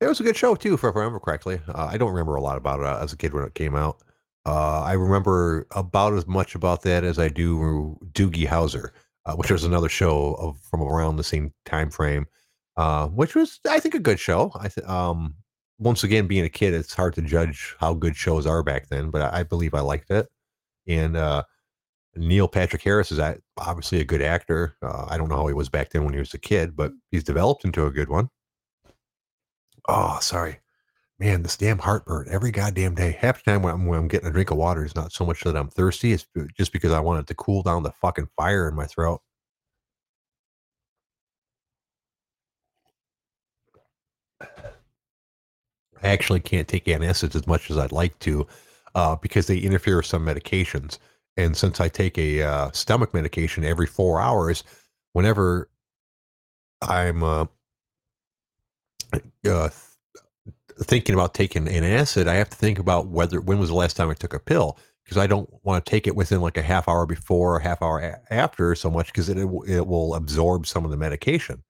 it 0.00 0.06
was 0.06 0.20
a 0.20 0.22
good 0.22 0.36
show 0.36 0.54
too, 0.54 0.74
if 0.74 0.84
I 0.84 0.88
remember 0.88 1.20
correctly. 1.20 1.60
Uh, 1.68 1.88
I 1.90 1.96
don't 1.96 2.10
remember 2.10 2.34
a 2.34 2.40
lot 2.42 2.58
about 2.58 2.80
it 2.80 2.86
uh, 2.86 2.98
as 3.02 3.12
a 3.12 3.16
kid 3.16 3.32
when 3.32 3.44
it 3.44 3.54
came 3.54 3.74
out. 3.74 4.02
Uh, 4.44 4.82
I 4.82 4.92
remember 4.92 5.66
about 5.72 6.12
as 6.12 6.26
much 6.26 6.54
about 6.54 6.82
that 6.82 7.02
as 7.02 7.18
I 7.18 7.28
do 7.28 7.98
Doogie 8.12 8.46
Howser, 8.46 8.90
uh, 9.24 9.34
which 9.34 9.50
was 9.50 9.64
another 9.64 9.88
show 9.88 10.34
of, 10.34 10.58
from 10.70 10.82
around 10.82 11.16
the 11.16 11.24
same 11.24 11.52
time 11.64 11.90
frame, 11.90 12.26
uh, 12.76 13.08
which 13.08 13.34
was 13.34 13.58
I 13.68 13.80
think 13.80 13.94
a 13.94 14.00
good 14.00 14.20
show. 14.20 14.52
I 14.54 14.68
th- 14.68 14.86
um, 14.86 15.34
once 15.78 16.04
again 16.04 16.26
being 16.26 16.44
a 16.44 16.48
kid, 16.48 16.74
it's 16.74 16.94
hard 16.94 17.14
to 17.14 17.22
judge 17.22 17.74
how 17.78 17.94
good 17.94 18.16
shows 18.16 18.46
are 18.46 18.62
back 18.62 18.88
then, 18.88 19.10
but 19.10 19.32
I, 19.34 19.42
believe 19.42 19.74
I 19.74 19.80
liked 19.80 20.10
it. 20.10 20.26
And 20.86 21.16
uh, 21.16 21.42
Neil 22.14 22.48
Patrick 22.48 22.82
Harris 22.82 23.12
is 23.12 23.20
obviously 23.58 24.00
a 24.00 24.04
good 24.04 24.22
actor. 24.22 24.76
Uh, 24.82 25.06
I 25.08 25.18
don't 25.18 25.28
know 25.28 25.36
how 25.36 25.46
he 25.46 25.54
was 25.54 25.68
back 25.68 25.90
then 25.90 26.04
when 26.04 26.14
he 26.14 26.20
was 26.20 26.34
a 26.34 26.38
kid, 26.38 26.76
but 26.76 26.92
he's 27.10 27.24
developed 27.24 27.64
into 27.64 27.86
a 27.86 27.90
good 27.90 28.08
one. 28.08 28.30
Oh, 29.88 30.18
sorry. 30.20 30.60
Man, 31.18 31.42
this 31.42 31.56
damn 31.56 31.78
heartburn 31.78 32.26
every 32.30 32.50
goddamn 32.50 32.94
day. 32.94 33.16
Half 33.18 33.42
the 33.42 33.50
time 33.50 33.62
when 33.62 33.74
I'm, 33.74 33.86
when 33.86 33.98
I'm 33.98 34.08
getting 34.08 34.28
a 34.28 34.32
drink 34.32 34.50
of 34.50 34.58
water, 34.58 34.84
it's 34.84 34.94
not 34.94 35.12
so 35.12 35.24
much 35.24 35.42
that 35.44 35.56
I'm 35.56 35.70
thirsty. 35.70 36.12
It's 36.12 36.26
just 36.56 36.72
because 36.72 36.92
I 36.92 37.00
want 37.00 37.20
it 37.20 37.26
to 37.28 37.34
cool 37.34 37.62
down 37.62 37.82
the 37.82 37.92
fucking 37.92 38.28
fire 38.36 38.68
in 38.68 38.74
my 38.74 38.86
throat. 38.86 39.20
I 46.06 46.10
actually 46.10 46.40
can't 46.40 46.68
take 46.68 46.86
antacids 46.86 47.34
as 47.34 47.46
much 47.46 47.70
as 47.70 47.78
I'd 47.78 47.92
like 47.92 48.18
to 48.20 48.46
uh, 48.94 49.16
because 49.16 49.46
they 49.46 49.58
interfere 49.58 49.96
with 49.98 50.06
some 50.06 50.24
medications. 50.24 50.98
And 51.36 51.56
since 51.56 51.80
I 51.80 51.88
take 51.88 52.16
a 52.18 52.42
uh, 52.42 52.70
stomach 52.72 53.12
medication 53.12 53.64
every 53.64 53.86
four 53.86 54.20
hours, 54.20 54.64
whenever 55.12 55.68
I'm 56.82 57.22
uh, 57.22 57.46
uh, 59.48 59.68
thinking 60.82 61.14
about 61.14 61.34
taking 61.34 61.68
an 61.68 61.84
acid, 61.84 62.28
I 62.28 62.34
have 62.34 62.50
to 62.50 62.56
think 62.56 62.78
about 62.78 63.08
whether 63.08 63.40
when 63.40 63.58
was 63.58 63.68
the 63.70 63.74
last 63.74 63.96
time 63.96 64.10
I 64.10 64.14
took 64.14 64.34
a 64.34 64.38
pill 64.40 64.78
because 65.04 65.16
I 65.18 65.26
don't 65.26 65.48
want 65.62 65.84
to 65.84 65.90
take 65.90 66.06
it 66.06 66.16
within 66.16 66.40
like 66.40 66.56
a 66.56 66.62
half 66.62 66.88
hour 66.88 67.06
before 67.06 67.56
or 67.56 67.60
half 67.60 67.80
hour 67.82 68.00
a- 68.00 68.20
after 68.32 68.74
so 68.74 68.90
much 68.90 69.06
because 69.08 69.28
it 69.28 69.38
it 69.38 69.86
will 69.86 70.14
absorb 70.14 70.66
some 70.66 70.84
of 70.84 70.90
the 70.90 70.96
medication. 70.96 71.62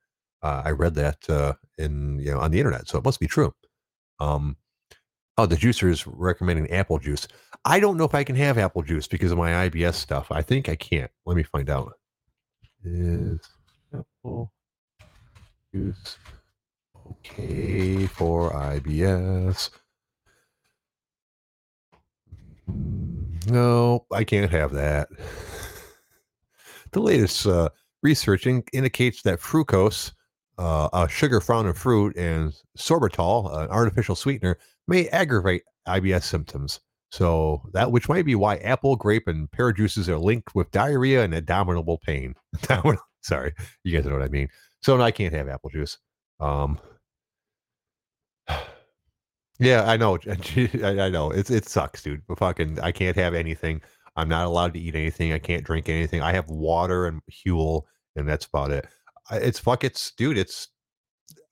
Uh, 0.42 0.62
I 0.64 0.70
read 0.70 0.94
that 0.94 1.28
uh, 1.30 1.54
in 1.78 2.18
you 2.18 2.32
know 2.32 2.40
on 2.40 2.50
the 2.50 2.58
internet, 2.58 2.88
so 2.88 2.98
it 2.98 3.04
must 3.04 3.20
be 3.20 3.26
true. 3.26 3.52
Um, 4.20 4.56
oh, 5.38 5.46
the 5.46 5.56
juicer 5.56 5.90
is 5.90 6.06
recommending 6.06 6.70
apple 6.70 6.98
juice. 6.98 7.28
I 7.64 7.80
don't 7.80 7.96
know 7.96 8.04
if 8.04 8.14
I 8.14 8.24
can 8.24 8.36
have 8.36 8.58
apple 8.58 8.82
juice 8.82 9.06
because 9.06 9.32
of 9.32 9.38
my 9.38 9.68
IBS 9.68 9.94
stuff. 9.94 10.28
I 10.30 10.42
think 10.42 10.68
I 10.68 10.76
can't. 10.76 11.10
Let 11.24 11.36
me 11.36 11.42
find 11.42 11.68
out. 11.70 11.92
Is 12.84 13.40
apple 13.92 14.52
juice 15.74 16.18
okay 17.10 18.06
for 18.06 18.52
IBS? 18.52 19.70
No, 23.48 24.06
I 24.12 24.24
can't 24.24 24.50
have 24.50 24.72
that. 24.72 25.08
The 26.92 27.02
latest 27.02 27.46
uh, 27.46 27.68
indicates 28.72 29.20
that 29.22 29.40
fructose, 29.40 30.12
uh, 30.58 30.88
a 30.92 31.08
sugar 31.08 31.40
found 31.40 31.68
in 31.68 31.74
fruit, 31.74 32.16
and 32.16 32.54
sorbitol, 32.78 33.54
an 33.56 33.68
artificial 33.70 34.16
sweetener, 34.16 34.58
may 34.88 35.08
aggravate 35.08 35.62
IBS 35.86 36.24
symptoms. 36.24 36.80
So 37.10 37.62
that 37.72 37.92
which 37.92 38.08
might 38.08 38.24
be 38.24 38.34
why 38.34 38.56
apple, 38.56 38.96
grape, 38.96 39.28
and 39.28 39.50
pear 39.50 39.72
juices 39.72 40.08
are 40.08 40.18
linked 40.18 40.54
with 40.54 40.70
diarrhea 40.70 41.22
and 41.22 41.34
abdominal 41.34 41.98
pain. 41.98 42.34
Sorry, 43.22 43.54
you 43.84 43.96
guys 43.96 44.06
know 44.06 44.12
what 44.12 44.22
I 44.22 44.28
mean. 44.28 44.48
So 44.82 45.00
I 45.00 45.10
can't 45.10 45.34
have 45.34 45.48
apple 45.48 45.70
juice. 45.70 45.98
Um, 46.40 46.78
yeah, 49.58 49.84
I 49.88 49.96
know. 49.96 50.18
I 50.26 51.08
know. 51.08 51.30
It's 51.30 51.50
it 51.50 51.68
sucks, 51.68 52.02
dude. 52.02 52.22
But 52.26 52.38
fucking, 52.38 52.80
I 52.80 52.92
can't 52.92 53.16
have 53.16 53.34
anything. 53.34 53.82
I'm 54.16 54.28
not 54.28 54.46
allowed 54.46 54.72
to 54.74 54.80
eat 54.80 54.94
anything. 54.94 55.32
I 55.32 55.38
can't 55.38 55.64
drink 55.64 55.88
anything. 55.88 56.22
I 56.22 56.32
have 56.32 56.48
water 56.48 57.06
and 57.06 57.20
Huel, 57.30 57.82
and 58.16 58.28
that's 58.28 58.46
about 58.46 58.70
it. 58.70 58.86
It's 59.30 59.58
fuck. 59.58 59.84
It's 59.84 60.12
dude. 60.12 60.38
It's. 60.38 60.68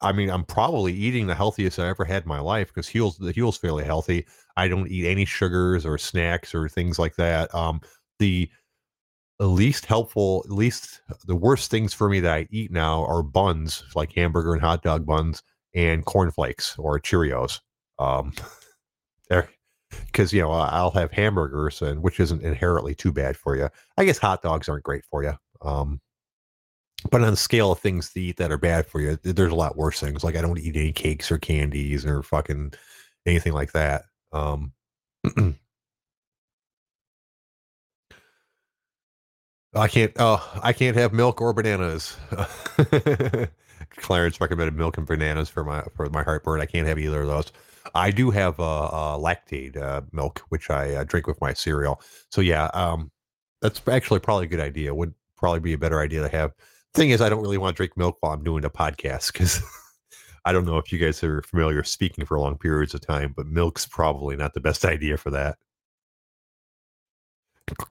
I 0.01 0.13
mean, 0.13 0.31
I'm 0.31 0.45
probably 0.45 0.93
eating 0.93 1.27
the 1.27 1.35
healthiest 1.35 1.79
I 1.79 1.89
ever 1.89 2.05
had 2.05 2.25
in 2.25 2.29
my 2.29 2.41
life 2.41 2.69
because 2.69 2.89
Huel's 2.89 3.17
the 3.19 3.33
Huel's 3.33 3.57
fairly 3.57 3.85
healthy. 3.85 4.27
I 4.57 4.69
don't 4.69 4.89
eat 4.89 5.07
any 5.07 5.25
sugars 5.25 5.87
or 5.87 5.99
snacks 5.99 6.55
or 6.55 6.69
things 6.69 6.99
like 6.99 7.17
that. 7.17 7.55
Um, 7.55 7.81
the 8.19 8.51
the 9.39 9.49
least 9.49 9.87
helpful, 9.87 10.45
least 10.49 11.01
the 11.27 11.37
worst 11.37 11.71
things 11.71 11.93
for 11.93 12.09
me 12.09 12.21
that 12.21 12.35
I 12.35 12.49
eat 12.51 12.71
now 12.71 13.05
are 13.05 13.23
buns, 13.23 13.85
like 13.95 14.13
hamburger 14.13 14.53
and 14.53 14.63
hot 14.63 14.83
dog 14.83 15.07
buns, 15.07 15.43
and 15.75 16.05
cornflakes 16.05 16.77
or 16.79 17.01
Cheerios. 17.01 17.61
Um, 17.99 18.33
because 20.07 20.33
you 20.33 20.41
know 20.41 20.51
I'll 20.51 20.91
have 20.93 21.13
hamburgers, 21.13 21.83
and 21.83 22.03
which 22.03 22.21
isn't 22.21 22.43
inherently 22.43 22.95
too 22.95 23.13
bad 23.13 23.37
for 23.37 23.57
you. 23.57 23.69
I 23.97 24.05
guess 24.05 24.19
hot 24.19 24.43
dogs 24.43 24.69
aren't 24.69 24.85
great 24.85 25.05
for 25.11 25.23
you. 25.25 25.35
Um, 25.63 26.01
but 27.11 27.23
on 27.23 27.31
the 27.31 27.37
scale 27.37 27.73
of 27.73 27.81
things 27.81 28.13
to 28.13 28.21
eat 28.21 28.37
that 28.39 28.53
are 28.53 28.59
bad 28.59 28.87
for 28.87 29.01
you, 29.01 29.17
there's 29.23 29.53
a 29.53 29.57
lot 29.57 29.77
worse 29.77 30.01
things. 30.01 30.25
Like 30.25 30.37
I 30.37 30.41
don't 30.41 30.59
eat 30.59 30.77
any 30.77 30.93
cakes 30.93 31.31
or 31.31 31.39
candies 31.39 32.07
or 32.07 32.23
fucking 32.23 32.75
anything 33.27 33.53
like 33.53 33.73
that. 33.73 34.05
Um, 34.33 34.73
I 39.77 39.89
can't. 39.89 40.13
Oh, 40.19 40.61
I 40.63 40.73
can't 40.73 40.97
have 40.97 41.13
milk 41.13 41.41
or 41.41 41.53
bananas. 41.53 42.17
Clarence 43.97 44.41
recommended 44.41 44.77
milk 44.77 44.99
and 44.99 45.07
bananas 45.07 45.49
for 45.49 45.65
my 45.65 45.83
for 45.97 46.09
my 46.11 46.23
heartburn. 46.23 46.61
I 46.61 46.67
can't 46.67 46.87
have 46.87 46.99
either 46.99 47.23
of 47.23 47.27
those. 47.29 47.53
I 47.95 48.11
do 48.11 48.31
have 48.31 48.59
uh, 48.61 48.85
uh 48.87 49.19
Lactaid 49.19 49.77
uh, 49.77 50.03
milk, 50.13 50.43
which 50.49 50.71
I 50.71 50.95
uh, 50.95 51.05
drink 51.05 51.27
with 51.27 51.41
my 51.41 51.53
cereal. 51.53 52.01
So 52.31 52.41
yeah, 52.41 52.67
um, 52.67 53.11
that's 53.63 53.81
actually 53.89 54.21
probably 54.21 54.47
a 54.47 54.49
good 54.49 54.61
idea. 54.61 54.95
Would 54.95 55.15
probably 55.37 55.61
be 55.61 55.73
a 55.73 55.79
better 55.79 56.01
idea 56.01 56.23
to 56.23 56.29
have. 56.29 56.53
Thing 56.95 57.11
is, 57.11 57.21
I 57.21 57.29
don't 57.29 57.43
really 57.43 57.59
want 57.59 57.75
to 57.75 57.77
drink 57.77 57.97
milk 57.97 58.19
while 58.21 58.33
I'm 58.33 58.45
doing 58.45 58.65
a 58.65 58.71
podcast 58.71 59.33
because 59.33 59.61
I 60.45 60.53
don't 60.53 60.65
know 60.65 60.79
if 60.79 60.93
you 60.93 60.99
guys 60.99 61.23
are 61.25 61.43
familiar 61.43 61.83
speaking 61.83 62.25
for 62.25 62.39
long 62.39 62.57
periods 62.57 62.95
of 62.95 63.01
time, 63.01 63.35
but 63.37 63.47
milk's 63.47 63.87
probably 63.87 64.37
not 64.37 64.55
the 64.55 64.61
best 64.61 64.85
idea 64.85 65.17
for 65.17 65.31
that. 65.31 65.57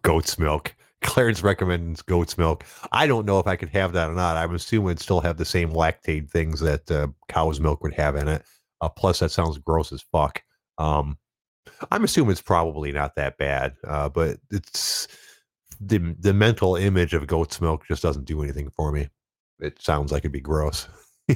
Goat's 0.03 0.39
milk. 0.39 0.75
Clarence 1.01 1.43
recommends 1.43 2.01
goat's 2.01 2.37
milk. 2.37 2.63
I 2.93 3.07
don't 3.07 3.25
know 3.25 3.39
if 3.39 3.47
I 3.47 3.57
could 3.57 3.69
have 3.69 3.91
that 3.93 4.09
or 4.09 4.13
not. 4.13 4.37
I'm 4.37 4.55
assuming 4.55 4.91
it'd 4.91 5.01
still 5.01 5.19
have 5.19 5.37
the 5.37 5.45
same 5.45 5.71
lactate 5.71 6.29
things 6.29 6.61
that 6.61 6.89
uh, 6.89 7.07
cow's 7.27 7.59
milk 7.59 7.83
would 7.83 7.93
have 7.95 8.15
in 8.15 8.29
it. 8.29 8.43
Uh, 8.79 8.87
plus, 8.87 9.19
that 9.19 9.31
sounds 9.31 9.57
gross 9.57 9.91
as 9.91 10.01
fuck. 10.01 10.41
Um, 10.77 11.17
I'm 11.91 12.03
assuming 12.03 12.31
it's 12.31 12.41
probably 12.41 12.91
not 12.91 13.15
that 13.15 13.37
bad, 13.37 13.75
uh, 13.85 14.09
but 14.09 14.37
it's 14.49 15.07
the 15.87 16.15
the 16.19 16.33
mental 16.33 16.75
image 16.75 17.13
of 17.13 17.27
goat's 17.27 17.61
milk 17.61 17.85
just 17.87 18.03
doesn't 18.03 18.25
do 18.25 18.41
anything 18.43 18.69
for 18.69 18.91
me. 18.91 19.09
It 19.59 19.81
sounds 19.81 20.11
like 20.11 20.21
it'd 20.21 20.31
be 20.31 20.41
gross. 20.41 20.87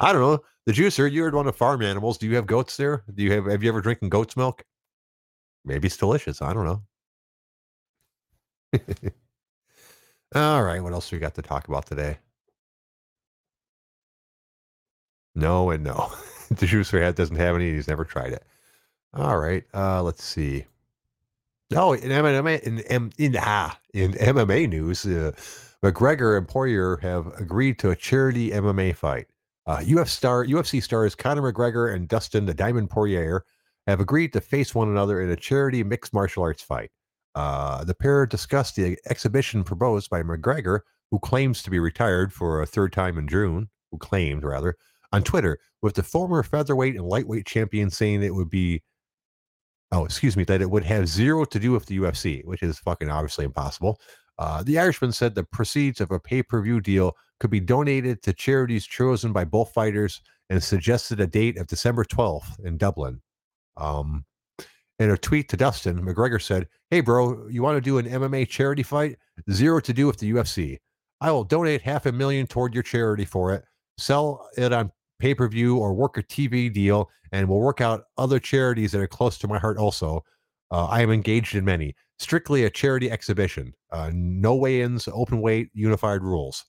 I 0.00 0.12
don't 0.12 0.20
know. 0.20 0.40
The 0.66 0.72
juicer, 0.72 1.10
you're 1.10 1.30
one 1.32 1.46
of 1.48 1.56
farm 1.56 1.82
animals. 1.82 2.18
Do 2.18 2.26
you 2.26 2.36
have 2.36 2.46
goats 2.46 2.76
there? 2.76 3.04
Do 3.14 3.22
you 3.22 3.32
have 3.32 3.46
have 3.46 3.62
you 3.62 3.68
ever 3.70 3.80
drinking 3.80 4.10
goat's 4.10 4.36
milk? 4.36 4.64
Maybe 5.64 5.86
it's 5.86 5.96
delicious. 5.96 6.42
I 6.42 6.52
don't 6.52 6.64
know. 6.64 6.82
All 10.34 10.62
right, 10.62 10.82
what 10.82 10.92
else 10.92 11.10
we 11.12 11.18
got 11.18 11.34
to 11.36 11.42
talk 11.42 11.68
about 11.68 11.86
today? 11.86 12.18
No 15.34 15.70
and 15.70 15.84
no. 15.84 16.12
the 16.48 16.66
juicer 16.66 17.00
hat 17.02 17.16
doesn't 17.16 17.36
have 17.36 17.54
any. 17.56 17.72
He's 17.72 17.88
never 17.88 18.04
tried 18.04 18.32
it. 18.32 18.44
All 19.14 19.38
right, 19.38 19.64
uh, 19.74 20.02
let's 20.02 20.24
see. 20.24 20.66
Oh, 21.74 21.92
in 21.92 22.10
MMA, 22.10 22.60
in, 22.60 22.78
in, 22.80 23.12
in, 23.18 23.36
ah, 23.38 23.78
in 23.94 24.12
MMA 24.12 24.68
news, 24.68 25.06
uh, 25.06 25.32
McGregor 25.84 26.38
and 26.38 26.46
Poirier 26.46 26.98
have 26.98 27.26
agreed 27.38 27.78
to 27.80 27.90
a 27.90 27.96
charity 27.96 28.50
MMA 28.50 28.94
fight. 28.94 29.26
Uh, 29.66 29.78
UFC 29.78 30.08
star 30.08 30.44
UFC 30.44 30.82
stars 30.82 31.14
Conor 31.14 31.52
McGregor 31.52 31.94
and 31.94 32.08
Dustin 32.08 32.46
the 32.46 32.54
Diamond 32.54 32.90
Poirier 32.90 33.44
have 33.86 34.00
agreed 34.00 34.32
to 34.32 34.40
face 34.40 34.74
one 34.74 34.88
another 34.88 35.20
in 35.20 35.30
a 35.30 35.36
charity 35.36 35.84
mixed 35.84 36.12
martial 36.12 36.42
arts 36.42 36.62
fight. 36.62 36.90
Uh, 37.34 37.84
the 37.84 37.94
pair 37.94 38.26
discussed 38.26 38.76
the 38.76 38.98
exhibition 39.08 39.64
proposed 39.64 40.10
by 40.10 40.22
McGregor, 40.22 40.80
who 41.10 41.18
claims 41.18 41.62
to 41.62 41.70
be 41.70 41.78
retired 41.78 42.32
for 42.32 42.60
a 42.60 42.66
third 42.66 42.92
time 42.92 43.18
in 43.18 43.28
June, 43.28 43.68
who 43.90 43.98
claimed 43.98 44.44
rather, 44.44 44.76
on 45.12 45.22
Twitter, 45.22 45.58
with 45.80 45.94
the 45.94 46.02
former 46.02 46.42
featherweight 46.42 46.96
and 46.96 47.06
lightweight 47.06 47.46
champion 47.46 47.90
saying 47.90 48.22
it 48.22 48.34
would 48.34 48.50
be, 48.50 48.82
oh, 49.92 50.04
excuse 50.04 50.36
me, 50.36 50.44
that 50.44 50.62
it 50.62 50.70
would 50.70 50.84
have 50.84 51.06
zero 51.06 51.44
to 51.44 51.58
do 51.58 51.70
with 51.70 51.86
the 51.86 51.98
UFC, 51.98 52.44
which 52.44 52.62
is 52.62 52.78
fucking 52.78 53.10
obviously 53.10 53.44
impossible. 53.44 54.00
Uh, 54.38 54.62
the 54.62 54.78
Irishman 54.78 55.12
said 55.12 55.34
the 55.34 55.44
proceeds 55.44 56.00
of 56.00 56.10
a 56.10 56.18
pay 56.18 56.42
per 56.42 56.60
view 56.62 56.80
deal 56.80 57.14
could 57.38 57.50
be 57.50 57.60
donated 57.60 58.22
to 58.22 58.32
charities 58.32 58.86
chosen 58.86 59.32
by 59.32 59.44
both 59.44 59.72
fighters 59.72 60.22
and 60.48 60.62
suggested 60.62 61.20
a 61.20 61.26
date 61.26 61.58
of 61.58 61.66
December 61.66 62.04
12th 62.04 62.58
in 62.64 62.76
Dublin. 62.76 63.20
Um, 63.76 64.24
in 64.98 65.10
a 65.10 65.16
tweet 65.16 65.48
to 65.48 65.56
Dustin, 65.56 66.00
McGregor 66.00 66.40
said, 66.40 66.68
Hey, 66.90 67.00
bro, 67.00 67.48
you 67.48 67.62
want 67.62 67.76
to 67.76 67.80
do 67.80 67.98
an 67.98 68.06
MMA 68.06 68.48
charity 68.48 68.82
fight? 68.82 69.16
Zero 69.50 69.80
to 69.80 69.92
do 69.92 70.06
with 70.06 70.18
the 70.18 70.32
UFC. 70.32 70.78
I 71.20 71.30
will 71.30 71.44
donate 71.44 71.82
half 71.82 72.06
a 72.06 72.12
million 72.12 72.46
toward 72.46 72.74
your 72.74 72.82
charity 72.82 73.24
for 73.24 73.52
it, 73.52 73.64
sell 73.98 74.48
it 74.56 74.72
on 74.72 74.92
pay 75.22 75.34
per 75.36 75.46
view 75.46 75.78
or 75.78 75.94
work 75.94 76.18
a 76.18 76.22
TV 76.24 76.70
deal, 76.70 77.08
and 77.30 77.48
we'll 77.48 77.60
work 77.60 77.80
out 77.80 78.06
other 78.18 78.40
charities 78.40 78.90
that 78.90 79.00
are 79.00 79.06
close 79.06 79.38
to 79.38 79.46
my 79.46 79.56
heart 79.56 79.78
also. 79.78 80.24
Uh, 80.72 80.86
I 80.86 81.00
am 81.00 81.12
engaged 81.12 81.54
in 81.54 81.64
many. 81.64 81.94
Strictly 82.18 82.64
a 82.64 82.70
charity 82.70 83.08
exhibition. 83.08 83.72
Uh, 83.92 84.10
no 84.12 84.56
weigh 84.56 84.82
ins, 84.82 85.08
open 85.12 85.40
weight, 85.40 85.70
unified 85.74 86.22
rules. 86.22 86.64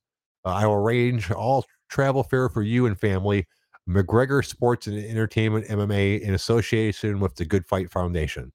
Uh, 0.45 0.49
I 0.49 0.67
will 0.67 0.75
arrange 0.75 1.31
all 1.31 1.65
travel 1.89 2.21
fare 2.21 2.47
for 2.47 2.61
you 2.61 2.85
and 2.85 2.99
family. 2.99 3.47
McGregor 3.89 4.45
Sports 4.45 4.85
and 4.85 4.97
Entertainment 4.97 5.67
MMA 5.67 6.21
in 6.21 6.35
association 6.35 7.19
with 7.19 7.35
the 7.35 7.45
Good 7.45 7.65
Fight 7.65 7.89
Foundation. 7.89 8.51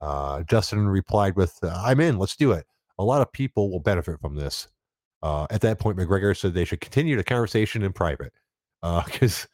Uh, 0.00 0.44
Dustin 0.48 0.88
replied 0.88 1.36
with, 1.36 1.58
uh, 1.62 1.78
"I'm 1.84 2.00
in. 2.00 2.18
Let's 2.18 2.36
do 2.36 2.52
it. 2.52 2.66
A 2.98 3.04
lot 3.04 3.20
of 3.20 3.30
people 3.32 3.70
will 3.70 3.80
benefit 3.80 4.18
from 4.20 4.36
this." 4.36 4.68
Uh, 5.22 5.46
at 5.50 5.60
that 5.60 5.78
point, 5.78 5.98
McGregor 5.98 6.36
said 6.36 6.54
they 6.54 6.64
should 6.64 6.80
continue 6.80 7.16
the 7.16 7.24
conversation 7.24 7.82
in 7.82 7.92
private 7.92 8.32
because 9.04 9.46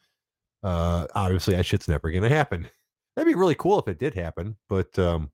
uh, 0.63 1.07
obviously 1.15 1.55
that 1.55 1.65
shit's 1.65 1.87
never 1.87 2.11
going 2.11 2.23
to 2.23 2.29
happen. 2.29 2.67
That'd 3.15 3.31
be 3.31 3.37
really 3.37 3.55
cool 3.55 3.79
if 3.79 3.87
it 3.87 3.99
did 3.99 4.15
happen, 4.15 4.55
but 4.69 4.97
um, 4.97 5.31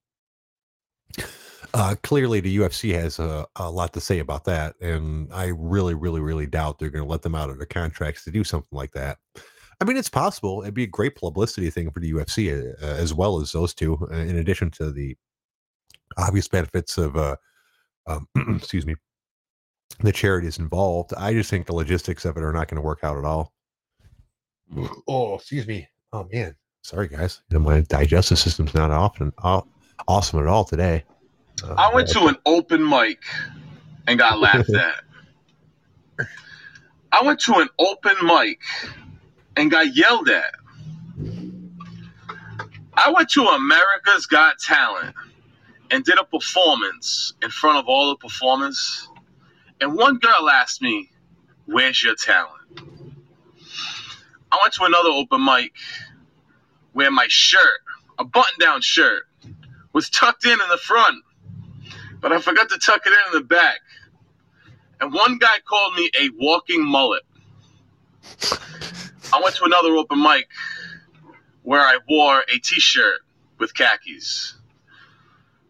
uh, 1.74 1.96
clearly 2.04 2.40
the 2.40 2.58
UFC 2.58 2.94
has 2.94 3.20
a, 3.20 3.46
a, 3.56 3.70
lot 3.70 3.94
to 3.94 4.02
say 4.02 4.20
about 4.20 4.44
that, 4.46 4.76
and 4.82 5.32
I 5.34 5.48
really, 5.56 5.94
really, 5.94 6.20
really 6.20 6.48
doubt 6.48 6.80
they're 6.80 6.90
going 6.90 7.06
to 7.06 7.10
let 7.10 7.22
them 7.22 7.36
out 7.36 7.50
of 7.50 7.58
their 7.58 7.68
contracts 7.68 8.24
to 8.26 8.32
do 8.32 8.44
something 8.44 8.76
like 8.76 8.92
that. 8.92 9.18
I 9.82 9.86
mean, 9.86 9.96
it's 9.96 10.10
possible. 10.10 10.62
It'd 10.62 10.74
be 10.74 10.84
a 10.84 10.88
great 10.88 11.16
publicity 11.16 11.70
thing 11.70 11.90
for 11.92 12.02
the 12.02 12.12
UFC 12.12 12.74
uh, 12.82 12.86
as 12.86 13.14
well 13.14 13.40
as 13.40 13.52
those 13.52 13.74
two, 13.74 13.98
uh, 14.12 14.16
in 14.16 14.38
addition 14.38 14.72
to 14.72 14.92
the 14.92 15.16
obvious 16.18 16.48
benefits 16.48 16.98
of, 16.98 17.16
uh, 17.16 17.38
um, 18.08 18.28
excuse 18.58 18.86
me, 18.86 18.96
the 20.02 20.12
charities 20.12 20.60
involved. 20.60 21.14
I 21.18 21.34
just 21.34 21.50
think 21.50 21.66
the 21.66 21.76
logistics 21.76 22.26
of 22.26 22.36
it 22.36 22.44
are 22.44 22.54
not 22.54 22.68
going 22.68 22.76
to 22.76 22.86
work 22.86 23.04
out 23.04 23.18
at 23.18 23.26
all. 23.26 23.54
Oh, 25.08 25.36
excuse 25.36 25.68
me. 25.68 25.88
Oh 26.14 26.28
man, 26.32 26.56
sorry 26.82 27.08
guys. 27.08 27.42
My 27.52 27.82
digestive 27.82 28.40
system's 28.40 28.74
not 28.74 28.92
often 28.92 29.34
awesome 30.08 30.40
at 30.40 30.48
all 30.48 30.66
today. 30.66 31.04
Uh, 31.64 31.76
I 31.78 31.94
went 31.94 32.08
to 32.10 32.28
an 32.28 32.38
open 32.46 32.88
mic 32.88 33.22
and 34.08 34.18
got 34.18 34.40
laughed 34.40 34.70
at. 34.74 36.28
I 37.12 37.24
went 37.24 37.40
to 37.42 37.56
an 37.56 37.70
open 37.80 38.16
mic 38.24 38.62
and 39.58 39.72
got 39.72 39.96
yelled 39.96 40.30
at. 40.30 40.54
I 42.94 43.12
went 43.12 43.30
to 43.32 43.44
America's 43.44 44.26
Got 44.26 44.60
Talent 44.60 45.16
and 45.90 46.04
did 46.04 46.18
a 46.20 46.24
performance 46.24 47.34
in 47.42 47.50
front 47.50 47.78
of 47.78 47.88
all 47.88 48.10
the 48.10 48.18
performers. 48.18 49.08
And 49.82 49.96
one 49.96 50.18
girl 50.18 50.50
asked 50.50 50.82
me, 50.82 51.10
Where's 51.66 52.04
your 52.04 52.16
talent? 52.16 52.59
I 54.52 54.58
went 54.62 54.74
to 54.76 54.84
another 54.84 55.10
open 55.10 55.44
mic 55.44 55.74
where 56.94 57.12
my 57.12 57.26
shirt, 57.28 57.80
a 58.18 58.26
button 58.26 58.60
down 58.60 58.82
shirt, 58.82 59.24
was 59.94 60.10
tucked 60.10 60.46
in 60.46 60.52
in 60.52 60.70
the 60.70 60.78
front, 60.78 61.24
but 62.20 62.32
I 62.32 62.40
forgot 62.40 62.70
to 62.70 62.78
tuck 62.78 63.02
it 63.06 63.14
in 63.14 63.34
in 63.34 63.42
the 63.42 63.46
back. 63.46 63.80
And 65.02 65.14
one 65.14 65.38
guy 65.38 65.60
called 65.68 65.96
me 65.96 66.10
a 66.20 66.30
walking 66.38 66.86
mullet. 66.86 67.24
I 69.32 69.42
went 69.42 69.56
to 69.58 69.66
another 69.66 69.96
open 69.96 70.22
mic 70.22 70.48
where 71.64 71.82
I 71.82 72.00
wore 72.10 72.40
a 72.42 72.60
t-shirt 72.60 73.22
with 73.60 73.74
khakis. 73.74 74.56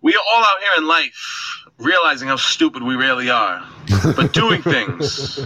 We 0.01 0.15
are 0.15 0.21
all 0.31 0.43
out 0.43 0.59
here 0.61 0.71
in 0.77 0.87
life 0.87 1.65
realizing 1.77 2.27
how 2.29 2.37
stupid 2.37 2.83
we 2.83 2.95
really 2.95 3.29
are, 3.29 3.65
but 4.15 4.33
doing 4.33 4.61
things 4.63 5.45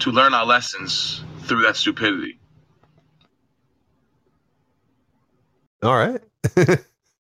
to 0.00 0.10
learn 0.10 0.34
our 0.34 0.44
lessons 0.44 1.22
through 1.44 1.62
that 1.62 1.76
stupidity. 1.76 2.38
All 5.82 5.96
right. 5.96 6.20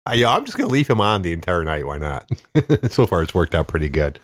I, 0.05 0.13
yeah, 0.13 0.33
I'm 0.33 0.45
just 0.45 0.57
gonna 0.57 0.69
leave 0.69 0.87
him 0.87 1.01
on 1.01 1.21
the 1.21 1.33
entire 1.33 1.63
night. 1.63 1.85
Why 1.85 1.97
not? 1.97 2.29
so 2.91 3.05
far, 3.05 3.21
it's 3.21 3.33
worked 3.33 3.53
out 3.53 3.67
pretty 3.67 3.89
good. 3.89 4.19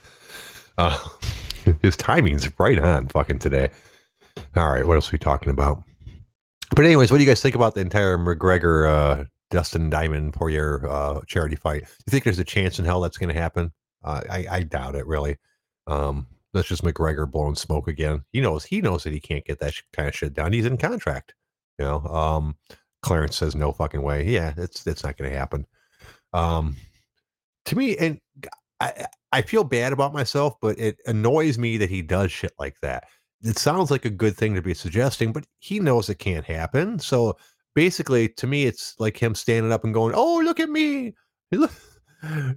Uh, 0.78 0.98
his 1.82 1.98
timing's 1.98 2.50
right 2.60 2.80
on, 2.80 3.08
fucking 3.10 3.40
today. 3.40 3.70
All 4.56 4.72
right, 4.72 4.88
what 4.88 4.96
else 4.96 5.10
are 5.10 5.14
we 5.16 5.20
talking 5.20 5.50
about? 5.50 5.84
But 6.76 6.86
anyways, 6.86 7.12
what 7.12 7.18
do 7.18 7.24
you 7.24 7.30
guys 7.30 7.42
think 7.42 7.56
about 7.56 7.76
the 7.76 7.82
entire 7.82 8.18
McGregor 8.18 8.90
uh, 8.90 9.26
Dustin 9.52 9.90
Diamond 9.90 10.34
Poirier 10.34 10.88
uh, 10.90 11.22
charity 11.28 11.56
fight? 11.56 11.82
You 11.82 12.12
think 12.12 12.24
there's 12.24 12.40
a 12.40 12.44
chance 12.44 12.80
in 12.80 12.86
hell 12.86 13.02
that's 13.02 13.18
going 13.18 13.34
to 13.34 13.40
happen? 13.40 13.72
Uh, 14.04 14.22
I, 14.30 14.46
I 14.50 14.64
doubt 14.64 14.96
it 14.96 15.06
really. 15.06 15.38
Um, 15.86 16.28
that's 16.54 16.68
just 16.68 16.84
McGregor 16.84 17.30
blowing 17.30 17.56
smoke 17.56 17.88
again. 17.88 18.24
He 18.32 18.42
knows 18.42 18.64
he 18.64 18.82
knows 18.82 19.04
that 19.04 19.14
he 19.14 19.20
can't 19.20 19.46
get 19.46 19.60
that 19.60 19.74
sh- 19.74 19.84
kind 19.92 20.08
of 20.08 20.16
shit 20.16 20.34
done. 20.34 20.54
He's 20.54 20.66
in 20.66 20.78
contract. 20.78 21.34
You 21.78 21.86
know, 21.86 22.00
um, 22.06 22.56
Clarence 23.04 23.38
says 23.38 23.56
no 23.56 23.72
fucking 23.72 24.02
way. 24.02 24.28
Yeah, 24.28 24.54
it's 24.58 24.86
it's 24.88 25.04
not 25.04 25.18
going 25.18 25.32
to 25.32 25.38
happen. 25.38 25.68
Um, 26.34 26.76
to 27.66 27.78
me, 27.78 27.96
and 27.98 28.20
I 28.80 29.06
I 29.32 29.42
feel 29.44 29.64
bad 29.64 29.94
about 29.94 30.14
myself, 30.14 30.56
but 30.62 30.80
it 30.80 30.98
annoys 31.06 31.58
me 31.58 31.78
that 31.78 31.90
he 31.90 32.02
does 32.02 32.32
shit 32.32 32.54
like 32.58 32.76
that 32.82 33.06
it 33.44 33.58
sounds 33.60 33.92
like 33.92 34.06
a 34.06 34.10
good 34.10 34.38
thing 34.38 34.56
to 34.56 34.62
be 34.62 34.74
suggesting, 34.74 35.34
but 35.34 35.46
he 35.60 35.80
knows 35.80 36.10
it 36.10 36.20
can't 36.20 36.46
happen. 36.46 36.98
So 36.98 37.38
basically, 37.76 38.30
to 38.30 38.48
me, 38.48 38.66
it's 38.66 38.96
like 39.00 39.22
him 39.22 39.36
standing 39.36 39.72
up 39.72 39.84
and 39.84 39.94
going, 39.94 40.14
"Oh, 40.16 40.42
look 40.44 40.60
at 40.60 40.70
me! 40.70 41.14
Look, 41.52 41.72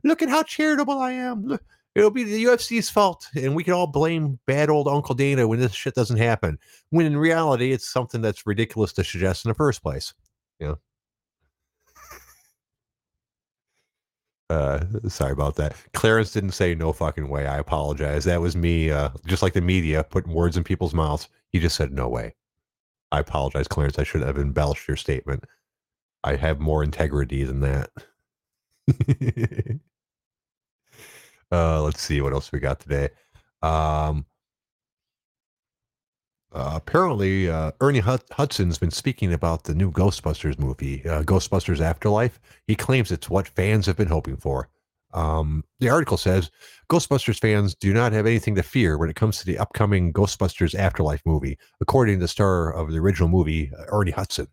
look 0.04 0.22
at 0.22 0.28
how 0.28 0.42
charitable 0.44 0.98
I 0.98 1.12
am! 1.12 1.44
Look, 1.44 1.62
it'll 1.94 2.10
be 2.10 2.24
the 2.24 2.44
UFC's 2.44 2.88
fault, 2.88 3.26
and 3.34 3.54
we 3.54 3.64
can 3.64 3.74
all 3.74 3.88
blame 3.88 4.38
bad 4.46 4.70
old 4.70 4.88
Uncle 4.88 5.14
Dana 5.14 5.46
when 5.48 5.60
this 5.60 5.74
shit 5.74 5.94
doesn't 5.94 6.18
happen." 6.18 6.58
When 6.90 7.06
in 7.06 7.16
reality, 7.16 7.72
it's 7.72 7.88
something 7.88 8.22
that's 8.22 8.46
ridiculous 8.46 8.92
to 8.94 9.04
suggest 9.04 9.44
in 9.44 9.50
the 9.50 9.54
first 9.54 9.82
place. 9.82 10.14
Know. 10.60 10.78
Uh, 14.48 14.84
sorry 15.08 15.32
about 15.32 15.56
that. 15.56 15.74
Clarence 15.92 16.32
didn't 16.32 16.52
say 16.52 16.74
no 16.74 16.92
fucking 16.92 17.28
way. 17.28 17.46
I 17.46 17.58
apologize. 17.58 18.24
That 18.24 18.40
was 18.40 18.56
me, 18.56 18.90
uh, 18.90 19.10
just 19.26 19.42
like 19.42 19.54
the 19.54 19.60
media 19.60 20.04
putting 20.04 20.32
words 20.32 20.56
in 20.56 20.64
people's 20.64 20.94
mouths. 20.94 21.28
He 21.50 21.58
just 21.58 21.76
said 21.76 21.92
no 21.92 22.08
way. 22.08 22.34
I 23.12 23.20
apologize, 23.20 23.68
Clarence. 23.68 23.98
I 23.98 24.04
should 24.04 24.22
have 24.22 24.38
embellished 24.38 24.86
your 24.86 24.96
statement. 24.96 25.44
I 26.22 26.36
have 26.36 26.60
more 26.60 26.84
integrity 26.84 27.44
than 27.44 27.60
that. 27.60 27.90
uh, 31.52 31.82
let's 31.82 32.00
see 32.00 32.20
what 32.20 32.32
else 32.32 32.52
we 32.52 32.60
got 32.60 32.80
today. 32.80 33.08
Um, 33.62 34.26
uh, 36.56 36.72
apparently, 36.74 37.50
uh, 37.50 37.70
Ernie 37.82 38.00
Hudson's 38.00 38.78
been 38.78 38.90
speaking 38.90 39.34
about 39.34 39.64
the 39.64 39.74
new 39.74 39.92
Ghostbusters 39.92 40.58
movie, 40.58 41.06
uh, 41.06 41.22
Ghostbusters 41.22 41.82
Afterlife. 41.82 42.40
He 42.66 42.74
claims 42.74 43.12
it's 43.12 43.28
what 43.28 43.46
fans 43.46 43.84
have 43.84 43.96
been 43.98 44.08
hoping 44.08 44.38
for. 44.38 44.70
Um, 45.12 45.64
the 45.80 45.90
article 45.90 46.16
says 46.16 46.50
Ghostbusters 46.88 47.38
fans 47.38 47.74
do 47.74 47.92
not 47.92 48.12
have 48.12 48.24
anything 48.24 48.54
to 48.54 48.62
fear 48.62 48.96
when 48.96 49.10
it 49.10 49.16
comes 49.16 49.38
to 49.38 49.44
the 49.44 49.58
upcoming 49.58 50.14
Ghostbusters 50.14 50.74
Afterlife 50.74 51.20
movie, 51.26 51.58
according 51.82 52.16
to 52.16 52.24
the 52.24 52.28
star 52.28 52.72
of 52.72 52.90
the 52.90 52.98
original 52.98 53.28
movie, 53.28 53.70
uh, 53.78 53.84
Ernie 53.88 54.12
Hudson. 54.12 54.48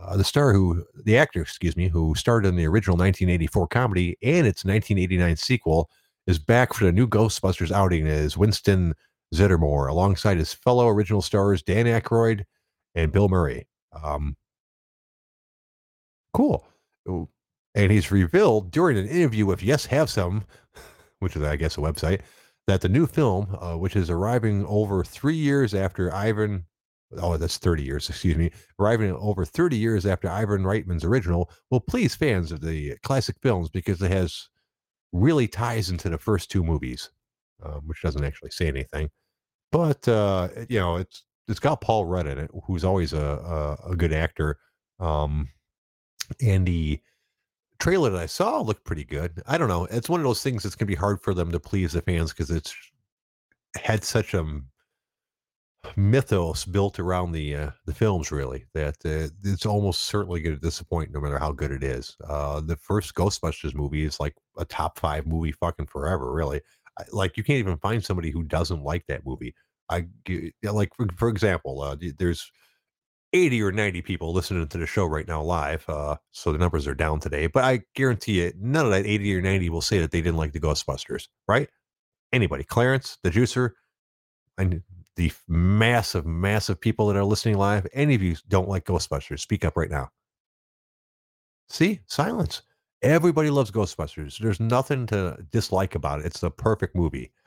Uh, 0.00 0.16
the 0.16 0.24
star 0.24 0.52
who, 0.52 0.84
the 1.04 1.16
actor, 1.16 1.42
excuse 1.42 1.76
me, 1.76 1.86
who 1.86 2.12
starred 2.16 2.44
in 2.44 2.56
the 2.56 2.66
original 2.66 2.96
1984 2.96 3.68
comedy 3.68 4.18
and 4.20 4.48
its 4.48 4.64
1989 4.64 5.36
sequel, 5.36 5.88
is 6.26 6.40
back 6.40 6.74
for 6.74 6.86
the 6.86 6.92
new 6.92 7.06
Ghostbusters 7.06 7.70
outing 7.70 8.08
as 8.08 8.36
Winston 8.36 8.94
Zeddemore 9.34 9.88
alongside 9.88 10.38
his 10.38 10.52
fellow 10.52 10.88
original 10.88 11.22
stars 11.22 11.62
Dan 11.62 11.86
Aykroyd 11.86 12.44
and 12.94 13.12
Bill 13.12 13.28
Murray. 13.28 13.66
Um, 14.02 14.36
cool. 16.34 16.66
And 17.06 17.92
he's 17.92 18.10
revealed 18.10 18.70
during 18.70 18.98
an 18.98 19.06
interview 19.06 19.46
with 19.46 19.62
Yes 19.62 19.86
Have 19.86 20.10
Some, 20.10 20.44
which 21.20 21.36
is, 21.36 21.42
I 21.42 21.56
guess, 21.56 21.78
a 21.78 21.80
website, 21.80 22.20
that 22.66 22.80
the 22.80 22.88
new 22.88 23.06
film, 23.06 23.56
uh, 23.60 23.76
which 23.76 23.96
is 23.96 24.10
arriving 24.10 24.64
over 24.66 25.04
three 25.04 25.36
years 25.36 25.74
after 25.74 26.14
Ivan, 26.14 26.66
oh, 27.18 27.36
that's 27.36 27.58
30 27.58 27.82
years, 27.82 28.08
excuse 28.08 28.36
me, 28.36 28.50
arriving 28.78 29.12
over 29.16 29.44
30 29.44 29.76
years 29.76 30.06
after 30.06 30.28
Ivan 30.28 30.62
Reitman's 30.62 31.04
original, 31.04 31.50
will 31.70 31.80
please 31.80 32.14
fans 32.14 32.52
of 32.52 32.60
the 32.60 32.96
classic 33.02 33.36
films 33.40 33.68
because 33.70 34.02
it 34.02 34.10
has 34.10 34.48
really 35.12 35.48
ties 35.48 35.90
into 35.90 36.08
the 36.08 36.18
first 36.18 36.50
two 36.50 36.62
movies, 36.62 37.10
um, 37.64 37.82
which 37.86 38.02
doesn't 38.02 38.24
actually 38.24 38.50
say 38.50 38.68
anything. 38.68 39.10
But 39.72 40.06
uh, 40.08 40.48
you 40.68 40.78
know, 40.78 40.96
it's 40.96 41.24
it's 41.48 41.60
got 41.60 41.80
Paul 41.80 42.04
Rudd 42.04 42.26
in 42.26 42.38
it, 42.38 42.50
who's 42.64 42.84
always 42.84 43.12
a 43.12 43.78
a, 43.86 43.92
a 43.92 43.96
good 43.96 44.12
actor. 44.12 44.58
Um, 44.98 45.48
and 46.40 46.66
the 46.66 47.00
trailer 47.78 48.10
that 48.10 48.20
I 48.20 48.26
saw 48.26 48.60
looked 48.60 48.84
pretty 48.84 49.04
good. 49.04 49.42
I 49.46 49.58
don't 49.58 49.68
know. 49.68 49.86
It's 49.86 50.08
one 50.08 50.20
of 50.20 50.24
those 50.24 50.42
things 50.42 50.62
that's 50.62 50.76
gonna 50.76 50.86
be 50.86 50.94
hard 50.94 51.20
for 51.22 51.34
them 51.34 51.50
to 51.52 51.60
please 51.60 51.92
the 51.92 52.02
fans 52.02 52.32
because 52.32 52.50
it's 52.50 52.74
had 53.76 54.04
such 54.04 54.34
a 54.34 54.60
mythos 55.96 56.64
built 56.64 56.98
around 56.98 57.32
the 57.32 57.56
uh, 57.56 57.70
the 57.86 57.94
films 57.94 58.30
really 58.30 58.64
that 58.74 58.96
uh, 59.04 59.28
it's 59.44 59.66
almost 59.66 60.02
certainly 60.02 60.40
going 60.40 60.54
to 60.54 60.60
disappoint 60.60 61.10
no 61.10 61.20
matter 61.20 61.38
how 61.38 61.52
good 61.52 61.70
it 61.70 61.82
is 61.82 62.16
uh, 62.28 62.60
the 62.60 62.76
first 62.76 63.14
ghostbusters 63.14 63.74
movie 63.74 64.04
is 64.04 64.20
like 64.20 64.34
a 64.58 64.64
top 64.64 64.98
five 64.98 65.26
movie 65.26 65.52
fucking 65.52 65.86
forever 65.86 66.32
really 66.32 66.60
like 67.12 67.36
you 67.36 67.44
can't 67.44 67.58
even 67.58 67.78
find 67.78 68.04
somebody 68.04 68.30
who 68.30 68.42
doesn't 68.42 68.82
like 68.82 69.06
that 69.08 69.24
movie. 69.26 69.54
I 69.88 70.06
like 70.62 70.94
for, 70.96 71.06
for 71.16 71.28
example, 71.28 71.82
uh, 71.82 71.96
there's 72.18 72.50
80 73.32 73.62
or 73.62 73.72
90 73.72 74.02
people 74.02 74.32
listening 74.32 74.66
to 74.68 74.78
the 74.78 74.86
show 74.86 75.04
right 75.04 75.26
now 75.26 75.42
live. 75.42 75.84
Uh, 75.88 76.16
so 76.32 76.52
the 76.52 76.58
numbers 76.58 76.86
are 76.86 76.94
down 76.94 77.20
today, 77.20 77.46
but 77.46 77.64
I 77.64 77.82
guarantee 77.94 78.42
you, 78.42 78.52
none 78.58 78.86
of 78.86 78.92
that 78.92 79.06
80 79.06 79.34
or 79.36 79.42
90 79.42 79.70
will 79.70 79.80
say 79.80 79.98
that 80.00 80.10
they 80.10 80.20
didn't 80.20 80.36
like 80.36 80.52
the 80.52 80.60
Ghostbusters, 80.60 81.28
right? 81.48 81.68
Anybody, 82.32 82.64
Clarence, 82.64 83.18
the 83.22 83.30
juicer, 83.30 83.72
and 84.58 84.82
the 85.16 85.32
massive, 85.48 86.26
massive 86.26 86.80
people 86.80 87.06
that 87.08 87.16
are 87.16 87.24
listening 87.24 87.58
live, 87.58 87.86
any 87.92 88.14
of 88.14 88.22
you 88.22 88.36
don't 88.48 88.68
like 88.68 88.84
Ghostbusters, 88.84 89.40
speak 89.40 89.64
up 89.64 89.76
right 89.76 89.90
now. 89.90 90.10
See, 91.68 92.00
silence. 92.06 92.62
Everybody 93.02 93.48
loves 93.48 93.70
Ghostbusters. 93.70 94.38
There's 94.38 94.60
nothing 94.60 95.06
to 95.06 95.38
dislike 95.50 95.94
about 95.94 96.20
it. 96.20 96.26
It's 96.26 96.40
the 96.40 96.50
perfect 96.50 96.94
movie. 96.94 97.32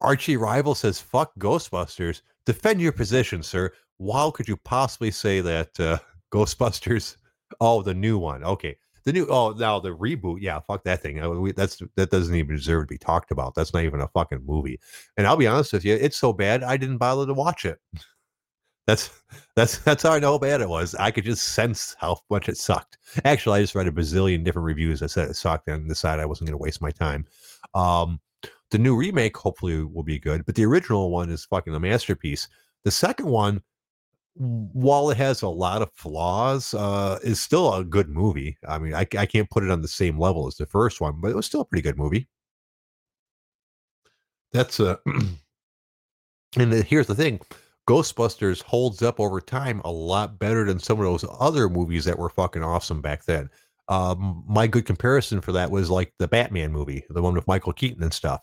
Archie 0.00 0.36
Rival 0.36 0.74
says, 0.74 1.00
"Fuck 1.00 1.32
Ghostbusters." 1.38 2.22
Defend 2.44 2.80
your 2.80 2.92
position, 2.92 3.42
sir. 3.42 3.72
How 4.12 4.30
could 4.30 4.48
you 4.48 4.56
possibly 4.56 5.10
say 5.10 5.40
that 5.42 5.78
uh, 5.78 5.98
Ghostbusters? 6.32 7.16
Oh, 7.60 7.82
the 7.82 7.94
new 7.94 8.18
one. 8.18 8.42
Okay, 8.42 8.76
the 9.04 9.12
new. 9.12 9.26
Oh, 9.28 9.50
now 9.50 9.78
the 9.78 9.94
reboot. 9.94 10.38
Yeah, 10.40 10.58
fuck 10.60 10.82
that 10.84 11.02
thing. 11.02 11.22
Uh, 11.22 11.30
we, 11.30 11.52
that's 11.52 11.80
that 11.96 12.10
doesn't 12.10 12.34
even 12.34 12.56
deserve 12.56 12.84
to 12.84 12.86
be 12.86 12.98
talked 12.98 13.30
about. 13.30 13.54
That's 13.54 13.72
not 13.72 13.84
even 13.84 14.00
a 14.00 14.08
fucking 14.08 14.42
movie. 14.44 14.80
And 15.16 15.26
I'll 15.26 15.36
be 15.36 15.46
honest 15.46 15.72
with 15.72 15.84
you, 15.84 15.94
it's 15.94 16.16
so 16.16 16.32
bad 16.32 16.64
I 16.64 16.76
didn't 16.76 16.98
bother 16.98 17.26
to 17.26 17.34
watch 17.34 17.64
it. 17.64 17.78
That's 18.90 19.22
that's 19.54 19.78
that's 19.78 20.02
how 20.02 20.14
I 20.14 20.18
know 20.18 20.32
how 20.32 20.38
bad 20.38 20.60
it 20.60 20.68
was. 20.68 20.96
I 20.96 21.12
could 21.12 21.24
just 21.24 21.50
sense 21.50 21.94
how 22.00 22.18
much 22.28 22.48
it 22.48 22.56
sucked. 22.56 22.98
Actually, 23.24 23.60
I 23.60 23.62
just 23.62 23.76
read 23.76 23.86
a 23.86 23.92
bazillion 23.92 24.42
different 24.42 24.66
reviews 24.66 24.98
that 24.98 25.10
said 25.10 25.28
it 25.28 25.36
sucked 25.36 25.68
and 25.68 25.88
decided 25.88 26.20
I 26.20 26.26
wasn't 26.26 26.48
going 26.48 26.58
to 26.58 26.62
waste 26.62 26.82
my 26.82 26.90
time. 26.90 27.24
Um, 27.74 28.18
the 28.72 28.78
new 28.78 28.96
remake 28.96 29.36
hopefully 29.36 29.84
will 29.84 30.02
be 30.02 30.18
good, 30.18 30.44
but 30.44 30.56
the 30.56 30.64
original 30.64 31.12
one 31.12 31.30
is 31.30 31.44
fucking 31.44 31.72
a 31.72 31.78
masterpiece. 31.78 32.48
The 32.82 32.90
second 32.90 33.26
one, 33.26 33.62
while 34.34 35.08
it 35.10 35.16
has 35.18 35.42
a 35.42 35.48
lot 35.48 35.82
of 35.82 35.92
flaws, 35.92 36.74
uh, 36.74 37.20
is 37.22 37.40
still 37.40 37.72
a 37.72 37.84
good 37.84 38.08
movie. 38.08 38.58
I 38.66 38.80
mean, 38.80 38.94
I, 38.94 39.06
I 39.16 39.26
can't 39.26 39.50
put 39.50 39.62
it 39.62 39.70
on 39.70 39.82
the 39.82 39.88
same 39.88 40.18
level 40.18 40.48
as 40.48 40.56
the 40.56 40.66
first 40.66 41.00
one, 41.00 41.20
but 41.20 41.30
it 41.30 41.36
was 41.36 41.46
still 41.46 41.60
a 41.60 41.64
pretty 41.64 41.82
good 41.82 41.96
movie. 41.96 42.26
That's 44.52 44.80
uh, 44.80 44.96
and 46.56 46.72
the, 46.72 46.82
here's 46.82 47.06
the 47.06 47.14
thing 47.14 47.40
Ghostbusters 47.90 48.62
holds 48.62 49.02
up 49.02 49.18
over 49.18 49.40
time 49.40 49.80
a 49.84 49.90
lot 49.90 50.38
better 50.38 50.64
than 50.64 50.78
some 50.78 51.00
of 51.00 51.04
those 51.04 51.24
other 51.40 51.68
movies 51.68 52.04
that 52.04 52.20
were 52.20 52.28
fucking 52.28 52.62
awesome 52.62 53.00
back 53.00 53.24
then. 53.24 53.50
Um, 53.88 54.44
my 54.46 54.68
good 54.68 54.86
comparison 54.86 55.40
for 55.40 55.50
that 55.50 55.72
was 55.72 55.90
like 55.90 56.12
the 56.20 56.28
Batman 56.28 56.70
movie, 56.70 57.04
the 57.10 57.20
one 57.20 57.34
with 57.34 57.48
Michael 57.48 57.72
Keaton 57.72 58.04
and 58.04 58.14
stuff. 58.14 58.42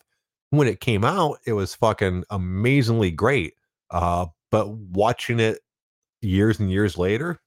When 0.49 0.67
it 0.67 0.81
came 0.81 1.05
out, 1.05 1.37
it 1.45 1.53
was 1.53 1.73
fucking 1.73 2.25
amazingly 2.29 3.09
great. 3.09 3.53
Uh, 3.89 4.25
but 4.51 4.69
watching 4.69 5.39
it 5.39 5.59
years 6.19 6.59
and 6.59 6.69
years 6.69 6.97
later, 6.97 7.39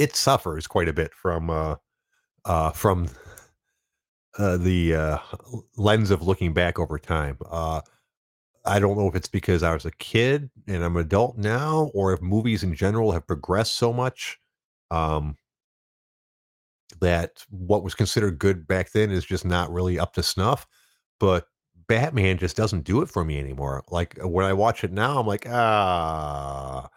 it 0.00 0.16
suffers 0.16 0.66
quite 0.66 0.88
a 0.88 0.92
bit 0.92 1.14
from 1.14 1.50
uh, 1.50 1.76
uh, 2.44 2.70
from 2.72 3.08
uh, 4.36 4.56
the 4.56 4.96
uh, 4.96 5.18
lens 5.76 6.10
of 6.10 6.22
looking 6.22 6.52
back 6.52 6.80
over 6.80 6.98
time. 6.98 7.38
Uh, 8.68 8.72
I 8.72 8.78
don't 8.78 8.96
know 8.96 9.08
if 9.08 9.14
it's 9.14 9.28
because 9.28 9.62
I 9.62 9.72
was 9.72 9.84
a 9.84 9.90
kid 9.92 10.50
and 10.66 10.84
I'm 10.84 10.96
an 10.96 11.02
adult 11.02 11.36
now, 11.38 11.90
or 11.94 12.12
if 12.12 12.22
movies 12.22 12.62
in 12.62 12.74
general 12.74 13.12
have 13.12 13.26
progressed 13.26 13.76
so 13.76 13.92
much 13.92 14.38
um, 14.90 15.36
that 17.00 17.44
what 17.50 17.82
was 17.82 17.94
considered 17.94 18.38
good 18.38 18.66
back 18.66 18.92
then 18.92 19.10
is 19.10 19.24
just 19.24 19.44
not 19.44 19.72
really 19.72 19.98
up 19.98 20.14
to 20.14 20.22
snuff. 20.22 20.66
But 21.20 21.46
Batman 21.88 22.38
just 22.38 22.56
doesn't 22.56 22.84
do 22.84 23.02
it 23.02 23.08
for 23.08 23.24
me 23.24 23.38
anymore. 23.38 23.82
Like 23.90 24.18
when 24.22 24.46
I 24.46 24.52
watch 24.52 24.84
it 24.84 24.92
now, 24.92 25.18
I'm 25.18 25.26
like, 25.26 25.46
ah, 25.48 26.88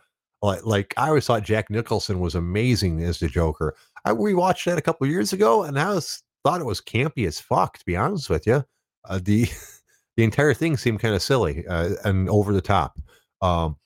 like 0.41 0.65
like 0.65 0.93
I 0.97 1.07
always 1.09 1.25
thought 1.25 1.43
Jack 1.43 1.69
Nicholson 1.69 2.19
was 2.19 2.35
amazing 2.35 3.03
as 3.03 3.19
the 3.19 3.27
Joker. 3.27 3.75
I 4.05 4.11
rewatched 4.11 4.65
that 4.65 4.77
a 4.77 4.81
couple 4.81 5.07
years 5.07 5.33
ago, 5.33 5.63
and 5.63 5.79
I 5.79 5.93
was 5.93 6.23
thought 6.43 6.61
it 6.61 6.65
was 6.65 6.81
campy 6.81 7.27
as 7.27 7.39
fuck. 7.39 7.77
To 7.79 7.85
be 7.85 7.95
honest 7.95 8.29
with 8.29 8.45
you, 8.47 8.63
uh, 9.05 9.19
the 9.23 9.47
the 10.17 10.23
entire 10.23 10.53
thing 10.53 10.77
seemed 10.77 10.99
kind 10.99 11.15
of 11.15 11.21
silly 11.21 11.65
uh, 11.67 11.95
and 12.03 12.29
over 12.29 12.53
the 12.53 12.61
top. 12.61 12.99
Um, 13.41 13.77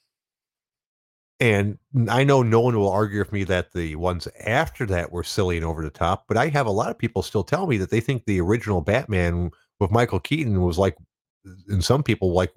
and 1.40 1.78
I 2.10 2.24
know 2.24 2.44
no 2.44 2.62
one 2.62 2.78
will 2.78 2.92
argue 2.92 3.20
with 3.20 3.34
me 3.34 3.44
that 3.46 3.74
the 3.74 3.96
ones 3.98 4.28
after 4.46 4.86
that 4.88 5.12
were 5.12 5.24
silly 5.24 5.58
and 5.58 5.66
over 5.66 5.84
the 5.84 5.90
top, 5.90 6.26
but 6.28 6.38
I 6.38 6.48
have 6.48 6.66
a 6.66 6.72
lot 6.72 6.90
of 6.90 6.98
people 6.98 7.22
still 7.22 7.44
tell 7.44 7.68
me 7.68 7.78
that 7.78 7.90
they 7.90 8.00
think 8.00 8.26
the 8.26 8.40
original 8.40 8.82
Batman 8.82 9.52
with 9.80 9.92
Michael 9.92 10.22
Keaton 10.22 10.62
was 10.62 10.78
like, 10.78 10.96
in 11.70 11.82
some 11.82 12.04
people, 12.04 12.34
like 12.34 12.54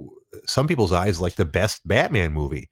some 0.47 0.69
people's 0.69 0.93
eyes, 0.93 1.21
like 1.21 1.35
the 1.35 1.45
best 1.45 1.87
Batman 1.87 2.33
movie. 2.33 2.71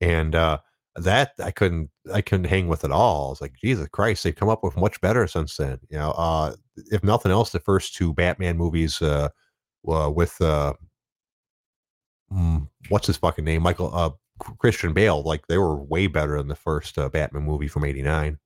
And 0.00 0.34
uh, 0.36 0.58
that 0.94 1.32
I 1.42 1.50
couldn't, 1.50 1.90
I 2.14 2.20
couldn't 2.20 2.46
hang 2.46 2.68
with 2.68 2.84
at 2.84 2.92
all. 2.92 3.26
I 3.26 3.30
was 3.30 3.40
like, 3.40 3.54
Jesus 3.60 3.88
Christ, 3.88 4.22
they've 4.22 4.34
come 4.34 4.48
up 4.48 4.62
with 4.62 4.76
much 4.76 5.00
better 5.00 5.26
since 5.26 5.56
then. 5.56 5.80
You 5.90 5.98
know, 5.98 6.12
uh, 6.12 6.54
if 6.76 7.02
nothing 7.02 7.32
else, 7.32 7.50
the 7.50 7.58
first 7.60 7.96
two 7.96 8.14
Batman 8.14 8.56
movies, 8.56 9.02
uh, 9.02 9.28
uh, 9.86 10.10
with 10.10 10.40
uh, 10.40 10.74
mm, 12.32 12.68
what's 12.88 13.06
his 13.06 13.16
fucking 13.16 13.44
name, 13.44 13.62
Michael 13.62 13.94
uh, 13.94 14.10
Christian 14.58 14.92
Bale. 14.92 15.22
Like 15.22 15.46
they 15.46 15.58
were 15.58 15.76
way 15.76 16.06
better 16.06 16.38
than 16.38 16.48
the 16.48 16.54
first 16.54 16.98
uh, 16.98 17.08
Batman 17.08 17.44
movie 17.44 17.68
from 17.68 17.84
'89. 17.84 18.38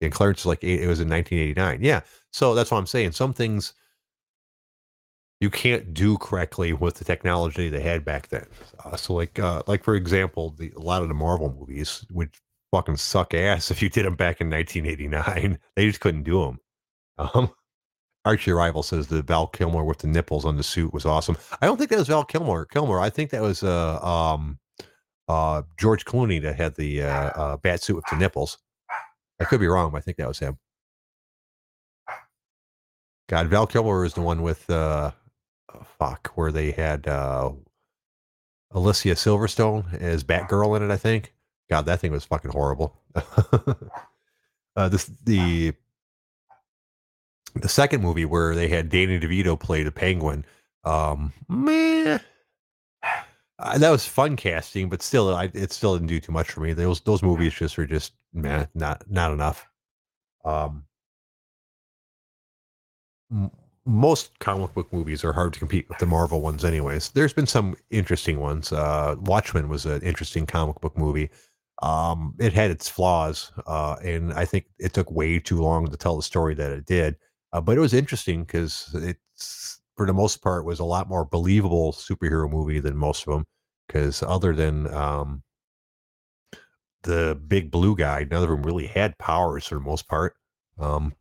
And 0.00 0.12
Clarence 0.12 0.44
like 0.44 0.62
it 0.62 0.86
was 0.86 1.00
in 1.00 1.08
1989. 1.08 1.82
Yeah, 1.82 2.00
so 2.32 2.54
that's 2.54 2.70
what 2.70 2.78
I'm 2.78 2.86
saying. 2.86 3.12
Some 3.12 3.32
things 3.32 3.74
you 5.40 5.50
can't 5.50 5.92
do 5.94 6.16
correctly 6.18 6.72
with 6.72 6.94
the 6.96 7.04
technology 7.04 7.68
they 7.68 7.80
had 7.80 8.04
back 8.04 8.28
then. 8.28 8.46
Uh, 8.84 8.96
so 8.96 9.14
like 9.14 9.38
uh, 9.38 9.62
like 9.66 9.82
for 9.84 9.94
example, 9.94 10.50
the, 10.58 10.72
a 10.76 10.80
lot 10.80 11.02
of 11.02 11.08
the 11.08 11.14
Marvel 11.14 11.54
movies 11.58 12.04
would 12.10 12.34
fucking 12.70 12.96
suck 12.96 13.34
ass 13.34 13.70
if 13.70 13.82
you 13.82 13.88
did 13.88 14.04
them 14.04 14.16
back 14.16 14.40
in 14.40 14.50
1989. 14.50 15.58
They 15.76 15.86
just 15.86 16.00
couldn't 16.00 16.24
do 16.24 16.40
them. 16.42 16.60
Um, 17.18 17.50
Archie 18.24 18.52
Rival 18.52 18.82
says 18.82 19.06
the 19.06 19.22
Val 19.22 19.46
Kilmer 19.46 19.84
with 19.84 19.98
the 19.98 20.06
nipples 20.06 20.44
on 20.44 20.56
the 20.56 20.62
suit 20.62 20.94
was 20.94 21.04
awesome. 21.04 21.36
I 21.60 21.66
don't 21.66 21.76
think 21.76 21.90
that 21.90 21.98
was 21.98 22.08
Val 22.08 22.24
Kilmer. 22.24 22.64
Kilmer. 22.64 22.98
I 22.98 23.10
think 23.10 23.30
that 23.30 23.42
was 23.42 23.62
uh 23.62 24.00
um 24.02 24.58
uh 25.28 25.62
George 25.78 26.04
Clooney 26.04 26.40
that 26.42 26.56
had 26.56 26.74
the 26.76 27.02
uh, 27.02 27.30
uh 27.30 27.56
bat 27.58 27.82
suit 27.82 27.96
with 27.96 28.06
the 28.10 28.16
nipples. 28.16 28.58
I 29.40 29.44
could 29.44 29.60
be 29.60 29.66
wrong, 29.66 29.90
but 29.90 29.98
I 29.98 30.00
think 30.00 30.16
that 30.18 30.28
was 30.28 30.38
him. 30.38 30.58
God, 33.28 33.48
Val 33.48 33.66
Kilmer 33.66 34.04
is 34.04 34.14
the 34.14 34.22
one 34.22 34.42
with 34.42 34.68
uh 34.70 35.10
fuck 35.98 36.32
where 36.34 36.52
they 36.52 36.70
had 36.70 37.06
uh 37.06 37.52
Alicia 38.70 39.10
Silverstone 39.10 40.00
as 40.00 40.24
Batgirl 40.24 40.76
in 40.76 40.82
it. 40.82 40.92
I 40.92 40.96
think. 40.96 41.32
God, 41.70 41.86
that 41.86 42.00
thing 42.00 42.12
was 42.12 42.24
fucking 42.24 42.50
horrible. 42.50 42.94
uh, 44.76 44.88
this 44.88 45.06
the 45.24 45.72
the 47.54 47.68
second 47.68 48.02
movie 48.02 48.24
where 48.24 48.54
they 48.54 48.68
had 48.68 48.88
Danny 48.88 49.18
DeVito 49.18 49.58
play 49.58 49.82
the 49.82 49.92
Penguin, 49.92 50.44
um, 50.84 51.32
man, 51.48 52.20
uh, 53.58 53.78
that 53.78 53.90
was 53.90 54.06
fun 54.06 54.36
casting, 54.36 54.88
but 54.88 55.02
still, 55.02 55.34
I, 55.34 55.50
it 55.54 55.72
still 55.72 55.94
didn't 55.94 56.08
do 56.08 56.20
too 56.20 56.32
much 56.32 56.50
for 56.50 56.60
me. 56.60 56.72
Those 56.72 57.00
those 57.00 57.22
movies 57.22 57.54
just 57.54 57.78
were 57.78 57.86
just 57.86 58.12
man, 58.32 58.68
not 58.74 59.04
not 59.10 59.32
enough. 59.32 59.66
Um, 60.44 60.84
m- 63.30 63.50
most 63.86 64.38
comic 64.38 64.72
book 64.74 64.92
movies 64.92 65.24
are 65.24 65.32
hard 65.32 65.52
to 65.52 65.58
compete 65.58 65.88
with 65.88 65.98
the 65.98 66.06
Marvel 66.06 66.40
ones, 66.40 66.64
anyways. 66.64 67.10
There's 67.10 67.34
been 67.34 67.46
some 67.46 67.76
interesting 67.90 68.40
ones. 68.40 68.72
Uh, 68.72 69.14
Watchmen 69.20 69.68
was 69.68 69.84
an 69.84 70.00
interesting 70.02 70.46
comic 70.46 70.80
book 70.80 70.96
movie. 70.96 71.30
Um, 71.82 72.34
it 72.38 72.52
had 72.52 72.70
its 72.70 72.88
flaws, 72.88 73.52
uh, 73.66 73.96
and 74.02 74.32
I 74.32 74.44
think 74.46 74.66
it 74.78 74.94
took 74.94 75.10
way 75.10 75.38
too 75.38 75.60
long 75.60 75.90
to 75.90 75.96
tell 75.96 76.16
the 76.16 76.22
story 76.22 76.54
that 76.54 76.70
it 76.70 76.86
did. 76.86 77.16
Uh, 77.54 77.60
but 77.60 77.76
it 77.76 77.80
was 77.80 77.94
interesting 77.94 78.42
because 78.44 78.90
it's 78.94 79.80
for 79.96 80.06
the 80.06 80.12
most 80.12 80.42
part 80.42 80.64
was 80.64 80.80
a 80.80 80.84
lot 80.84 81.08
more 81.08 81.24
believable 81.24 81.92
superhero 81.92 82.50
movie 82.50 82.80
than 82.80 82.96
most 82.96 83.26
of 83.26 83.32
them. 83.32 83.44
Because 83.86 84.22
other 84.22 84.54
than 84.54 84.92
um, 84.92 85.42
the 87.04 87.40
big 87.46 87.70
blue 87.70 87.94
guy, 87.94 88.26
none 88.30 88.42
of 88.42 88.48
them 88.48 88.62
really 88.64 88.86
had 88.88 89.16
powers 89.18 89.66
for 89.66 89.76
the 89.76 89.80
most 89.80 90.08
part. 90.08 90.34
Um, 90.78 91.14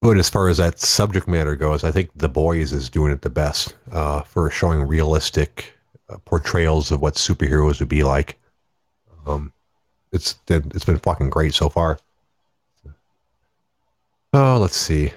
but 0.00 0.18
as 0.18 0.28
far 0.30 0.48
as 0.48 0.58
that 0.58 0.78
subject 0.78 1.26
matter 1.26 1.56
goes, 1.56 1.82
I 1.82 1.90
think 1.90 2.10
The 2.14 2.28
Boys 2.28 2.72
is 2.72 2.90
doing 2.90 3.10
it 3.10 3.22
the 3.22 3.30
best 3.30 3.74
uh, 3.90 4.22
for 4.22 4.50
showing 4.50 4.82
realistic 4.82 5.74
uh, 6.08 6.18
portrayals 6.18 6.92
of 6.92 7.00
what 7.00 7.14
superheroes 7.14 7.80
would 7.80 7.88
be 7.88 8.04
like. 8.04 8.38
Um, 9.26 9.53
it's 10.14 10.36
it's 10.48 10.84
been 10.84 10.98
fucking 10.98 11.30
great 11.30 11.54
so 11.54 11.68
far. 11.68 11.98
Oh, 14.32 14.58
let's 14.58 14.76
see. 14.76 15.12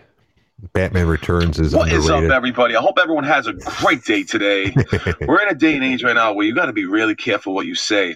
Batman 0.74 1.08
Returns 1.08 1.60
is 1.60 1.76
What 1.76 1.92
underrated. 1.92 2.24
is 2.24 2.32
up, 2.32 2.36
everybody? 2.36 2.76
I 2.76 2.82
hope 2.82 2.98
everyone 3.02 3.24
has 3.26 3.46
a 3.48 3.54
great 3.54 4.04
day 4.04 4.24
today. 4.24 4.74
We're 5.28 5.42
in 5.42 5.50
a 5.50 5.56
day 5.56 5.76
and 5.76 5.84
age 5.84 6.04
right 6.04 6.16
now 6.16 6.34
where 6.34 6.46
you 6.46 6.54
got 6.56 6.66
to 6.66 6.74
be 6.74 6.86
really 6.86 7.16
careful 7.16 7.54
what 7.54 7.68
you 7.68 7.76
say. 7.76 8.16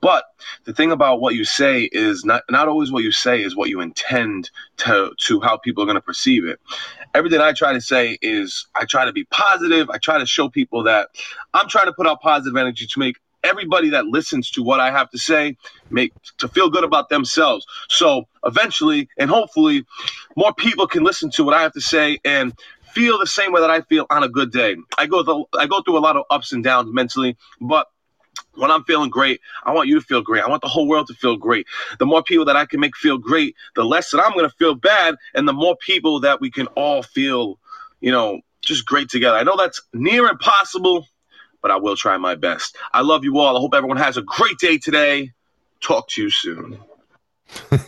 But 0.00 0.24
the 0.64 0.72
thing 0.72 0.90
about 0.90 1.20
what 1.20 1.34
you 1.34 1.44
say 1.44 1.82
is 1.92 2.24
not 2.24 2.42
not 2.50 2.66
always 2.66 2.90
what 2.90 3.04
you 3.04 3.12
say 3.12 3.42
is 3.42 3.54
what 3.54 3.68
you 3.68 3.80
intend 3.80 4.50
to 4.78 5.12
to 5.26 5.40
how 5.40 5.58
people 5.58 5.82
are 5.82 5.86
going 5.86 5.96
to 5.96 6.00
perceive 6.02 6.44
it. 6.44 6.58
Everything 7.14 7.40
I 7.40 7.52
try 7.52 7.72
to 7.72 7.80
say 7.80 8.18
is 8.20 8.66
I 8.74 8.84
try 8.84 9.04
to 9.04 9.12
be 9.12 9.24
positive. 9.24 9.90
I 9.90 9.98
try 9.98 10.18
to 10.18 10.26
show 10.26 10.48
people 10.48 10.82
that 10.84 11.10
I'm 11.54 11.68
trying 11.68 11.86
to 11.86 11.92
put 11.92 12.06
out 12.06 12.20
positive 12.20 12.56
energy 12.56 12.86
to 12.86 12.98
make 12.98 13.18
everybody 13.44 13.90
that 13.90 14.06
listens 14.06 14.50
to 14.52 14.62
what 14.62 14.80
I 14.80 14.90
have 14.90 15.10
to 15.10 15.18
say 15.18 15.56
make 15.90 16.12
to 16.38 16.48
feel 16.48 16.70
good 16.70 16.84
about 16.84 17.08
themselves. 17.08 17.66
So 17.88 18.24
eventually 18.44 19.08
and 19.18 19.30
hopefully 19.30 19.84
more 20.36 20.54
people 20.54 20.86
can 20.86 21.04
listen 21.04 21.30
to 21.32 21.44
what 21.44 21.54
I 21.54 21.62
have 21.62 21.72
to 21.72 21.80
say 21.80 22.18
and 22.24 22.54
feel 22.92 23.18
the 23.18 23.26
same 23.26 23.52
way 23.52 23.60
that 23.60 23.70
I 23.70 23.80
feel 23.82 24.06
on 24.10 24.22
a 24.22 24.28
good 24.28 24.52
day. 24.52 24.76
I 24.98 25.06
go 25.06 25.24
through 25.24 25.46
I 25.58 25.66
go 25.66 25.82
through 25.82 25.98
a 25.98 26.00
lot 26.00 26.16
of 26.16 26.24
ups 26.30 26.52
and 26.52 26.62
downs 26.62 26.92
mentally, 26.92 27.36
but 27.60 27.88
when 28.54 28.70
I'm 28.70 28.84
feeling 28.84 29.10
great, 29.10 29.40
I 29.64 29.72
want 29.72 29.88
you 29.88 29.94
to 29.94 30.04
feel 30.04 30.20
great. 30.20 30.42
I 30.42 30.48
want 30.48 30.62
the 30.62 30.68
whole 30.68 30.86
world 30.86 31.06
to 31.08 31.14
feel 31.14 31.36
great. 31.36 31.66
The 31.98 32.06
more 32.06 32.22
people 32.22 32.44
that 32.46 32.56
I 32.56 32.66
can 32.66 32.80
make 32.80 32.96
feel 32.96 33.18
great, 33.18 33.56
the 33.74 33.84
less 33.84 34.10
that 34.10 34.22
I'm 34.22 34.32
going 34.32 34.48
to 34.48 34.54
feel 34.56 34.74
bad, 34.74 35.16
and 35.34 35.48
the 35.48 35.52
more 35.52 35.76
people 35.76 36.20
that 36.20 36.40
we 36.40 36.50
can 36.50 36.66
all 36.68 37.02
feel, 37.02 37.58
you 38.00 38.12
know, 38.12 38.40
just 38.60 38.86
great 38.86 39.08
together. 39.08 39.36
I 39.36 39.42
know 39.42 39.56
that's 39.56 39.80
near 39.92 40.28
impossible, 40.28 41.06
but 41.62 41.70
I 41.70 41.76
will 41.76 41.96
try 41.96 42.16
my 42.18 42.34
best. 42.34 42.76
I 42.92 43.00
love 43.00 43.24
you 43.24 43.38
all. 43.38 43.56
I 43.56 43.60
hope 43.60 43.74
everyone 43.74 43.96
has 43.96 44.16
a 44.16 44.22
great 44.22 44.58
day 44.58 44.78
today. 44.78 45.30
Talk 45.80 46.08
to 46.10 46.22
you 46.22 46.30
soon. 46.30 46.78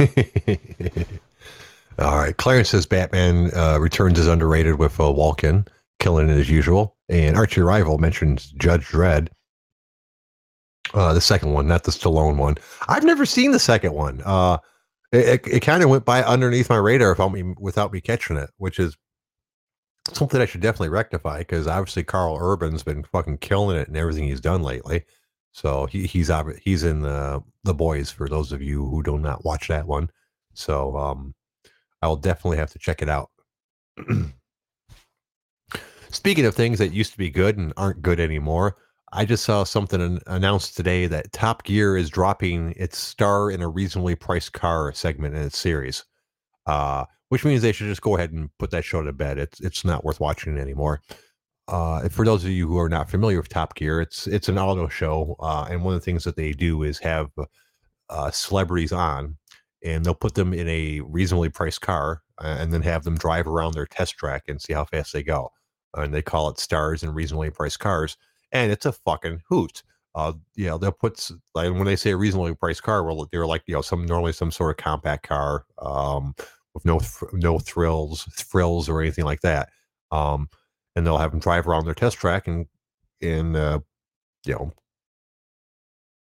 All 1.99 2.16
right. 2.16 2.37
Clarence 2.37 2.70
says 2.70 2.87
Batman 2.87 3.51
uh, 3.55 3.79
Returns 3.79 4.18
is 4.18 4.27
underrated 4.27 4.79
with 4.79 4.99
uh, 4.99 5.05
Walken 5.05 5.66
killing 6.01 6.29
it 6.29 6.39
as 6.39 6.51
usual. 6.51 6.97
And 7.09 7.37
Archie 7.37 7.61
Rival 7.61 7.99
mentions 7.99 8.53
Judge 8.53 8.87
Dredd. 8.87 9.29
Uh, 10.93 11.14
the 11.14 11.20
second 11.20 11.53
one, 11.53 11.66
not 11.66 11.85
the 11.85 11.91
Stallone 11.91 12.37
one. 12.37 12.57
I've 12.89 13.05
never 13.05 13.25
seen 13.25 13.53
the 13.53 13.59
second 13.59 13.95
one. 13.95 14.22
Uh, 14.25 14.59
it, 15.12 15.47
it, 15.47 15.47
it 15.47 15.61
kind 15.61 15.83
of 15.83 15.89
went 15.89 16.05
by 16.05 16.22
underneath 16.22 16.68
my 16.68 16.77
radar 16.77 17.11
without 17.11 17.33
me, 17.33 17.55
without 17.59 17.93
me 17.93 18.01
catching 18.01 18.37
it, 18.37 18.51
which 18.59 18.79
is 18.79 18.97
something 20.12 20.40
I 20.40 20.46
should 20.46 20.61
definitely 20.61 20.90
rectify 20.90 21.38
because 21.38 21.66
obviously 21.66 22.05
Karl 22.05 22.38
Urban's 22.40 22.82
been 22.82 23.05
fucking 23.05 23.38
killing 23.38 23.76
it 23.76 23.88
and 23.88 23.96
everything 23.96 24.24
he's 24.24 24.40
done 24.40 24.62
lately. 24.62 25.05
So 25.52 25.86
he, 25.86 26.07
he's 26.07 26.30
he's 26.62 26.84
in 26.84 27.00
the 27.02 27.42
the 27.62 27.74
boys 27.74 28.11
for 28.11 28.28
those 28.28 28.52
of 28.52 28.61
you 28.61 28.86
who 28.86 29.02
do 29.02 29.18
not 29.18 29.44
watch 29.44 29.68
that 29.68 29.86
one. 29.86 30.11
So 30.55 30.96
um, 30.96 31.34
I 32.02 32.09
will 32.09 32.16
definitely 32.16 32.59
have 32.59 32.72
to 32.72 32.78
check 32.78 33.02
it 33.02 33.09
out. 33.09 33.30
Speaking 36.11 36.44
of 36.44 36.55
things 36.55 36.78
that 36.78 36.92
used 36.92 37.12
to 37.12 37.18
be 37.18 37.30
good 37.30 37.57
and 37.57 37.72
aren't 37.76 38.02
good 38.02 38.20
anymore, 38.20 38.76
I 39.12 39.24
just 39.24 39.44
saw 39.44 39.64
something 39.64 40.20
announced 40.26 40.76
today 40.76 41.07
that 41.07 41.32
Top 41.32 41.62
Gear 41.64 41.96
is 41.96 42.11
dropping 42.11 42.74
its 42.76 42.98
star 42.98 43.50
in 43.50 43.62
a 43.62 43.68
reasonably 43.68 44.16
priced 44.16 44.52
car 44.52 44.92
segment 44.92 45.36
in 45.36 45.42
its 45.42 45.59
series, 45.59 46.05
uh, 46.66 47.05
which 47.29 47.45
means 47.45 47.62
they 47.62 47.72
should 47.72 47.89
just 47.89 48.03
go 48.03 48.16
ahead 48.16 48.33
and 48.33 48.51
put 48.59 48.70
that 48.70 48.85
show 48.85 49.03
to 49.03 49.12
bed. 49.12 49.39
It's 49.39 49.61
it's 49.61 49.85
not 49.85 50.05
worth 50.05 50.20
watching 50.20 50.59
anymore. 50.59 51.01
Uh, 51.66 52.09
for 52.11 52.25
those 52.25 52.45
of 52.45 52.51
you 52.51 52.68
who 52.68 52.79
are 52.79 52.91
not 52.91 53.11
familiar 53.11 53.39
with 53.39 53.49
Top 53.49 53.75
Gear, 53.75 54.01
it's 54.01 54.27
it's 54.27 54.49
an 54.49 54.59
auto 54.59 54.89
show, 54.89 55.37
uh, 55.41 55.66
and 55.70 55.83
one 55.83 55.95
of 55.95 56.01
the 56.01 56.05
things 56.05 56.25
that 56.25 56.37
they 56.37 56.53
do 56.53 56.83
is 56.83 56.99
have 56.99 57.31
uh, 58.11 58.31
celebrities 58.31 58.93
on, 58.93 59.37
and 59.83 60.05
they'll 60.05 60.14
put 60.14 60.35
them 60.35 60.53
in 60.53 60.68
a 60.68 61.01
reasonably 61.01 61.49
priced 61.49 61.81
car, 61.81 62.22
and 62.39 62.72
then 62.72 62.83
have 62.83 63.05
them 63.05 63.16
drive 63.16 63.47
around 63.47 63.75
their 63.75 63.87
test 63.87 64.16
track 64.16 64.45
and 64.49 64.61
see 64.61 64.72
how 64.72 64.85
fast 64.85 65.12
they 65.12 65.22
go. 65.22 65.51
And 65.95 66.12
they 66.12 66.22
call 66.22 66.49
it 66.51 66.59
stars 66.59 67.03
and 67.03 67.14
reasonably 67.14 67.51
priced 67.51 67.79
cars 67.79 68.16
and 68.55 68.72
it's 68.72 68.87
a 68.87 68.93
fucking 68.93 69.43
hoot. 69.49 69.83
Uh, 70.14 70.33
you 70.55 70.66
know, 70.66 70.79
they'll 70.79 70.93
put 70.93 71.29
like 71.55 71.72
when 71.72 71.85
they 71.85 71.97
say 71.97 72.12
a 72.12 72.16
reasonably 72.16 72.55
priced 72.55 72.85
car, 72.85 73.03
well, 73.03 73.29
they're 73.31 73.47
like 73.47 73.64
you 73.66 73.75
know 73.75 73.83
some 73.83 74.07
normally 74.07 74.33
some 74.33 74.53
sort 74.53 74.70
of 74.70 74.83
compact 74.83 75.27
car 75.27 75.66
um, 75.81 76.35
with 76.75 76.85
no 76.85 77.01
no 77.33 77.59
thrills, 77.59 78.25
thrills 78.35 78.89
or 78.89 79.01
anything 79.01 79.25
like 79.25 79.41
that. 79.43 79.70
Um, 80.11 80.49
and 80.97 81.07
they'll 81.07 81.18
have 81.18 81.31
them 81.31 81.41
drive 81.41 81.66
around 81.66 81.87
their 81.87 81.95
test 81.95 82.18
track 82.18 82.47
and 82.47 82.66
and 83.22 83.57
uh, 83.57 83.81
you 84.45 84.55
know 84.55 84.72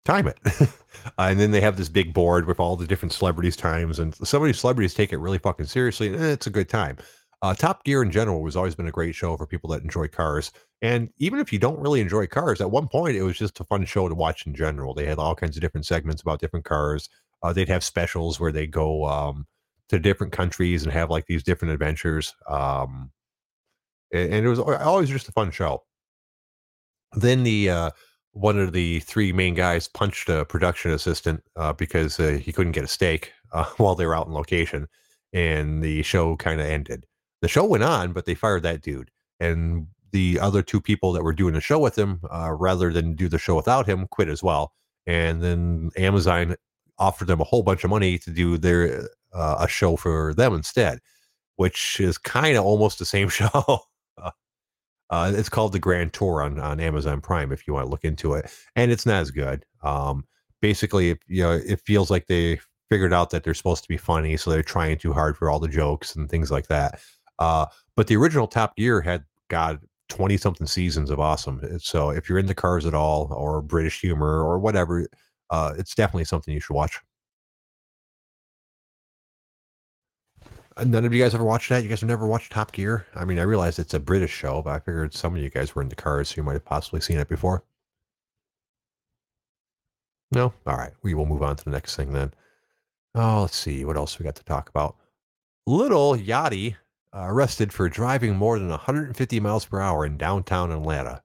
time 0.06 0.28
it. 0.28 0.38
and 1.18 1.40
then 1.40 1.52
they 1.52 1.62
have 1.62 1.78
this 1.78 1.90
big 1.90 2.14
board 2.14 2.48
with 2.48 2.60
all 2.60 2.76
the 2.76 2.88
different 2.88 3.14
celebrities' 3.14 3.56
times, 3.56 4.00
and 4.00 4.16
some 4.28 4.42
of 4.42 4.48
these 4.48 4.60
celebrities 4.60 4.94
take 4.94 5.14
it 5.14 5.18
really 5.18 5.38
fucking 5.38 5.66
seriously. 5.66 6.08
And 6.08 6.24
it's 6.24 6.48
a 6.48 6.52
good 6.52 6.70
time. 6.70 6.98
Uh, 7.44 7.56
Top 7.56 7.84
Gear 7.84 8.04
in 8.04 8.12
general 8.12 8.46
has 8.46 8.56
always 8.56 8.76
been 8.76 8.88
a 8.88 8.92
great 8.92 9.16
show 9.16 9.36
for 9.36 9.48
people 9.48 9.70
that 9.72 9.82
enjoy 9.82 10.08
cars. 10.08 10.52
And 10.84 11.10
even 11.18 11.40
if 11.40 11.52
you 11.52 11.58
don't 11.58 11.80
really 11.80 12.00
enjoy 12.00 12.28
cars, 12.28 12.62
at 12.62 12.70
one 12.70 12.88
point 12.88 13.16
it 13.16 13.24
was 13.24 13.38
just 13.38 13.60
a 13.60 13.64
fun 13.64 13.86
show 13.86 14.08
to 14.08 14.14
watch 14.14 14.46
in 14.46 14.54
general. 14.54 14.94
They 14.94 15.08
had 15.08 15.18
all 15.18 15.34
kinds 15.34 15.58
of 15.58 15.62
different 15.62 15.88
segments 15.88 16.22
about 16.22 16.40
different 16.40 16.66
cars. 16.66 17.10
Uh, 17.42 17.52
they'd 17.52 17.70
have 17.70 17.84
specials 17.84 18.40
where 18.40 18.52
they 18.52 18.68
go 18.68 19.06
um, 19.06 19.48
to 19.92 20.00
different 20.00 20.34
countries 20.34 20.84
and 20.84 20.92
have 20.92 21.10
like 21.10 21.28
these 21.28 21.44
different 21.44 21.74
adventures. 21.74 22.34
Um, 22.50 23.12
and, 24.14 24.34
it 24.34 24.48
was 24.48 24.60
always 24.60 25.10
just 25.10 25.30
a 25.30 25.32
fun 25.32 25.52
show. 25.52 25.84
Then 27.14 27.44
the 27.44 27.70
uh, 27.70 27.92
one 28.32 28.60
of 28.60 28.74
the 28.74 29.00
three 29.02 29.32
main 29.32 29.54
guys 29.54 29.88
punched 29.88 30.28
a 30.30 30.46
production 30.46 30.92
assistant 30.92 31.44
uh, 31.56 31.74
because 31.74 32.20
uh, 32.20 32.40
he 32.42 32.52
couldn't 32.52 32.74
get 32.74 32.84
a 32.84 32.90
steak 32.90 33.32
uh, 33.54 33.66
while 33.78 33.96
they 33.96 34.06
were 34.06 34.16
out 34.16 34.28
in 34.28 34.34
location, 34.34 34.88
and 35.32 35.84
the 35.84 36.04
show 36.04 36.36
kind 36.36 36.60
of 36.60 36.68
ended 36.68 37.06
the 37.42 37.48
show 37.48 37.66
went 37.66 37.84
on, 37.84 38.14
but 38.14 38.26
they 38.26 38.36
fired 38.36 38.64
that 38.64 38.82
dude. 38.82 39.10
And 39.40 39.88
the 40.12 40.40
other 40.40 40.62
two 40.62 40.80
people 40.80 41.12
that 41.14 41.24
were 41.24 41.34
doing 41.34 41.54
the 41.54 41.62
show 41.62 41.80
with 41.80 41.98
him, 41.98 42.22
uh, 42.32 42.52
rather 42.52 42.94
than 42.94 43.16
do 43.16 43.28
the 43.28 43.40
show 43.40 43.56
without 43.56 43.88
him, 43.88 44.08
quit 44.08 44.30
as 44.30 44.44
well. 44.44 44.74
And 45.08 45.42
then 45.42 45.90
Amazon 45.98 46.56
offered 47.00 47.28
them 47.28 47.42
a 47.42 47.46
whole 47.46 47.64
bunch 47.64 47.84
of 47.84 47.90
money 47.90 48.20
to 48.20 48.30
do 48.30 48.58
their 48.58 49.10
uh, 49.34 49.58
a 49.60 49.68
show 49.68 49.96
for 49.96 50.34
them 50.34 50.54
instead, 50.54 51.00
which 51.56 52.00
is 52.00 52.18
kind 52.18 52.58
of 52.58 52.66
almost 52.66 53.00
the 53.00 53.06
same 53.06 53.30
show. 53.40 53.80
uh, 55.10 55.32
it's 55.36 55.50
called 55.50 55.74
the 55.74 55.80
Grand 55.80 56.14
Tour 56.14 56.42
on, 56.42 56.60
on 56.60 56.80
Amazon 56.80 57.22
Prime 57.22 57.52
if 57.52 57.68
you 57.68 57.74
want 57.74 57.86
to 57.86 57.92
look 57.92 58.06
into 58.06 58.34
it, 58.34 58.52
and 58.76 58.92
it's 58.92 59.06
not 59.06 59.22
as 59.22 59.32
good. 59.32 59.66
Um, 59.84 60.26
basically, 60.62 61.18
you 61.28 61.44
know, 61.44 61.52
it 61.52 61.82
feels 61.82 62.10
like 62.10 62.28
they 62.28 62.60
figured 62.90 63.14
out 63.14 63.30
that 63.30 63.44
they're 63.44 63.54
supposed 63.54 63.84
to 63.84 63.90
be 63.90 63.98
funny, 63.98 64.38
so 64.38 64.50
they're 64.50 64.64
trying 64.64 64.98
too 64.98 65.14
hard 65.14 65.38
for 65.38 65.50
all 65.50 65.60
the 65.60 65.68
jokes 65.68 66.16
and 66.16 66.30
things 66.30 66.52
like 66.52 66.68
that. 66.68 67.00
Uh, 67.40 67.66
but 67.96 68.08
the 68.08 68.16
original 68.16 68.48
Top 68.48 68.76
Gear 68.76 69.02
had 69.02 69.24
God 69.50 69.80
twenty 70.10 70.38
something 70.38 70.68
seasons 70.68 71.10
of 71.10 71.20
awesome. 71.20 71.80
So 71.80 72.10
if 72.10 72.28
you're 72.30 72.38
into 72.40 72.54
cars 72.54 72.86
at 72.86 72.94
all, 72.94 73.34
or 73.34 73.62
British 73.62 74.02
humor, 74.02 74.44
or 74.44 74.60
whatever, 74.60 75.08
uh, 75.50 75.74
it's 75.78 75.96
definitely 75.96 76.26
something 76.26 76.54
you 76.54 76.60
should 76.60 76.74
watch. 76.76 77.00
None 80.86 81.06
of 81.06 81.14
you 81.14 81.22
guys 81.22 81.34
ever 81.34 81.44
watched 81.44 81.70
that? 81.70 81.84
You 81.84 81.90
guys 81.90 82.02
have 82.02 82.10
never 82.10 82.28
watched 82.28 82.52
Top 82.52 82.72
Gear? 82.72 83.06
I 83.16 83.26
mean, 83.26 83.40
I 83.40 83.44
realize 83.44 83.80
it's 83.80 83.94
a 83.94 84.00
British 84.00 84.32
show, 84.32 84.62
but 84.62 84.72
I 84.72 84.80
figured 84.80 85.14
some 85.14 85.36
of 85.36 85.42
you 85.42 85.50
guys 85.50 85.76
were 85.76 85.82
in 85.82 85.90
the 85.90 85.96
cars, 85.96 86.30
so 86.30 86.36
you 86.38 86.44
might 86.44 86.54
have 86.54 86.66
possibly 86.66 87.02
seen 87.02 87.18
it 87.18 87.28
before. 87.28 87.64
No? 90.32 90.54
All 90.66 90.78
right. 90.78 90.94
We 91.04 91.14
will 91.14 91.26
move 91.26 91.44
on 91.44 91.56
to 91.58 91.64
the 91.64 91.72
next 91.72 91.96
thing 91.96 92.14
then. 92.14 92.34
Oh, 93.16 93.42
let's 93.42 93.58
see. 93.58 93.84
What 93.84 93.98
else 93.98 94.18
we 94.18 94.24
got 94.24 94.36
to 94.36 94.44
talk 94.44 94.70
about? 94.70 94.96
Little 95.68 96.16
Yachty 96.16 96.76
uh, 97.14 97.26
arrested 97.26 97.74
for 97.74 97.90
driving 97.90 98.36
more 98.36 98.58
than 98.58 98.70
150 98.70 99.40
miles 99.40 99.66
per 99.66 99.82
hour 99.82 100.06
in 100.06 100.18
downtown 100.18 100.72
Atlanta. 100.72 101.22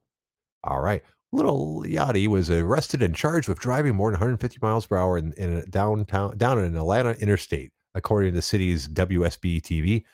All 0.64 0.80
right. 0.80 1.02
Little 1.32 1.82
Yachty 1.84 2.26
was 2.26 2.50
arrested 2.50 3.02
and 3.02 3.14
charged 3.14 3.48
with 3.48 3.60
driving 3.60 3.94
more 3.94 4.10
than 4.10 4.18
150 4.20 4.58
miles 4.60 4.86
per 4.86 4.96
hour 4.96 5.18
in, 5.18 5.32
in 5.34 5.64
downtown 5.70 6.36
down 6.36 6.58
in 6.58 6.76
Atlanta 6.76 7.12
interstate, 7.12 7.72
according 7.96 8.32
to 8.32 8.36
the 8.36 8.42
city's 8.42 8.86
WSB 8.88 9.60
TV. 9.62 10.04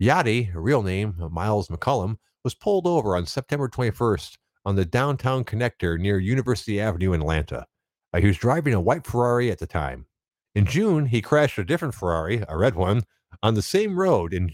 Yachty, 0.00 0.50
real 0.54 0.82
name 0.82 1.14
Miles 1.30 1.68
McCollum, 1.68 2.16
was 2.44 2.54
pulled 2.54 2.86
over 2.86 3.16
on 3.16 3.26
September 3.26 3.68
21st 3.68 4.36
on 4.64 4.76
the 4.76 4.84
downtown 4.84 5.44
connector 5.44 5.98
near 5.98 6.18
University 6.18 6.80
Avenue 6.80 7.12
in 7.12 7.20
Atlanta. 7.20 7.66
Uh, 8.12 8.20
he 8.20 8.26
was 8.26 8.36
driving 8.36 8.74
a 8.74 8.80
white 8.80 9.06
Ferrari 9.06 9.50
at 9.50 9.58
the 9.58 9.66
time. 9.66 10.06
In 10.54 10.66
June, 10.66 11.06
he 11.06 11.22
crashed 11.22 11.58
a 11.58 11.64
different 11.64 11.94
Ferrari, 11.94 12.44
a 12.48 12.56
red 12.56 12.74
one, 12.74 13.02
on 13.42 13.54
the 13.54 13.62
same 13.62 13.98
road 13.98 14.32
in 14.34 14.50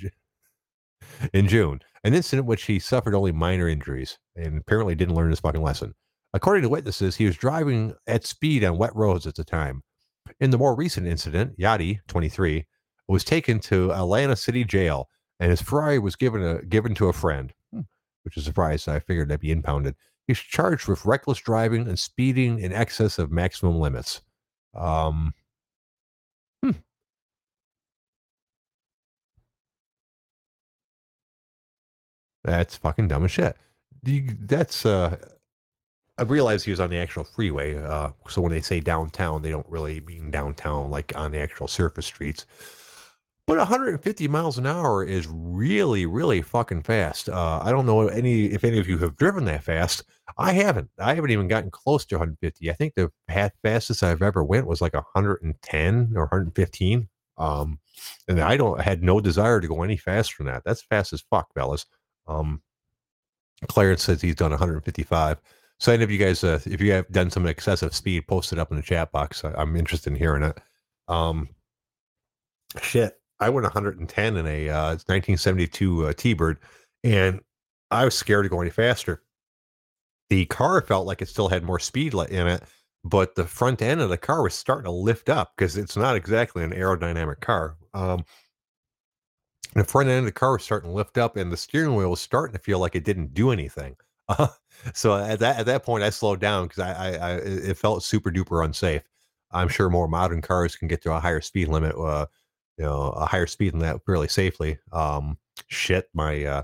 in 1.32 1.48
June, 1.48 1.80
an 2.04 2.14
incident 2.14 2.46
which 2.46 2.64
he 2.64 2.78
suffered 2.78 3.14
only 3.14 3.32
minor 3.32 3.68
injuries 3.68 4.18
and 4.34 4.58
apparently 4.58 4.94
didn't 4.94 5.14
learn 5.14 5.30
his 5.30 5.40
fucking 5.40 5.62
lesson. 5.62 5.94
According 6.32 6.62
to 6.62 6.68
witnesses, 6.68 7.16
he 7.16 7.24
was 7.24 7.36
driving 7.36 7.94
at 8.06 8.26
speed 8.26 8.64
on 8.64 8.78
wet 8.78 8.94
roads 8.94 9.26
at 9.26 9.34
the 9.34 9.44
time. 9.44 9.82
In 10.40 10.50
the 10.50 10.58
more 10.58 10.74
recent 10.74 11.06
incident, 11.06 11.58
Yachty, 11.58 12.00
23, 12.08 12.66
was 13.08 13.24
taken 13.24 13.60
to 13.60 13.92
Atlanta 13.92 14.36
City 14.36 14.64
Jail 14.64 15.08
and 15.40 15.50
his 15.50 15.60
Ferrari 15.60 15.98
was 15.98 16.16
given 16.16 16.42
a, 16.42 16.62
given 16.62 16.94
to 16.96 17.08
a 17.08 17.12
friend, 17.12 17.52
hmm, 17.72 17.80
which 18.24 18.36
is 18.36 18.44
a 18.44 18.46
surprise. 18.46 18.88
I 18.88 19.00
figured 19.00 19.28
that'd 19.28 19.40
be 19.40 19.50
impounded. 19.52 19.94
He's 20.26 20.38
charged 20.38 20.88
with 20.88 21.04
reckless 21.04 21.38
driving 21.38 21.86
and 21.86 21.98
speeding 21.98 22.58
in 22.58 22.72
excess 22.72 23.18
of 23.18 23.30
maximum 23.30 23.78
limits. 23.78 24.22
Um, 24.74 25.34
hmm. 26.62 26.72
That's 32.44 32.76
fucking 32.76 33.08
dumb 33.08 33.24
as 33.24 33.30
shit. 33.30 33.56
That's 34.02 34.86
uh, 34.86 35.16
I 36.18 36.22
realized 36.22 36.64
he 36.64 36.70
was 36.70 36.80
on 36.80 36.90
the 36.90 36.96
actual 36.96 37.24
freeway. 37.24 37.76
Uh, 37.76 38.10
so 38.28 38.40
when 38.40 38.52
they 38.52 38.60
say 38.60 38.80
downtown, 38.80 39.42
they 39.42 39.50
don't 39.50 39.68
really 39.68 40.00
mean 40.00 40.30
downtown, 40.30 40.90
like 40.90 41.12
on 41.14 41.32
the 41.32 41.40
actual 41.40 41.68
surface 41.68 42.06
streets. 42.06 42.46
But 43.46 43.58
150 43.58 44.26
miles 44.26 44.58
an 44.58 44.66
hour 44.66 45.04
is 45.04 45.28
really, 45.30 46.04
really 46.04 46.42
fucking 46.42 46.82
fast. 46.82 47.28
Uh, 47.28 47.60
I 47.62 47.70
don't 47.70 47.86
know 47.86 48.08
any 48.08 48.46
if 48.46 48.64
any 48.64 48.80
of 48.80 48.88
you 48.88 48.98
have 48.98 49.16
driven 49.16 49.44
that 49.44 49.62
fast. 49.62 50.02
I 50.36 50.52
haven't. 50.52 50.90
I 50.98 51.14
haven't 51.14 51.30
even 51.30 51.46
gotten 51.46 51.70
close 51.70 52.04
to 52.06 52.16
150. 52.16 52.70
I 52.70 52.74
think 52.74 52.94
the 52.94 53.12
fastest 53.62 54.02
I've 54.02 54.22
ever 54.22 54.42
went 54.42 54.66
was 54.66 54.80
like 54.80 54.94
110 54.94 56.12
or 56.16 56.22
115. 56.22 57.08
Um, 57.38 57.78
and 58.26 58.40
I 58.40 58.56
don't 58.56 58.80
I 58.80 58.82
had 58.82 59.02
no 59.04 59.20
desire 59.20 59.60
to 59.60 59.68
go 59.68 59.82
any 59.82 59.96
faster 59.96 60.36
than 60.38 60.46
that. 60.52 60.64
That's 60.64 60.82
fast 60.82 61.12
as 61.12 61.22
fuck, 61.30 61.52
fellas. 61.54 61.86
Um, 62.26 62.62
Clarence 63.68 64.02
says 64.02 64.20
he's 64.20 64.34
done 64.34 64.50
155. 64.50 65.40
So, 65.78 65.92
any 65.92 66.02
of 66.02 66.10
you 66.10 66.18
guys, 66.18 66.42
uh, 66.42 66.58
if 66.64 66.80
you 66.80 66.92
have 66.92 67.08
done 67.10 67.30
some 67.30 67.46
excessive 67.46 67.94
speed, 67.94 68.26
post 68.26 68.52
it 68.52 68.58
up 68.58 68.70
in 68.70 68.76
the 68.76 68.82
chat 68.82 69.12
box. 69.12 69.44
I, 69.44 69.60
am 69.60 69.76
interested 69.76 70.10
in 70.10 70.18
hearing 70.18 70.42
it. 70.42 70.58
Um, 71.08 71.48
shit, 72.80 73.18
I 73.40 73.50
went 73.50 73.64
110 73.64 74.36
in 74.36 74.46
a 74.46 74.68
uh, 74.68 74.88
1972 75.06 76.06
uh, 76.06 76.12
T-Bird, 76.14 76.58
and 77.04 77.40
I 77.90 78.04
was 78.04 78.16
scared 78.16 78.44
to 78.44 78.48
go 78.48 78.60
any 78.60 78.70
faster. 78.70 79.22
The 80.28 80.46
car 80.46 80.80
felt 80.82 81.06
like 81.06 81.22
it 81.22 81.28
still 81.28 81.48
had 81.48 81.62
more 81.62 81.78
speed 81.78 82.14
in 82.14 82.46
it, 82.46 82.62
but 83.04 83.34
the 83.34 83.46
front 83.46 83.82
end 83.82 84.00
of 84.00 84.10
the 84.10 84.18
car 84.18 84.42
was 84.42 84.54
starting 84.54 84.86
to 84.86 84.90
lift 84.90 85.28
up 85.28 85.52
because 85.56 85.76
it's 85.76 85.96
not 85.96 86.16
exactly 86.16 86.64
an 86.64 86.72
aerodynamic 86.72 87.40
car. 87.40 87.76
Um, 87.94 88.24
the 89.74 89.84
front 89.84 90.08
end 90.08 90.20
of 90.20 90.24
the 90.24 90.32
car 90.32 90.54
was 90.54 90.64
starting 90.64 90.90
to 90.90 90.96
lift 90.96 91.18
up, 91.18 91.36
and 91.36 91.52
the 91.52 91.56
steering 91.56 91.94
wheel 91.94 92.10
was 92.10 92.20
starting 92.20 92.56
to 92.56 92.62
feel 92.62 92.78
like 92.78 92.96
it 92.96 93.04
didn't 93.04 93.34
do 93.34 93.50
anything. 93.50 93.96
Uh, 94.28 94.48
so 94.92 95.14
at 95.14 95.38
that 95.38 95.60
at 95.60 95.66
that 95.66 95.84
point, 95.84 96.02
I 96.02 96.10
slowed 96.10 96.40
down 96.40 96.66
because 96.66 96.80
I, 96.80 96.90
I, 96.90 97.10
I, 97.14 97.32
it 97.36 97.78
felt 97.78 98.02
super 98.02 98.32
duper 98.32 98.64
unsafe. 98.64 99.02
I'm 99.52 99.68
sure 99.68 99.88
more 99.88 100.08
modern 100.08 100.42
cars 100.42 100.74
can 100.74 100.88
get 100.88 101.00
to 101.02 101.12
a 101.12 101.20
higher 101.20 101.40
speed 101.40 101.68
limit, 101.68 101.94
uh, 101.94 102.26
you 102.78 102.84
know, 102.84 103.10
a 103.16 103.26
higher 103.26 103.46
speed 103.46 103.72
than 103.72 103.80
that 103.80 104.04
fairly 104.04 104.28
safely. 104.28 104.78
Um, 104.92 105.38
shit, 105.68 106.08
my 106.14 106.44
uh, 106.44 106.62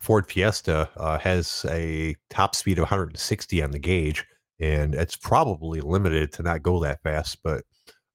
Ford 0.00 0.26
Fiesta 0.26 0.88
uh, 0.96 1.18
has 1.18 1.66
a 1.68 2.16
top 2.30 2.54
speed 2.54 2.78
of 2.78 2.82
160 2.82 3.62
on 3.62 3.70
the 3.70 3.78
gauge, 3.78 4.24
and 4.58 4.94
it's 4.94 5.16
probably 5.16 5.80
limited 5.80 6.32
to 6.34 6.42
not 6.42 6.62
go 6.62 6.80
that 6.80 7.02
fast. 7.02 7.38
But 7.42 7.64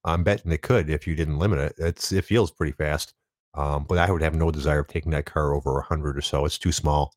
I'm 0.04 0.24
betting 0.24 0.52
it 0.52 0.62
could 0.62 0.90
if 0.90 1.08
you 1.08 1.16
didn't 1.16 1.40
limit 1.40 1.60
it. 1.60 1.76
It's 1.78 2.12
it 2.12 2.26
feels 2.26 2.52
pretty 2.52 2.74
fast, 2.74 3.14
um, 3.54 3.86
but 3.88 3.98
I 4.00 4.12
would 4.12 4.22
have 4.22 4.36
no 4.36 4.52
desire 4.52 4.80
of 4.80 4.88
taking 4.88 5.12
that 5.12 5.26
car 5.26 5.54
over 5.54 5.74
100 5.76 6.18
or 6.18 6.22
so. 6.22 6.46
It's 6.46 6.58
too 6.58 6.72
small. 6.72 7.14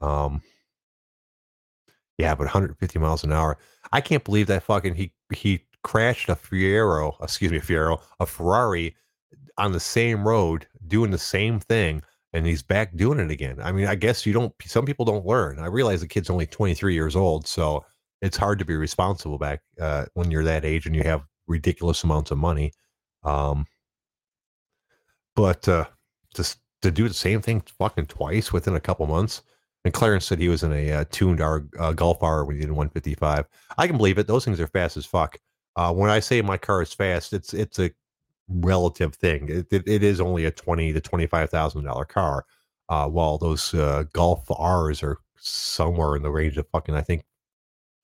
Um, 0.00 0.42
yeah, 2.18 2.34
but 2.34 2.44
150 2.44 2.98
miles 2.98 3.24
an 3.24 3.32
hour. 3.32 3.58
I 3.92 4.00
can't 4.00 4.24
believe 4.24 4.48
that 4.48 4.64
fucking 4.64 4.94
he 4.94 5.12
he 5.32 5.64
crashed 5.82 6.28
a 6.28 6.34
Fiero, 6.34 7.14
excuse 7.22 7.50
me, 7.50 7.58
a 7.58 7.60
Fiero, 7.60 8.00
a 8.20 8.26
Ferrari 8.26 8.96
on 9.56 9.72
the 9.72 9.80
same 9.80 10.26
road 10.26 10.66
doing 10.86 11.10
the 11.10 11.18
same 11.18 11.58
thing 11.60 12.02
and 12.32 12.46
he's 12.46 12.62
back 12.62 12.94
doing 12.96 13.18
it 13.18 13.30
again. 13.30 13.58
I 13.62 13.72
mean, 13.72 13.86
I 13.86 13.94
guess 13.94 14.26
you 14.26 14.32
don't. 14.32 14.52
Some 14.64 14.84
people 14.84 15.04
don't 15.04 15.26
learn. 15.26 15.58
I 15.58 15.66
realize 15.66 16.00
the 16.00 16.08
kid's 16.08 16.30
only 16.30 16.46
23 16.46 16.94
years 16.94 17.16
old, 17.16 17.46
so 17.46 17.84
it's 18.20 18.36
hard 18.36 18.58
to 18.58 18.64
be 18.64 18.76
responsible 18.76 19.38
back 19.38 19.60
uh, 19.80 20.06
when 20.14 20.30
you're 20.30 20.44
that 20.44 20.64
age 20.64 20.86
and 20.86 20.94
you 20.94 21.02
have 21.04 21.22
ridiculous 21.46 22.04
amounts 22.04 22.30
of 22.30 22.38
money. 22.38 22.72
Um, 23.24 23.66
but 25.34 25.66
uh, 25.68 25.86
just 26.34 26.58
to 26.82 26.90
do 26.90 27.08
the 27.08 27.14
same 27.14 27.40
thing 27.40 27.62
fucking 27.78 28.06
twice 28.06 28.52
within 28.52 28.74
a 28.74 28.80
couple 28.80 29.06
months. 29.06 29.42
And 29.84 29.94
Clarence 29.94 30.26
said 30.26 30.38
he 30.38 30.48
was 30.48 30.64
in 30.64 30.72
a 30.72 30.92
uh, 30.92 31.04
tuned 31.10 31.40
R 31.40 31.64
uh, 31.78 31.92
Golf 31.92 32.22
R 32.22 32.44
when 32.44 32.56
he 32.56 32.62
did 32.62 32.70
155. 32.70 33.46
I 33.78 33.86
can 33.86 33.96
believe 33.96 34.18
it. 34.18 34.26
Those 34.26 34.44
things 34.44 34.60
are 34.60 34.66
fast 34.66 34.96
as 34.96 35.06
fuck. 35.06 35.38
Uh, 35.78 35.92
when 35.92 36.10
I 36.10 36.18
say 36.18 36.42
my 36.42 36.56
car 36.56 36.82
is 36.82 36.92
fast, 36.92 37.32
it's 37.32 37.54
it's 37.54 37.78
a 37.78 37.92
relative 38.48 39.14
thing. 39.14 39.48
It, 39.48 39.68
it, 39.70 39.86
it 39.86 40.02
is 40.02 40.20
only 40.20 40.44
a 40.44 40.50
twenty 40.50 40.92
to 40.92 41.00
twenty 41.00 41.28
five 41.28 41.50
thousand 41.50 41.84
dollar 41.84 42.04
car, 42.04 42.46
uh, 42.88 43.06
while 43.06 43.38
those 43.38 43.72
uh, 43.74 44.02
Golf 44.12 44.44
R's 44.50 45.04
are 45.04 45.18
somewhere 45.38 46.16
in 46.16 46.24
the 46.24 46.32
range 46.32 46.58
of 46.58 46.66
fucking 46.72 46.96
I 46.96 47.02
think 47.02 47.22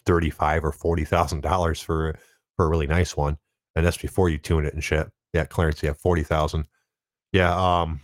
thirty 0.07 0.31
five 0.31 0.65
or 0.65 0.71
forty 0.71 1.05
thousand 1.05 1.41
dollars 1.41 1.81
for 1.81 2.17
for 2.57 2.67
a 2.67 2.69
really 2.69 2.87
nice 2.87 3.17
one, 3.17 3.39
and 3.75 3.85
that's 3.85 3.97
before 3.97 4.29
you 4.29 4.39
tune 4.39 4.67
it 4.67 4.75
and 4.75 4.85
shit. 4.85 5.11
Yeah, 5.33 5.45
Clarence, 5.45 5.83
yeah, 5.83 5.95
forty 5.95 6.23
thousand. 6.23 6.69
Yeah. 7.33 7.53
Um. 7.53 8.01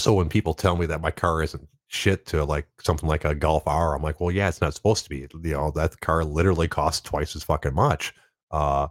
So 0.00 0.14
when 0.14 0.30
people 0.30 0.54
tell 0.54 0.76
me 0.78 0.86
that 0.86 1.02
my 1.02 1.10
car 1.10 1.42
isn't 1.42 1.68
shit 1.88 2.24
to 2.28 2.46
like 2.46 2.66
something 2.80 3.10
like 3.10 3.26
a 3.26 3.34
Golf 3.34 3.64
R, 3.66 3.94
I'm 3.94 4.02
like, 4.02 4.22
well, 4.22 4.30
yeah, 4.30 4.48
it's 4.48 4.62
not 4.62 4.72
supposed 4.72 5.04
to 5.04 5.10
be. 5.10 5.18
You 5.18 5.52
know, 5.52 5.70
that 5.72 6.00
car 6.00 6.24
literally 6.24 6.66
costs 6.66 7.02
twice 7.02 7.36
as 7.36 7.42
fucking 7.42 7.74
much. 7.74 8.14
Uh, 8.50 8.88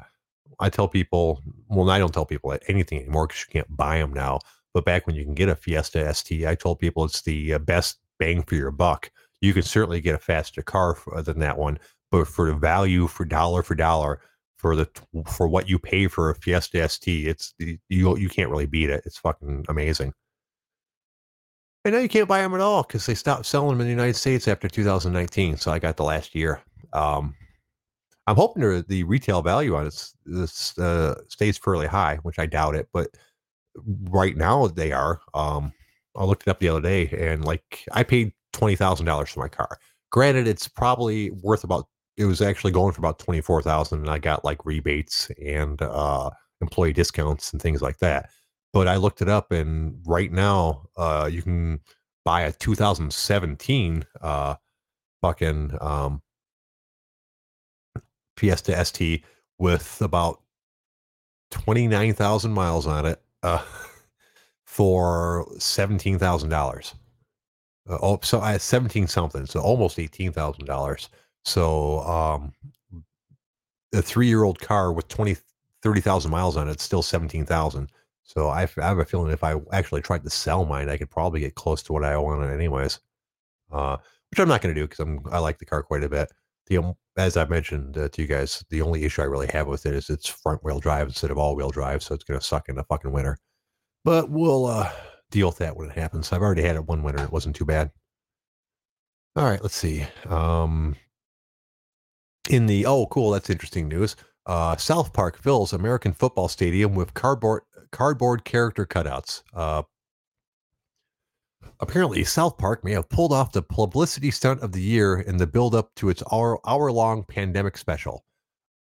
I 0.59 0.69
tell 0.69 0.87
people, 0.87 1.41
well, 1.67 1.89
I 1.89 1.99
don't 1.99 2.13
tell 2.13 2.25
people 2.25 2.57
anything 2.67 2.99
anymore 2.99 3.27
because 3.27 3.45
you 3.47 3.51
can't 3.51 3.77
buy 3.77 3.99
them 3.99 4.13
now. 4.13 4.39
But 4.73 4.85
back 4.85 5.07
when 5.07 5.15
you 5.15 5.23
can 5.23 5.33
get 5.33 5.49
a 5.49 5.55
Fiesta 5.55 6.13
ST, 6.13 6.45
I 6.45 6.55
told 6.55 6.79
people 6.79 7.05
it's 7.05 7.21
the 7.21 7.53
uh, 7.53 7.59
best 7.59 7.99
bang 8.19 8.43
for 8.43 8.55
your 8.55 8.71
buck. 8.71 9.11
You 9.41 9.53
can 9.53 9.63
certainly 9.63 10.01
get 10.01 10.15
a 10.15 10.19
faster 10.19 10.61
car 10.61 10.95
for, 10.95 11.17
uh, 11.17 11.21
than 11.21 11.39
that 11.39 11.57
one, 11.57 11.79
but 12.11 12.27
for 12.27 12.47
the 12.47 12.55
value 12.55 13.07
for 13.07 13.25
dollar 13.25 13.63
for 13.63 13.75
dollar 13.75 14.19
for 14.55 14.75
the 14.75 14.89
for 15.31 15.47
what 15.47 15.69
you 15.69 15.77
pay 15.77 16.07
for 16.07 16.29
a 16.29 16.35
Fiesta 16.35 16.87
ST, 16.89 17.27
it's 17.27 17.53
you 17.59 18.17
you 18.17 18.29
can't 18.29 18.49
really 18.49 18.65
beat 18.65 18.89
it. 18.89 19.03
It's 19.05 19.17
fucking 19.17 19.65
amazing. 19.69 20.13
And 21.85 21.93
now 21.93 22.01
you 22.01 22.09
can't 22.09 22.27
buy 22.27 22.41
them 22.41 22.53
at 22.53 22.59
all 22.59 22.83
because 22.83 23.05
they 23.05 23.15
stopped 23.15 23.45
selling 23.45 23.69
them 23.69 23.81
in 23.81 23.87
the 23.87 23.91
United 23.91 24.15
States 24.15 24.47
after 24.47 24.67
2019. 24.67 25.55
So 25.55 25.71
I 25.71 25.79
got 25.79 25.95
the 25.95 26.03
last 26.03 26.35
year. 26.35 26.61
Um, 26.91 27.33
I'm 28.27 28.35
hoping 28.35 28.83
the 28.87 29.03
retail 29.05 29.41
value 29.41 29.75
on 29.75 29.87
it 29.87 30.11
this, 30.25 30.77
uh, 30.77 31.21
stays 31.29 31.57
fairly 31.57 31.87
high, 31.87 32.17
which 32.23 32.37
I 32.37 32.45
doubt 32.45 32.75
it, 32.75 32.89
but 32.91 33.09
right 34.09 34.35
now 34.35 34.67
they 34.67 34.91
are. 34.91 35.21
Um, 35.33 35.71
I 36.15 36.25
looked 36.25 36.43
it 36.43 36.49
up 36.49 36.59
the 36.59 36.67
other 36.67 36.81
day, 36.81 37.07
and 37.17 37.45
like 37.45 37.85
I 37.93 38.03
paid 38.03 38.33
twenty 38.51 38.75
thousand 38.75 39.05
dollars 39.05 39.29
for 39.29 39.39
my 39.39 39.47
car. 39.47 39.79
Granted, 40.11 40.47
it's 40.47 40.67
probably 40.67 41.31
worth 41.31 41.63
about. 41.63 41.87
It 42.17 42.25
was 42.25 42.41
actually 42.41 42.71
going 42.71 42.93
for 42.93 42.99
about 42.99 43.19
twenty 43.19 43.41
four 43.41 43.61
thousand, 43.61 43.99
and 44.01 44.09
I 44.09 44.19
got 44.19 44.43
like 44.43 44.65
rebates 44.65 45.29
and 45.41 45.81
uh, 45.81 46.29
employee 46.61 46.93
discounts 46.93 47.53
and 47.53 47.61
things 47.61 47.81
like 47.81 47.99
that. 47.99 48.29
But 48.73 48.87
I 48.87 48.97
looked 48.97 49.21
it 49.21 49.29
up, 49.29 49.51
and 49.51 49.95
right 50.05 50.31
now 50.31 50.89
uh, 50.97 51.29
you 51.31 51.41
can 51.41 51.79
buy 52.25 52.41
a 52.41 52.51
2017 52.51 54.05
uh, 54.21 54.55
fucking 55.21 55.77
um, 55.79 56.21
Fiesta 58.37 58.85
ST 58.85 59.23
with 59.57 60.01
about 60.01 60.41
29,000 61.51 62.51
miles 62.51 62.87
on 62.87 63.05
it 63.05 63.21
uh, 63.43 63.63
for 64.65 65.47
$17,000. 65.55 66.93
Uh, 67.89 67.97
oh, 68.01 68.19
so 68.21 68.39
I 68.39 68.51
had 68.53 68.61
17 68.61 69.07
something, 69.07 69.45
so 69.45 69.59
almost 69.59 69.97
$18,000. 69.97 71.09
So 71.45 71.99
um, 72.01 72.53
a 73.93 74.01
three 74.01 74.27
year 74.27 74.43
old 74.43 74.59
car 74.59 74.91
with 74.91 75.07
20, 75.07 75.37
30,000 75.81 76.29
miles 76.29 76.57
on 76.57 76.69
it, 76.69 76.79
still 76.79 77.01
17,000. 77.01 77.89
So 78.23 78.49
I, 78.49 78.63
I, 78.77 78.87
have 78.87 78.99
a 78.99 79.05
feeling 79.05 79.31
if 79.31 79.43
I 79.43 79.55
actually 79.71 80.01
tried 80.01 80.23
to 80.25 80.29
sell 80.29 80.65
mine, 80.65 80.89
I 80.89 80.97
could 80.97 81.09
probably 81.09 81.39
get 81.39 81.55
close 81.55 81.81
to 81.83 81.93
what 81.93 82.03
I 82.03 82.17
wanted 82.17 82.53
anyways. 82.53 82.99
Uh, 83.71 83.97
which 84.29 84.39
I'm 84.39 84.49
not 84.49 84.61
going 84.61 84.75
to 84.75 84.79
do 84.79 84.85
because 84.85 84.99
I'm 84.99 85.21
I 85.31 85.39
like 85.39 85.59
the 85.59 85.65
car 85.65 85.83
quite 85.83 86.03
a 86.03 86.09
bit 86.09 86.29
the 86.67 86.95
as 87.17 87.35
I 87.35 87.45
mentioned 87.45 87.97
uh, 87.97 88.09
to 88.09 88.21
you 88.21 88.27
guys, 88.27 88.63
the 88.69 88.81
only 88.81 89.03
issue 89.03 89.21
I 89.21 89.25
really 89.25 89.47
have 89.47 89.67
with 89.67 89.85
it 89.85 89.93
is 89.93 90.09
it's 90.09 90.27
front 90.27 90.63
wheel 90.63 90.79
drive 90.79 91.07
instead 91.07 91.31
of 91.31 91.37
all 91.37 91.55
wheel 91.55 91.71
drive, 91.71 92.03
so 92.03 92.13
it's 92.13 92.23
going 92.23 92.39
to 92.39 92.45
suck 92.45 92.69
in 92.69 92.75
the 92.75 92.83
fucking 92.83 93.11
winter. 93.11 93.37
But 94.05 94.29
we'll 94.29 94.67
uh, 94.67 94.91
deal 95.31 95.47
with 95.47 95.57
that 95.57 95.75
when 95.75 95.89
it 95.89 95.97
happens. 95.97 96.31
I've 96.31 96.41
already 96.41 96.61
had 96.61 96.75
it 96.75 96.85
one 96.85 97.03
winter; 97.03 97.23
it 97.23 97.31
wasn't 97.31 97.55
too 97.55 97.65
bad. 97.65 97.91
All 99.35 99.45
right, 99.45 99.61
let's 99.61 99.75
see. 99.75 100.05
Um, 100.27 100.95
in 102.49 102.67
the 102.67 102.85
oh, 102.85 103.07
cool, 103.07 103.31
that's 103.31 103.49
interesting 103.49 103.87
news. 103.87 104.15
Uh, 104.45 104.77
South 104.77 105.11
Park 105.11 105.37
fills 105.37 105.73
American 105.73 106.13
football 106.13 106.47
stadium 106.47 106.95
with 106.95 107.13
cardboard 107.13 107.63
cardboard 107.91 108.45
character 108.45 108.85
cutouts. 108.85 109.41
Apparently, 111.79 112.23
South 112.23 112.57
Park 112.57 112.83
may 112.83 112.93
have 112.93 113.07
pulled 113.09 113.31
off 113.31 113.51
the 113.51 113.61
publicity 113.61 114.31
stunt 114.31 114.61
of 114.61 114.71
the 114.71 114.81
year 114.81 115.19
in 115.19 115.37
the 115.37 115.45
build 115.45 115.75
up 115.75 115.93
to 115.95 116.09
its 116.09 116.23
hour, 116.31 116.59
hour 116.67 116.91
long 116.91 117.23
pandemic 117.23 117.77
special. 117.77 118.25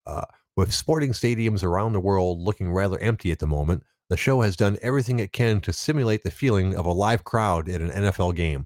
Uh, 0.06 0.24
with 0.56 0.74
sporting 0.74 1.12
stadiums 1.12 1.64
around 1.64 1.92
the 1.92 2.00
world 2.00 2.40
looking 2.40 2.72
rather 2.72 2.98
empty 3.00 3.32
at 3.32 3.40
the 3.40 3.48
moment, 3.48 3.84
the 4.10 4.16
show 4.16 4.40
has 4.42 4.56
done 4.56 4.78
everything 4.82 5.20
it 5.20 5.34
can 5.34 5.60
to 5.62 5.74
simulate 5.74 6.24
the 6.24 6.32
feeling 6.32 6.76
of 6.76 6.86
a 6.86 6.92
live 6.92 7.26
crowd 7.26 7.68
at 7.68 7.82
an 7.82 7.90
NFL 7.90 8.36
game. 8.36 8.66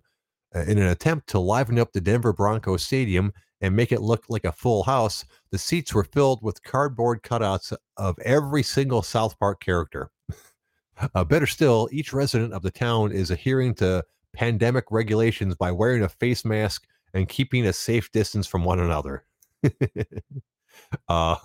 Uh, 0.56 0.62
in 0.62 0.78
an 0.78 0.88
attempt 0.88 1.28
to 1.30 1.40
liven 1.40 1.80
up 1.80 1.92
the 1.92 2.02
Denver 2.02 2.34
Broncos 2.34 2.84
stadium 2.84 3.34
and 3.62 3.76
make 3.76 3.92
it 3.92 4.02
look 4.02 4.26
like 4.30 4.46
a 4.46 4.52
full 4.52 4.84
house, 4.84 5.26
the 5.52 5.58
seats 5.58 5.94
were 5.94 6.04
filled 6.04 6.44
with 6.44 6.62
cardboard 6.64 7.24
cutouts 7.24 7.74
of 7.98 8.18
every 8.20 8.64
single 8.64 9.02
South 9.02 9.38
Park 9.40 9.60
character. 9.60 10.12
uh, 11.16 11.24
better 11.24 11.48
still, 11.48 11.90
each 11.92 12.14
resident 12.14 12.54
of 12.54 12.62
the 12.62 12.72
town 12.72 13.12
is 13.12 13.32
adhering 13.32 13.74
to 13.76 14.04
pandemic 14.34 14.86
regulations 14.92 15.56
by 15.56 15.72
wearing 15.72 16.04
a 16.04 16.10
face 16.10 16.46
mask 16.46 16.86
and 17.14 17.28
keeping 17.28 17.66
a 17.66 17.74
safe 17.74 18.12
distance 18.12 18.48
from 18.48 18.64
one 18.64 18.80
another. 18.80 19.26
uh, 21.08 21.36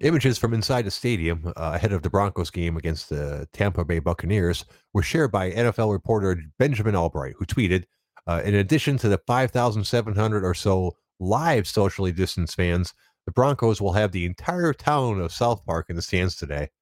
images 0.00 0.36
from 0.36 0.52
inside 0.52 0.84
the 0.84 0.90
stadium 0.90 1.52
uh, 1.56 1.72
ahead 1.74 1.92
of 1.92 2.02
the 2.02 2.10
Broncos 2.10 2.50
game 2.50 2.76
against 2.76 3.08
the 3.08 3.48
Tampa 3.52 3.84
Bay 3.84 3.98
Buccaneers 3.98 4.64
were 4.92 5.02
shared 5.02 5.30
by 5.30 5.52
NFL 5.52 5.92
reporter 5.92 6.40
Benjamin 6.58 6.96
Albright, 6.96 7.34
who 7.38 7.46
tweeted, 7.46 7.84
uh, 8.26 8.42
"In 8.44 8.54
addition 8.54 8.98
to 8.98 9.08
the 9.08 9.18
5,700 9.26 10.44
or 10.44 10.54
so 10.54 10.96
live 11.20 11.66
socially 11.66 12.12
distanced 12.12 12.56
fans, 12.56 12.92
the 13.26 13.32
Broncos 13.32 13.80
will 13.80 13.92
have 13.92 14.12
the 14.12 14.26
entire 14.26 14.72
town 14.72 15.20
of 15.20 15.32
South 15.32 15.64
Park 15.64 15.86
in 15.88 15.96
the 15.96 16.02
stands 16.02 16.36
today." 16.36 16.68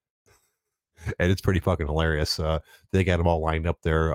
And 1.17 1.31
it's 1.31 1.41
pretty 1.41 1.59
fucking 1.59 1.87
hilarious. 1.87 2.39
Uh, 2.39 2.59
they 2.91 3.03
got 3.03 3.17
them 3.17 3.25
all 3.25 3.41
lined 3.41 3.65
up 3.65 3.81
there. 3.81 4.13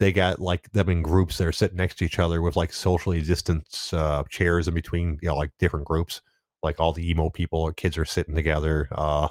They 0.00 0.12
got 0.12 0.40
like 0.40 0.70
them 0.72 0.88
in 0.88 1.02
groups 1.02 1.38
that 1.38 1.46
are 1.46 1.52
sitting 1.52 1.76
next 1.76 1.96
to 1.98 2.04
each 2.04 2.18
other 2.18 2.42
with 2.42 2.56
like 2.56 2.72
socially 2.72 3.22
distanced 3.22 3.94
uh, 3.94 4.24
chairs 4.28 4.68
in 4.68 4.74
between, 4.74 5.18
you 5.22 5.28
know, 5.28 5.36
like 5.36 5.52
different 5.58 5.86
groups. 5.86 6.20
Like 6.62 6.80
all 6.80 6.92
the 6.92 7.08
emo 7.08 7.30
people 7.30 7.60
or 7.60 7.72
kids 7.72 7.98
are 7.98 8.04
sitting 8.04 8.34
together. 8.34 8.88
Uh, 8.92 9.28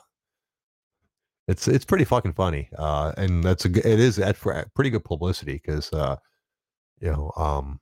it's 1.47 1.67
it's 1.67 1.83
pretty 1.83 2.05
fucking 2.05 2.33
funny, 2.33 2.69
uh, 2.77 3.11
and 3.17 3.43
that's 3.43 3.65
a 3.65 3.69
it 3.69 3.99
is 3.99 4.19
at 4.19 4.39
pretty 4.39 4.89
good 4.89 5.03
publicity 5.03 5.53
because 5.53 5.91
uh, 5.91 6.15
you 7.01 7.11
know, 7.11 7.31
um, 7.35 7.81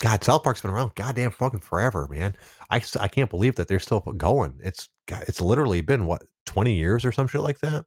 God, 0.00 0.24
South 0.24 0.42
Park's 0.42 0.60
been 0.60 0.72
around 0.72 0.96
goddamn 0.96 1.30
fucking 1.30 1.60
forever, 1.60 2.08
man. 2.10 2.34
I, 2.70 2.82
I 2.98 3.06
can't 3.06 3.30
believe 3.30 3.54
that 3.54 3.68
they're 3.68 3.78
still 3.78 4.00
going. 4.00 4.58
It's 4.62 4.88
it's 5.08 5.40
literally 5.40 5.80
been 5.80 6.06
what 6.06 6.22
twenty 6.44 6.74
years 6.74 7.04
or 7.04 7.12
some 7.12 7.28
shit 7.28 7.42
like 7.42 7.60
that. 7.60 7.84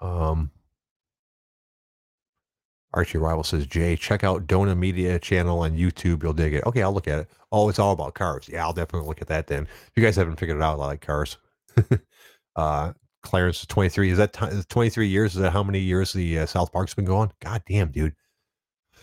Um, 0.00 0.50
Archie 2.94 3.18
Rival 3.18 3.42
says, 3.42 3.66
Jay, 3.66 3.96
check 3.96 4.24
out 4.24 4.46
Donut 4.46 4.78
Media 4.78 5.18
channel 5.18 5.60
on 5.60 5.76
YouTube. 5.76 6.22
You'll 6.22 6.32
dig 6.32 6.54
it. 6.54 6.64
Okay, 6.64 6.82
I'll 6.82 6.92
look 6.92 7.08
at 7.08 7.18
it. 7.18 7.30
Oh, 7.52 7.68
it's 7.68 7.78
all 7.78 7.92
about 7.92 8.14
cars. 8.14 8.48
Yeah, 8.50 8.64
I'll 8.64 8.72
definitely 8.72 9.08
look 9.08 9.20
at 9.20 9.28
that 9.28 9.48
then. 9.48 9.64
If 9.64 9.92
you 9.96 10.02
guys 10.02 10.16
haven't 10.16 10.36
figured 10.36 10.56
it 10.56 10.62
out, 10.62 10.80
I 10.80 10.86
like 10.86 11.00
cars. 11.00 11.36
uh, 12.56 12.92
Clarence 13.22 13.60
is 13.60 13.66
23. 13.66 14.10
Is 14.10 14.18
that 14.18 14.40
is 14.52 14.66
23 14.66 15.08
years? 15.08 15.34
Is 15.34 15.42
that 15.42 15.52
how 15.52 15.62
many 15.62 15.80
years 15.80 16.12
the 16.12 16.40
uh, 16.40 16.46
South 16.46 16.72
Park's 16.72 16.94
been 16.94 17.04
going? 17.04 17.32
God 17.40 17.62
damn, 17.66 17.90
dude. 17.90 18.14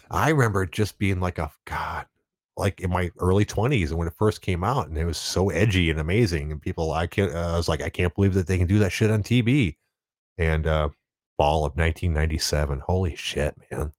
I 0.09 0.29
remember 0.29 0.65
just 0.65 0.97
being 0.97 1.19
like 1.19 1.37
a 1.37 1.51
God, 1.65 2.05
like 2.55 2.79
in 2.81 2.91
my 2.91 3.11
early 3.17 3.45
20s 3.45 3.89
and 3.89 3.97
when 3.97 4.07
it 4.07 4.13
first 4.17 4.41
came 4.41 4.63
out, 4.63 4.87
and 4.87 4.97
it 4.97 5.05
was 5.05 5.17
so 5.17 5.49
edgy 5.49 5.89
and 5.89 5.99
amazing. 5.99 6.51
And 6.51 6.61
people, 6.61 6.93
I 6.93 7.07
can't, 7.07 7.33
uh, 7.33 7.53
I 7.53 7.57
was 7.57 7.67
like, 7.67 7.81
I 7.81 7.89
can't 7.89 8.13
believe 8.13 8.33
that 8.35 8.47
they 8.47 8.57
can 8.57 8.67
do 8.67 8.79
that 8.79 8.91
shit 8.91 9.11
on 9.11 9.23
TV. 9.23 9.75
And 10.37 10.67
uh, 10.67 10.89
fall 11.41 11.65
of 11.65 11.75
1997. 11.75 12.83
Holy 12.85 13.15
shit, 13.15 13.55
man. 13.71 13.91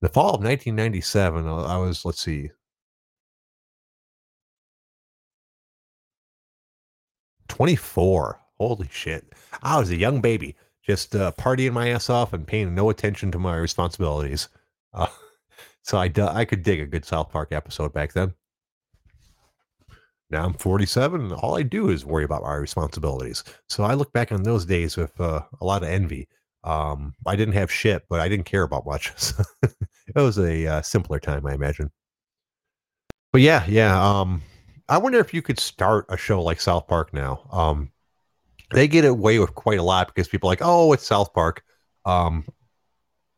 The 0.00 0.08
fall 0.08 0.30
of 0.30 0.42
1997, 0.42 1.46
uh, 1.46 1.56
I 1.64 1.76
was, 1.76 2.06
let's 2.06 2.22
see, 2.22 2.48
24. 7.48 8.40
Holy 8.56 8.88
shit. 8.90 9.30
I 9.62 9.78
was 9.78 9.90
a 9.90 9.96
young 9.96 10.22
baby, 10.22 10.56
just 10.82 11.14
uh, 11.14 11.32
partying 11.32 11.74
my 11.74 11.90
ass 11.90 12.08
off 12.08 12.32
and 12.32 12.46
paying 12.46 12.74
no 12.74 12.88
attention 12.88 13.30
to 13.32 13.38
my 13.38 13.56
responsibilities. 13.56 14.48
Uh, 14.94 15.06
so 15.82 15.98
I, 15.98 16.08
could 16.08 16.62
dig 16.62 16.80
a 16.80 16.86
good 16.86 17.04
South 17.04 17.28
Park 17.28 17.52
episode 17.52 17.92
back 17.92 18.14
then. 18.14 18.32
Now 20.30 20.46
I'm 20.46 20.54
47, 20.54 21.20
and 21.20 21.32
all 21.34 21.58
I 21.58 21.62
do 21.62 21.90
is 21.90 22.06
worry 22.06 22.24
about 22.24 22.42
my 22.42 22.54
responsibilities. 22.54 23.44
So 23.68 23.84
I 23.84 23.92
look 23.92 24.14
back 24.14 24.32
on 24.32 24.44
those 24.44 24.64
days 24.64 24.96
with 24.96 25.20
uh, 25.20 25.42
a 25.60 25.64
lot 25.66 25.82
of 25.82 25.90
envy. 25.90 26.26
Um, 26.64 27.14
I 27.26 27.36
didn't 27.36 27.54
have 27.54 27.70
shit, 27.70 28.04
but 28.08 28.20
I 28.20 28.28
didn't 28.28 28.46
care 28.46 28.62
about. 28.62 28.84
So 29.16 29.42
it 29.62 30.16
was 30.16 30.38
a 30.38 30.66
uh, 30.66 30.82
simpler 30.82 31.18
time, 31.18 31.46
I 31.46 31.54
imagine. 31.54 31.90
But 33.32 33.42
yeah, 33.42 33.64
yeah. 33.68 34.00
Um, 34.02 34.42
I 34.88 34.98
wonder 34.98 35.20
if 35.20 35.32
you 35.32 35.42
could 35.42 35.60
start 35.60 36.06
a 36.08 36.16
show 36.16 36.42
like 36.42 36.60
South 36.60 36.88
Park 36.88 37.14
now. 37.14 37.46
Um, 37.52 37.92
they 38.72 38.88
get 38.88 39.04
away 39.04 39.38
with 39.38 39.54
quite 39.54 39.78
a 39.78 39.84
lot 39.84 40.08
because 40.08 40.28
people 40.28 40.48
are 40.48 40.52
like, 40.52 40.62
oh, 40.62 40.92
it's 40.92 41.06
South 41.06 41.32
Park. 41.32 41.62
Um, 42.04 42.44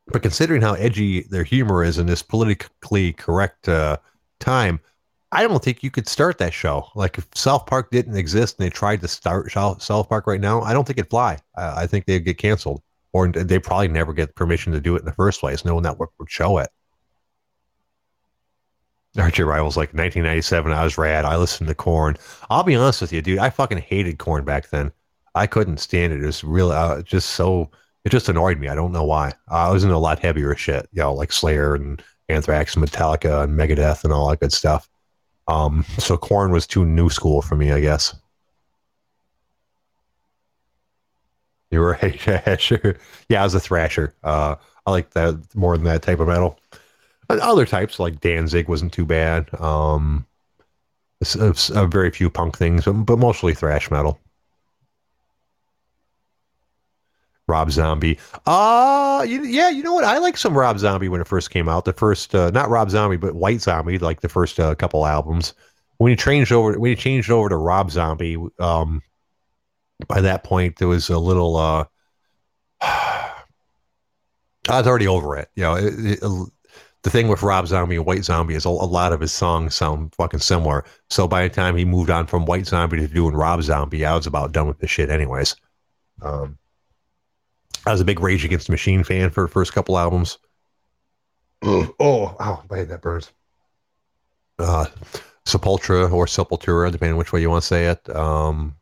but 0.07 0.23
considering 0.23 0.63
how 0.63 0.75
edgy 0.75 1.23
their 1.23 1.45
humor 1.45 1.85
is 1.85 1.99
in 1.99 2.07
this 2.07 2.23
politically 2.23 3.13
correct 3.13 3.69
uh, 3.69 3.99
time, 4.41 4.81
I 5.31 5.43
don't 5.43 5.63
think 5.63 5.83
you 5.83 5.91
could 5.91 6.09
start 6.09 6.39
that 6.39 6.53
show. 6.53 6.89
Like 6.95 7.17
if 7.17 7.27
South 7.35 7.67
Park 7.67 7.91
didn't 7.91 8.17
exist 8.17 8.59
and 8.59 8.67
they 8.67 8.71
tried 8.71 9.01
to 9.01 9.09
start 9.09 9.51
South 9.51 9.83
South 9.83 10.09
Park 10.09 10.27
right 10.27 10.41
now, 10.41 10.61
I 10.61 10.75
don't 10.75 10.87
think 10.87 10.99
it'd 10.99 11.11
fly. 11.11 11.39
I, 11.57 11.83
I 11.83 11.87
think 11.87 12.05
they'd 12.05 12.25
get 12.25 12.39
canceled, 12.39 12.83
or 13.13 13.29
they 13.29 13.59
probably 13.59 13.89
never 13.89 14.13
get 14.13 14.35
permission 14.35 14.73
to 14.73 14.81
do 14.81 14.97
it 14.97 15.01
in 15.01 15.05
the 15.05 15.13
first 15.13 15.41
place. 15.41 15.65
No 15.65 15.79
network 15.81 16.11
would 16.19 16.31
show 16.31 16.59
it. 16.59 16.71
Archie 19.19 19.43
Rivals 19.43 19.77
like 19.77 19.91
1997. 19.91 20.73
I 20.73 20.85
was 20.85 20.97
rad. 20.97 21.25
I 21.25 21.37
listened 21.37 21.69
to 21.69 21.75
Korn. 21.75 22.17
I'll 22.49 22.63
be 22.63 22.75
honest 22.75 23.03
with 23.03 23.13
you, 23.13 23.21
dude. 23.21 23.39
I 23.39 23.51
fucking 23.51 23.79
hated 23.79 24.19
Korn 24.19 24.45
back 24.45 24.71
then. 24.71 24.91
I 25.35 25.47
couldn't 25.47 25.79
stand 25.79 26.13
it. 26.13 26.23
It 26.23 26.27
was 26.27 26.43
really 26.45 26.75
uh, 26.75 27.03
just 27.03 27.31
so. 27.31 27.71
It 28.05 28.11
just 28.11 28.29
annoyed 28.29 28.59
me. 28.59 28.69
I 28.69 28.75
don't 28.75 28.93
know 28.93 29.05
why. 29.05 29.33
I 29.49 29.71
was 29.71 29.85
into 29.85 29.95
a 29.95 29.99
lot 29.99 30.19
heavier 30.19 30.57
shit, 30.57 30.89
you 30.93 31.03
know, 31.03 31.15
like 31.15 31.31
Slayer 31.31 31.75
and 31.75 32.03
Anthrax 32.29 32.75
and 32.75 32.85
Metallica 32.85 33.45
and 33.45 33.57
Megadeth 33.57 34.03
and 34.03 34.13
all 34.13 34.29
that 34.31 34.41
good 34.41 34.53
stuff. 34.53 34.89
Um, 35.47 35.85
so 35.99 36.17
Korn 36.17 36.51
was 36.51 36.67
too 36.67 36.85
new 36.85 37.11
school 37.11 37.43
for 37.43 37.55
me, 37.55 37.71
I 37.71 37.81
guess. 37.81 38.15
You're 41.73 41.93
right. 41.93 42.27
Yeah, 42.27 42.57
sure. 42.57 42.97
Yeah, 43.29 43.41
I 43.41 43.45
was 43.45 43.55
a 43.55 43.61
thrasher. 43.61 44.15
Uh, 44.23 44.57
I 44.87 44.91
like 44.91 45.11
that 45.11 45.41
more 45.57 45.77
than 45.77 45.87
that 45.87 46.03
type 46.03 46.21
of 46.21 46.29
metal. 46.29 46.59
And 47.31 47.41
other 47.41 47.67
types 47.67 47.99
like 47.99 48.21
Danzig 48.21 48.69
wasn't 48.69 48.93
too 48.93 49.07
bad. 49.07 49.49
Um, 49.61 50.27
s- 51.23 51.37
s- 51.37 51.71
uh, 51.71 51.87
very 51.87 52.11
few 52.11 52.31
punk 52.31 52.59
things, 52.59 52.85
but, 52.87 52.93
but 52.95 53.19
mostly 53.19 53.55
thrash 53.55 53.91
metal. 53.91 54.21
Rob 57.49 57.71
Zombie. 57.71 58.19
Uh 58.47 59.25
you, 59.29 59.43
yeah, 59.45 59.69
you 59.69 59.83
know 59.83 59.95
what? 59.95 60.05
I 60.05 60.19
like 60.19 60.37
some 60.37 60.57
Rob 60.57 60.79
Zombie 60.79 61.09
when 61.09 61.21
it 61.21 61.29
first 61.29 61.51
came 61.51 61.69
out. 61.69 61.85
The 61.85 61.93
first, 61.93 62.35
uh, 62.35 62.51
not 62.51 62.71
Rob 62.71 62.91
Zombie, 62.91 63.17
but 63.17 63.35
White 63.35 63.61
Zombie, 63.61 63.99
like 63.99 64.21
the 64.21 64.29
first 64.29 64.59
uh, 64.61 64.75
couple 64.75 65.07
albums. 65.07 65.55
When 65.99 66.11
he 66.11 66.17
changed 66.17 66.53
over, 66.53 66.79
when 66.79 66.91
he 66.91 66.97
changed 66.97 67.31
over 67.31 67.49
to 67.49 67.57
Rob 67.57 67.91
Zombie, 67.91 68.37
um, 68.59 69.03
by 70.09 70.21
that 70.21 70.45
point 70.45 70.77
there 70.77 70.89
was 70.89 71.09
a 71.09 71.19
little. 71.19 71.57
uh 71.57 71.85
I 74.69 74.79
was 74.79 74.87
already 74.87 75.09
over 75.09 75.37
it. 75.37 75.49
You 75.57 75.65
know, 75.65 75.75
it, 75.75 75.95
it, 75.97 76.21
the 77.03 77.11
thing 77.11 77.29
with 77.29 77.43
Rob 77.43 77.67
Zombie 77.67 77.97
and 77.97 78.07
White 78.07 78.25
Zombie 78.25 78.55
is 78.55 78.65
a, 78.65 78.69
a 78.69 78.71
lot 78.71 79.13
of 79.13 79.21
his 79.21 79.33
songs 79.33 79.75
sound 79.75 80.15
fucking 80.15 80.41
similar. 80.41 80.85
So 81.11 81.27
by 81.27 81.43
the 81.43 81.49
time 81.49 81.77
he 81.77 81.85
moved 81.85 82.11
on 82.11 82.27
from 82.27 82.47
White 82.47 82.67
Zombie 82.67 82.99
to 82.99 83.09
doing 83.09 83.35
Rob 83.35 83.63
Zombie, 83.63 84.05
I 84.05 84.15
was 84.15 84.27
about 84.27 84.53
done 84.53 84.69
with 84.69 84.79
the 84.79 84.87
shit, 84.87 85.11
anyways. 85.11 85.57
Um, 86.23 86.59
I 87.87 87.91
was 87.91 88.01
a 88.01 88.05
big 88.05 88.21
Rage 88.21 88.45
Against 88.45 88.69
the 88.69 88.73
Machine 88.73 89.03
fan 89.03 89.31
for 89.31 89.43
the 89.43 89.49
first 89.49 89.73
couple 89.73 89.99
albums. 89.99 90.39
oh, 91.65 92.37
ow, 92.41 92.63
my 92.71 92.79
head 92.79 92.89
that 92.91 93.03
burns. 93.03 93.33
Uh, 94.59 94.87
Sepultura 95.45 96.13
or 96.13 96.27
Sepultura, 96.27 96.93
depending 96.93 97.15
on 97.15 97.19
which 97.19 97.33
way 97.33 97.41
you 97.41 97.51
want 97.51 97.63
to 97.63 97.67
say 97.67 97.87
it. 97.87 98.09
Um, 98.15 98.77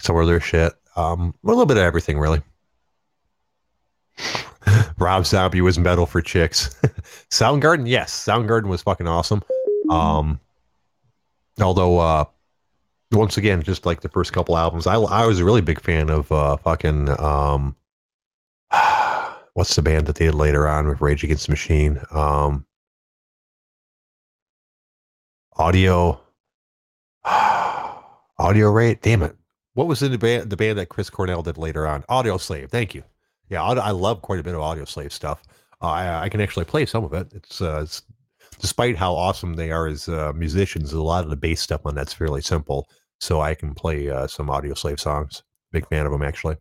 some 0.00 0.16
other 0.16 0.40
shit. 0.40 0.72
Um, 0.96 1.34
a 1.44 1.46
little 1.46 1.66
bit 1.66 1.76
of 1.76 1.82
everything, 1.84 2.18
really. 2.18 2.42
Rob 4.98 5.24
Zombie 5.26 5.60
was 5.60 5.78
metal 5.78 6.06
for 6.06 6.20
chicks. 6.20 6.74
Soundgarden, 7.30 7.88
yes, 7.88 8.12
Soundgarden 8.12 8.68
was 8.68 8.82
fucking 8.82 9.08
awesome. 9.08 9.42
Um, 9.88 10.40
although, 11.60 11.98
uh, 11.98 12.24
once 13.12 13.36
again, 13.36 13.62
just 13.62 13.86
like 13.86 14.00
the 14.00 14.08
first 14.08 14.32
couple 14.32 14.56
albums, 14.56 14.86
I 14.86 14.94
I 14.94 15.26
was 15.26 15.40
a 15.40 15.44
really 15.44 15.62
big 15.62 15.80
fan 15.80 16.10
of 16.10 16.30
uh, 16.30 16.56
fucking 16.58 17.08
um, 17.20 17.74
what's 19.54 19.74
the 19.74 19.82
band 19.82 20.06
that 20.06 20.16
they 20.16 20.26
did 20.26 20.34
later 20.34 20.68
on 20.68 20.88
with 20.88 21.00
Rage 21.00 21.24
Against 21.24 21.46
the 21.46 21.52
Machine? 21.52 22.00
Um, 22.10 22.66
audio, 25.56 26.20
audio 27.24 28.70
rate. 28.70 29.02
Damn 29.02 29.22
it! 29.22 29.36
What 29.80 29.88
was 29.88 30.02
in 30.02 30.12
the 30.12 30.18
band? 30.18 30.50
The 30.50 30.58
band 30.58 30.78
that 30.78 30.90
Chris 30.90 31.08
Cornell 31.08 31.42
did 31.42 31.56
later 31.56 31.86
on? 31.86 32.02
Audioslave. 32.02 32.68
Thank 32.68 32.94
you. 32.94 33.02
Yeah, 33.48 33.62
I, 33.62 33.72
I 33.72 33.90
love 33.92 34.20
quite 34.20 34.38
a 34.38 34.42
bit 34.42 34.54
of 34.54 34.60
Audioslave 34.60 35.10
stuff. 35.10 35.42
Uh, 35.80 35.86
I, 35.86 36.24
I 36.24 36.28
can 36.28 36.42
actually 36.42 36.66
play 36.66 36.84
some 36.84 37.02
of 37.02 37.14
it. 37.14 37.32
It's, 37.32 37.62
uh, 37.62 37.80
it's 37.84 38.02
despite 38.58 38.98
how 38.98 39.14
awesome 39.14 39.54
they 39.54 39.70
are 39.70 39.86
as 39.86 40.06
uh, 40.06 40.34
musicians, 40.34 40.92
a 40.92 41.00
lot 41.00 41.24
of 41.24 41.30
the 41.30 41.36
bass 41.36 41.62
stuff 41.62 41.86
on 41.86 41.94
that's 41.94 42.12
fairly 42.12 42.42
simple. 42.42 42.90
So 43.20 43.40
I 43.40 43.54
can 43.54 43.72
play 43.72 44.10
uh, 44.10 44.26
some 44.26 44.48
Audioslave 44.48 45.00
songs. 45.00 45.44
Big 45.72 45.88
fan 45.88 46.04
of 46.04 46.12
them, 46.12 46.24
actually. 46.24 46.58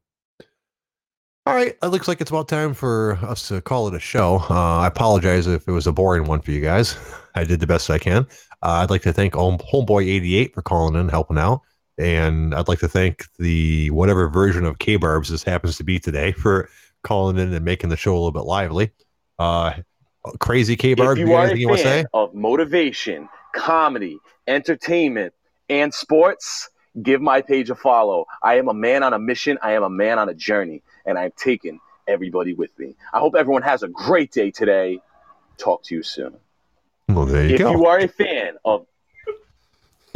All 1.46 1.56
right, 1.56 1.76
it 1.84 1.88
looks 1.88 2.08
like 2.08 2.22
it's 2.22 2.32
about 2.32 2.48
time 2.48 2.74
for 2.74 3.20
us 3.22 3.50
to 3.50 3.60
call 3.60 3.90
it 3.90 3.96
a 3.96 4.00
show. 4.00 4.38
Uh, 4.50 4.78
I 4.78 4.88
apologize 4.88 5.46
if 5.46 5.68
it 5.68 5.74
was 5.74 5.88
a 5.88 5.92
boring 5.92 6.24
one 6.24 6.40
for 6.40 6.52
you 6.52 6.62
guys. 6.62 6.96
I 7.36 7.44
did 7.44 7.60
the 7.60 7.68
best 7.68 7.90
I 7.90 7.98
can. 7.98 8.28
Uh, 8.64 8.80
I'd 8.80 8.90
like 8.90 9.02
to 9.02 9.12
thank 9.12 9.34
Homeboy88 9.34 10.54
for 10.54 10.62
calling 10.62 10.98
in, 10.98 11.10
helping 11.10 11.38
out. 11.38 11.64
And 12.00 12.56
I'd 12.56 12.70
like 12.70 12.80
to 12.80 12.88
thank 12.88 13.26
the 13.38 13.92
whatever 13.92 14.30
version 14.30 14.66
of 14.66 14.80
K 14.80 14.96
Barbs 14.96 15.28
this 15.30 15.44
happens 15.44 15.76
to 15.78 15.84
be 15.84 16.00
today 16.00 16.32
for 16.32 16.70
calling 17.04 17.38
in 17.38 17.54
and 17.54 17.66
making 17.66 17.90
the 17.90 17.98
show 17.98 18.14
a 18.14 18.16
little 18.16 18.32
bit 18.32 18.46
lively. 18.46 18.92
Uh, 19.38 19.74
crazy 20.40 20.78
K 20.78 20.94
Barb, 20.94 21.18
if 21.18 21.20
you 21.20 21.28
you 21.28 21.34
got 21.34 21.42
anything 21.42 21.62
you 21.62 21.68
a 21.68 21.70
want 21.72 21.82
to 21.82 21.84
say? 21.84 21.98
fan 21.98 22.06
of 22.14 22.34
motivation, 22.34 23.28
comedy, 23.54 24.18
entertainment, 24.48 25.34
and 25.70 25.94
sports, 25.94 26.70
give 27.04 27.22
my 27.22 27.42
page 27.42 27.70
a 27.70 27.76
follow. 27.76 28.26
I 28.44 28.56
am 28.56 28.70
a 28.70 28.74
man 28.74 29.04
on 29.04 29.12
a 29.12 29.20
mission. 29.20 29.58
I 29.62 29.74
am 29.74 29.84
a 29.84 29.90
man 29.90 30.20
on 30.20 30.30
a 30.30 30.34
journey, 30.34 30.82
and 31.06 31.20
I'm 31.20 31.34
taking 31.36 31.82
everybody 32.08 32.54
with 32.54 32.78
me. 32.80 32.96
I 33.14 33.20
hope 33.20 33.36
everyone 33.36 33.64
has 33.64 33.84
a 33.84 33.90
great 33.90 34.32
day 34.32 34.52
today. 34.52 35.00
Talk 35.58 35.84
to 35.84 35.96
you 35.96 36.04
soon. 36.04 36.38
Well, 37.10 37.26
there 37.26 37.46
you 37.46 37.56
if 37.56 37.60
go. 37.60 37.72
you 37.72 37.86
are 37.88 38.00
a 38.00 38.08
fan 38.08 38.54
of 38.64 38.86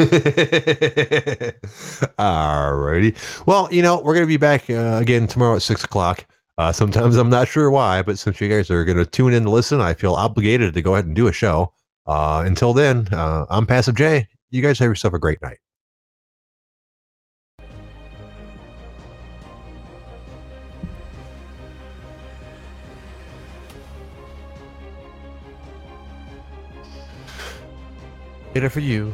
Alrighty. 2.18 3.16
Well, 3.46 3.68
you 3.72 3.84
know, 3.84 4.02
we're 4.02 4.16
going 4.16 4.26
to 4.26 4.28
be 4.28 4.38
back 4.38 4.68
uh, 4.70 4.98
again 5.00 5.28
tomorrow 5.28 5.56
at 5.58 5.62
six 5.62 5.84
o'clock. 5.84 6.26
Uh, 6.58 6.72
sometimes 6.72 7.16
I'm 7.16 7.30
not 7.30 7.48
sure 7.48 7.70
why, 7.70 8.02
but 8.02 8.18
since 8.18 8.42
you 8.42 8.50
guys 8.50 8.72
are 8.72 8.86
going 8.86 8.98
to 8.98 9.06
tune 9.06 9.34
in 9.34 9.44
to 9.44 9.52
listen, 9.52 9.82
I 9.82 9.94
feel 9.94 10.14
obligated 10.14 10.74
to 10.74 10.82
go 10.82 10.94
ahead 10.96 11.06
and 11.06 11.16
do 11.16 11.28
a 11.28 11.32
show. 11.32 11.74
Uh, 12.08 12.44
until 12.46 12.74
then, 12.74 13.08
uh, 13.12 13.46
I'm 13.50 13.68
Passive 13.68 13.96
J. 13.96 14.28
You 14.50 14.62
guys 14.64 14.80
have 14.80 14.90
yourself 14.90 15.14
a 15.14 15.20
great 15.20 15.42
night. 15.42 15.60
Later 28.56 28.70
for 28.70 28.82
you. 28.82 29.14